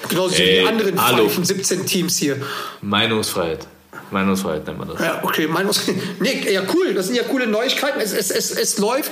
Genauso 0.09 0.37
wie 0.37 0.43
Ey, 0.43 0.61
die 0.63 0.69
anderen 0.69 1.05
hallo. 1.05 1.29
Pfeifen, 1.29 1.45
17 1.45 1.87
Teams 1.87 2.17
hier. 2.19 2.41
Meinungsfreiheit. 2.83 3.67
Meinungsfreiheit 4.11 4.67
nennt 4.67 4.79
man 4.79 4.89
das. 4.89 5.01
Ja, 5.01 5.21
okay, 5.23 5.47
Meinungs 5.47 5.83
nee, 6.21 6.51
ja, 6.51 6.63
cool. 6.75 6.95
Das 6.95 7.07
sind 7.07 7.17
ja 7.17 7.23
coole 7.25 7.47
Neuigkeiten. 7.47 8.01
Es, 8.01 8.13
es, 8.13 8.31
es, 8.31 8.51
es 8.51 8.79
läuft. 8.79 9.11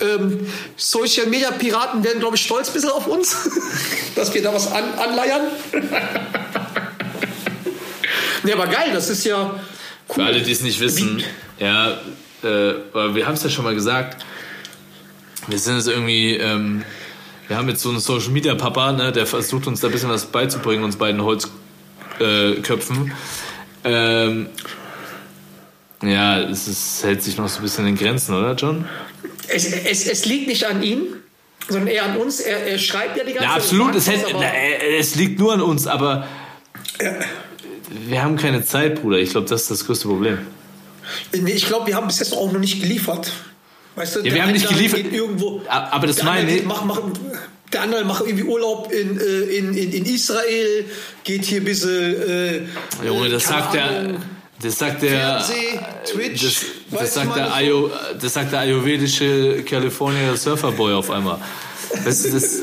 Ähm, 0.00 0.46
Social 0.76 1.26
Media 1.26 1.50
Piraten 1.50 2.04
werden, 2.04 2.20
glaube 2.20 2.36
ich, 2.36 2.42
stolz 2.42 2.68
ein 2.68 2.74
bisschen 2.74 2.90
auf 2.90 3.06
uns, 3.06 3.50
dass 4.14 4.32
wir 4.32 4.42
da 4.42 4.54
was 4.54 4.70
an, 4.70 4.84
anleiern. 4.98 5.42
nee, 8.42 8.52
aber 8.52 8.66
geil, 8.66 8.90
das 8.92 9.10
ist 9.10 9.24
ja. 9.24 9.58
Für 10.08 10.24
alle, 10.24 10.42
die 10.42 10.52
es 10.52 10.60
nicht 10.60 10.80
wissen, 10.80 11.22
ja, 11.58 11.92
äh, 12.42 12.74
wir 13.14 13.26
haben 13.26 13.34
es 13.34 13.42
ja 13.42 13.50
schon 13.50 13.64
mal 13.64 13.74
gesagt, 13.74 14.22
wir 15.48 15.58
sind 15.58 15.76
jetzt 15.76 15.88
irgendwie, 15.88 16.36
ähm, 16.36 16.84
wir 17.48 17.56
haben 17.56 17.68
jetzt 17.68 17.82
so 17.82 17.88
einen 17.88 18.00
Social 18.00 18.30
Media 18.30 18.54
Papa, 18.54 18.92
ne, 18.92 19.12
der 19.12 19.26
versucht 19.26 19.66
uns 19.66 19.80
da 19.80 19.88
ein 19.88 19.92
bisschen 19.92 20.10
was 20.10 20.26
beizubringen, 20.26 20.84
uns 20.84 20.96
beiden 20.96 21.22
Holzköpfen. 21.22 23.08
Äh. 23.08 23.12
Ähm, 23.84 24.48
ja, 26.02 26.40
es 26.40 26.68
ist, 26.68 27.04
hält 27.04 27.22
sich 27.22 27.36
noch 27.36 27.48
so 27.48 27.58
ein 27.60 27.62
bisschen 27.62 27.86
in 27.86 27.96
Grenzen, 27.96 28.34
oder, 28.34 28.54
John? 28.54 28.86
Es, 29.48 29.66
es, 29.66 30.06
es 30.06 30.24
liegt 30.26 30.48
nicht 30.48 30.64
an 30.66 30.82
ihm, 30.82 31.02
sondern 31.68 31.88
eher 31.88 32.04
an 32.04 32.16
uns. 32.16 32.40
Er, 32.40 32.66
er 32.66 32.78
schreibt 32.78 33.16
ja 33.16 33.24
die 33.24 33.32
ganze 33.32 33.48
Ja, 33.48 33.54
absolut. 33.54 33.94
Es, 33.94 34.04
Zeit. 34.06 34.18
hält, 34.34 34.82
es 35.00 35.14
liegt 35.14 35.38
nur 35.38 35.52
an 35.54 35.60
uns, 35.62 35.86
aber 35.86 36.26
wir 37.88 38.22
haben 38.22 38.36
keine 38.36 38.64
Zeit, 38.64 39.00
Bruder. 39.00 39.18
Ich 39.18 39.30
glaube, 39.30 39.48
das 39.48 39.62
ist 39.62 39.70
das 39.70 39.86
größte 39.86 40.08
Problem. 40.08 40.38
Ich 41.32 41.66
glaube, 41.66 41.86
wir 41.86 41.96
haben 41.96 42.06
bis 42.06 42.18
jetzt 42.18 42.32
auch 42.34 42.50
noch 42.52 42.60
nicht 42.60 42.80
geliefert. 42.80 43.30
Weißt 43.96 44.16
du, 44.16 44.24
wir 44.24 44.32
der 44.32 44.42
haben 44.42 44.52
nicht 44.52 44.68
geliefert. 44.68 45.00
Irgendwo, 45.12 45.62
Aber 45.68 46.06
das 46.06 46.22
meine 46.22 46.50
ich- 46.50 46.56
geht, 46.58 46.66
mach, 46.66 46.84
mach, 46.84 47.00
Der 47.74 47.82
andere 47.82 48.04
macht 48.04 48.24
irgendwie 48.24 48.44
Urlaub 48.44 48.92
in, 48.92 49.20
äh, 49.20 49.22
in, 49.58 49.74
in, 49.74 49.92
in 49.92 50.04
Israel, 50.06 50.84
geht 51.24 51.44
hier 51.44 51.60
ein 51.60 51.64
bisschen. 51.64 51.90
Äh, 51.90 52.60
Junge, 53.04 53.26
äh, 53.26 53.30
das 53.30 53.44
keine 53.44 53.62
sagt 53.62 53.74
der. 53.74 54.14
Das 54.62 54.78
sagt 54.78 55.02
der. 55.02 55.10
Fernseh, 55.10 55.80
Twitch, 56.06 56.42
Das, 56.42 57.00
das, 57.00 57.14
sagt 57.14 57.36
der. 57.36 57.52
Ayo, 57.52 57.90
das 58.20 58.32
sagt 58.32 58.52
der 58.52 58.60
ayurvedische 58.60 59.64
California 59.64 60.36
Surferboy 60.36 60.94
auf 60.94 61.10
einmal. 61.10 61.38
Das 62.04 62.22
das. 62.22 62.62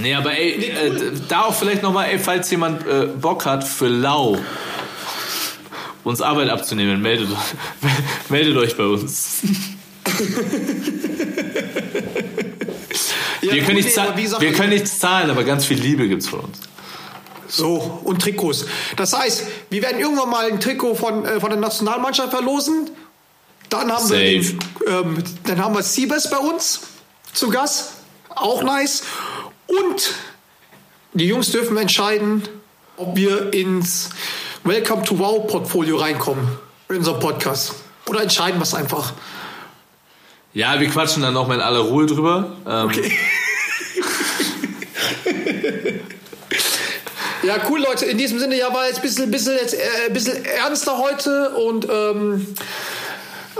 Nee, 0.00 0.14
aber 0.14 0.36
ey, 0.36 0.56
Nee, 0.58 0.72
cool. 0.84 0.96
äh, 0.96 1.12
da 1.28 1.42
auch 1.42 1.54
vielleicht 1.54 1.82
nochmal, 1.82 2.08
ey, 2.10 2.18
falls 2.18 2.50
jemand 2.50 2.86
äh, 2.86 3.06
Bock 3.06 3.46
hat 3.46 3.62
für 3.62 3.88
Lau 3.88 4.36
uns 6.02 6.20
Arbeit 6.20 6.48
abzunehmen, 6.48 7.00
meldet, 7.02 7.28
meldet 8.28 8.56
euch 8.56 8.76
bei 8.76 8.84
uns. 8.84 9.42
Ja, 13.42 13.54
wir, 13.54 13.62
können 13.62 13.76
nicht 13.76 13.86
nee, 13.86 13.92
zahlen, 13.94 14.08
aber 14.08 14.18
wie 14.18 14.22
gesagt, 14.22 14.42
wir 14.42 14.52
können 14.52 14.70
nichts 14.70 14.98
zahlen, 14.98 15.30
aber 15.30 15.44
ganz 15.44 15.64
viel 15.64 15.78
Liebe 15.78 16.08
gibt's 16.08 16.28
von 16.28 16.40
uns. 16.40 16.58
So, 17.48 18.00
und 18.04 18.22
Trikots. 18.22 18.66
Das 18.96 19.12
heißt, 19.12 19.44
wir 19.70 19.82
werden 19.82 20.00
irgendwann 20.00 20.30
mal 20.30 20.46
ein 20.50 20.60
Trikot 20.60 20.94
von, 20.94 21.24
äh, 21.24 21.40
von 21.40 21.50
der 21.50 21.58
Nationalmannschaft 21.58 22.30
verlosen. 22.30 22.90
Dann 23.68 23.90
haben 23.90 24.06
Safe. 24.06 24.20
wir 24.20 24.42
den, 24.42 24.58
ähm, 24.86 25.24
dann 25.44 25.64
haben 25.64 25.74
wir 25.74 25.82
Siebes 25.82 26.30
bei 26.30 26.38
uns 26.38 26.80
zu 27.32 27.50
Gast. 27.50 27.92
Auch 28.28 28.62
nice. 28.62 29.02
Und 29.66 30.14
die 31.12 31.26
Jungs 31.26 31.50
dürfen 31.50 31.76
entscheiden, 31.76 32.42
ob 32.96 33.16
wir 33.16 33.52
ins 33.52 34.10
Welcome 34.64 35.02
to 35.04 35.18
Wow 35.18 35.46
Portfolio 35.46 35.96
reinkommen. 35.96 36.46
In 36.88 36.96
unserem 36.96 37.20
Podcast. 37.20 37.74
Oder 38.06 38.22
entscheiden 38.22 38.58
wir 38.58 38.64
es 38.64 38.74
einfach. 38.74 39.12
Ja, 40.52 40.80
wir 40.80 40.88
quatschen 40.88 41.22
dann 41.22 41.34
noch 41.34 41.46
mal 41.46 41.54
in 41.54 41.60
aller 41.60 41.80
Ruhe 41.80 42.06
drüber. 42.06 42.56
Ähm, 42.66 42.90
Ja, 47.42 47.56
cool, 47.68 47.80
Leute. 47.80 48.04
In 48.04 48.18
diesem 48.18 48.38
Sinne, 48.38 48.56
ja, 48.58 48.72
war 48.72 48.86
jetzt 48.86 48.96
ein 48.96 49.02
bisschen, 49.02 49.30
bisschen, 49.30 49.54
jetzt, 49.54 49.74
äh, 49.74 49.78
ein 50.06 50.12
bisschen 50.12 50.44
ernster 50.44 50.98
heute 50.98 51.50
und 51.50 51.86
ähm, 51.90 52.54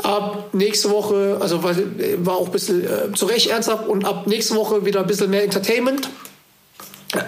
ab 0.03 0.51
nächste 0.53 0.91
Woche, 0.91 1.39
also 1.41 1.57
äh, 1.69 2.25
war 2.25 2.35
auch 2.35 2.47
ein 2.47 2.53
bisschen 2.53 2.85
äh, 2.85 3.12
zu 3.15 3.27
Recht 3.27 3.49
ernsthaft 3.49 3.87
und 3.87 4.05
ab 4.05 4.27
nächste 4.27 4.55
Woche 4.55 4.85
wieder 4.85 5.01
ein 5.01 5.07
bisschen 5.07 5.31
mehr 5.31 5.45
Entertainment. 5.45 6.09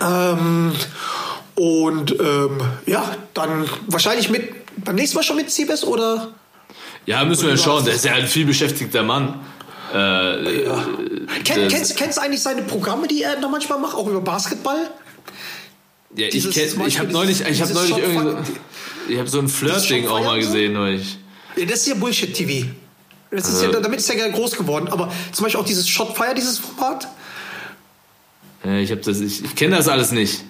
Ähm, 0.00 0.72
und 1.54 2.12
ähm, 2.20 2.60
ja, 2.86 3.16
dann 3.34 3.68
wahrscheinlich 3.86 4.30
mit, 4.30 4.84
beim 4.84 4.96
nächsten 4.96 5.16
Mal 5.16 5.22
schon 5.22 5.36
mit 5.36 5.50
Siebes 5.50 5.84
oder? 5.84 6.28
Ja, 7.06 7.24
müssen 7.24 7.44
wir 7.44 7.50
ja 7.50 7.56
schauen. 7.56 7.84
Der 7.84 7.94
ist 7.94 8.04
ja 8.04 8.12
ein 8.14 8.26
viel 8.26 8.46
beschäftigter 8.46 9.02
Mann. 9.02 9.40
Äh, 9.92 10.64
Kenn, 11.44 11.62
Das- 11.64 11.72
kennst, 11.72 11.96
kennst 11.96 12.18
du 12.18 12.22
eigentlich 12.22 12.40
seine 12.42 12.62
Programme, 12.62 13.08
die 13.08 13.22
er 13.22 13.38
noch 13.40 13.50
manchmal 13.50 13.78
macht, 13.78 13.94
auch 13.94 14.06
über 14.06 14.20
Basketball? 14.20 14.90
Ja, 16.16 16.26
ich, 16.26 16.32
Dieses- 16.32 16.54
kenn, 16.54 16.86
ich 16.86 16.98
habe 16.98 17.12
neulich, 17.12 17.40
ich 17.46 17.60
habe 17.60 17.72
neulich 17.74 17.96
irgendwie, 17.96 18.18
Fire- 18.18 18.44
ich 19.08 19.18
habe 19.18 19.28
so 19.28 19.38
ein 19.40 19.48
Flirt-Ding 19.48 20.04
Shot 20.04 20.12
auch 20.12 20.24
mal 20.24 20.40
so? 20.42 20.46
gesehen 20.48 20.72
neulich. 20.74 21.18
Ja, 21.56 21.64
das 21.66 21.80
ist 21.80 21.86
ja 21.88 21.94
Bullshit-TV. 21.94 22.68
Das 23.30 23.48
ist 23.48 23.62
ja, 23.62 23.70
damit 23.70 23.98
ist 23.98 24.10
er 24.10 24.16
ja 24.18 24.28
groß 24.28 24.52
geworden. 24.56 24.88
Aber 24.88 25.10
zum 25.32 25.44
Beispiel 25.44 25.60
auch 25.60 25.64
dieses 25.66 25.88
Shot 25.88 26.14
Fire, 26.16 26.34
dieses 26.34 26.58
Format. 26.58 27.08
Ja, 28.64 28.76
ich 28.76 28.90
habe 28.90 29.00
das, 29.00 29.20
ich, 29.20 29.42
ich 29.44 29.56
kenne 29.56 29.76
das 29.76 29.88
alles 29.88 30.12
nicht. 30.12 30.44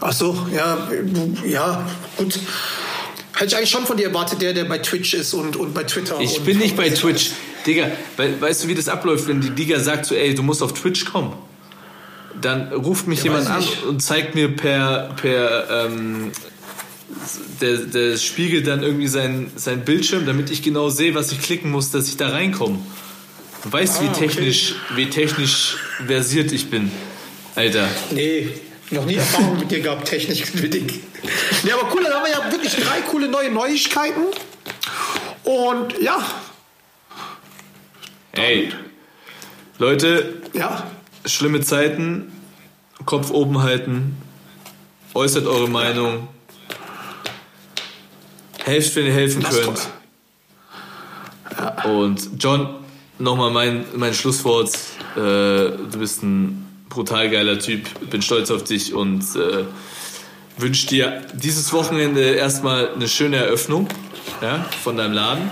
Ach 0.00 0.12
so, 0.12 0.46
ja, 0.54 0.78
ja, 1.44 1.84
gut. 2.16 2.38
Hätte 3.38 3.46
ich 3.52 3.56
eigentlich 3.56 3.70
schon 3.70 3.86
von 3.86 3.96
dir 3.96 4.08
erwartet, 4.08 4.42
der, 4.42 4.52
der 4.52 4.64
bei 4.64 4.78
Twitch 4.78 5.14
ist 5.14 5.32
und, 5.32 5.54
und 5.56 5.72
bei 5.72 5.84
Twitter. 5.84 6.18
Ich 6.20 6.40
bin 6.42 6.58
nicht 6.58 6.76
bei 6.76 6.90
Twitch. 6.90 7.30
Digga, 7.64 7.88
we, 8.16 8.40
weißt 8.40 8.64
du, 8.64 8.68
wie 8.68 8.74
das 8.74 8.88
abläuft, 8.88 9.28
wenn 9.28 9.40
die 9.40 9.50
Liga 9.50 9.78
sagt 9.78 10.06
so, 10.06 10.14
ey, 10.16 10.34
du 10.34 10.42
musst 10.42 10.60
auf 10.62 10.72
Twitch 10.74 11.04
kommen? 11.04 11.32
Dann 12.40 12.72
ruft 12.72 13.06
mich 13.06 13.20
Ja, 13.20 13.24
jemand 13.26 13.48
an 13.48 13.64
und 13.88 14.02
zeigt 14.02 14.34
mir 14.34 14.48
per, 14.48 15.14
per 15.20 15.86
ähm, 15.86 16.32
der, 17.60 17.76
der 17.78 18.16
spiegelt 18.16 18.66
dann 18.66 18.82
irgendwie 18.82 19.08
sein, 19.08 19.50
sein 19.56 19.84
Bildschirm, 19.84 20.26
damit 20.26 20.50
ich 20.50 20.62
genau 20.62 20.88
sehe, 20.88 21.14
was 21.14 21.30
ich 21.32 21.40
klicken 21.40 21.70
muss, 21.70 21.90
dass 21.92 22.08
ich 22.08 22.16
da 22.16 22.30
reinkomme. 22.30 22.78
Du 23.62 23.72
weißt, 23.72 24.02
wie 24.02 24.06
Ah, 24.06 24.10
okay. 24.10 24.26
technisch, 24.26 24.74
wie 24.96 25.10
technisch 25.10 25.76
versiert 26.06 26.50
ich 26.52 26.70
bin. 26.70 26.90
Alter. 27.54 27.88
Nee, 28.12 28.48
noch 28.90 29.04
nie 29.04 29.16
Erfahrung 29.16 29.58
mit 29.58 29.70
dir 29.70 29.80
gehabt, 29.80 30.08
technisch 30.08 30.50
bedingt. 30.52 30.92
Nee, 31.62 31.72
aber 31.72 31.92
cool, 31.94 32.02
dann 32.04 32.14
haben 32.14 32.24
wir 32.24 32.32
ja 32.32 32.52
wirklich 32.52 32.74
drei 32.76 33.00
coole 33.02 33.28
neue 33.28 33.50
Neuigkeiten. 33.50 34.22
Und 35.44 35.98
ja, 36.00 36.22
Ey. 38.38 38.72
Leute, 39.78 40.42
ja, 40.52 40.88
schlimme 41.24 41.60
Zeiten, 41.60 42.30
Kopf 43.04 43.30
oben 43.30 43.60
halten, 43.62 44.16
äußert 45.12 45.46
eure 45.46 45.68
Meinung, 45.68 46.28
helft, 48.64 48.94
wenn 48.94 49.06
ihr 49.06 49.12
helfen 49.12 49.42
Das 49.42 49.60
könnt. 49.60 49.88
Und 51.84 52.30
John, 52.38 52.76
nochmal 53.18 53.50
mein, 53.50 53.84
mein 53.96 54.14
Schlusswort. 54.14 54.72
Äh, 55.16 55.18
du 55.18 55.98
bist 55.98 56.22
ein 56.22 56.67
brutal 56.98 57.30
geiler 57.30 57.60
Typ, 57.60 58.10
bin 58.10 58.22
stolz 58.22 58.50
auf 58.50 58.64
dich 58.64 58.92
und 58.92 59.22
äh, 59.36 59.66
wünsche 60.56 60.88
dir 60.88 61.22
dieses 61.32 61.72
Wochenende 61.72 62.20
erstmal 62.20 62.92
eine 62.92 63.06
schöne 63.06 63.36
Eröffnung 63.36 63.86
ja, 64.42 64.66
von 64.82 64.96
deinem 64.96 65.12
Laden 65.12 65.48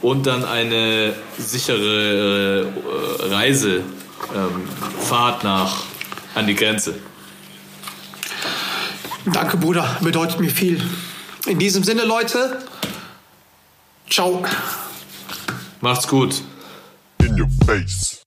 und 0.00 0.26
dann 0.26 0.42
eine 0.42 1.12
sichere 1.36 2.64
äh, 2.64 3.26
Reise, 3.26 3.82
ähm, 4.34 4.66
Fahrt 5.00 5.44
nach 5.44 5.82
an 6.34 6.46
die 6.46 6.54
Grenze. 6.54 6.94
danke 9.26 9.58
Bruder, 9.58 9.98
bedeutet 10.00 10.40
mir 10.40 10.48
viel. 10.48 10.82
In 11.46 11.58
diesem 11.58 11.84
Sinne, 11.84 12.04
Leute, 12.04 12.56
ciao. 14.08 14.42
Macht's 15.82 16.08
gut. 16.08 16.40
In 17.18 17.38
your 17.38 17.48
face. 17.66 18.22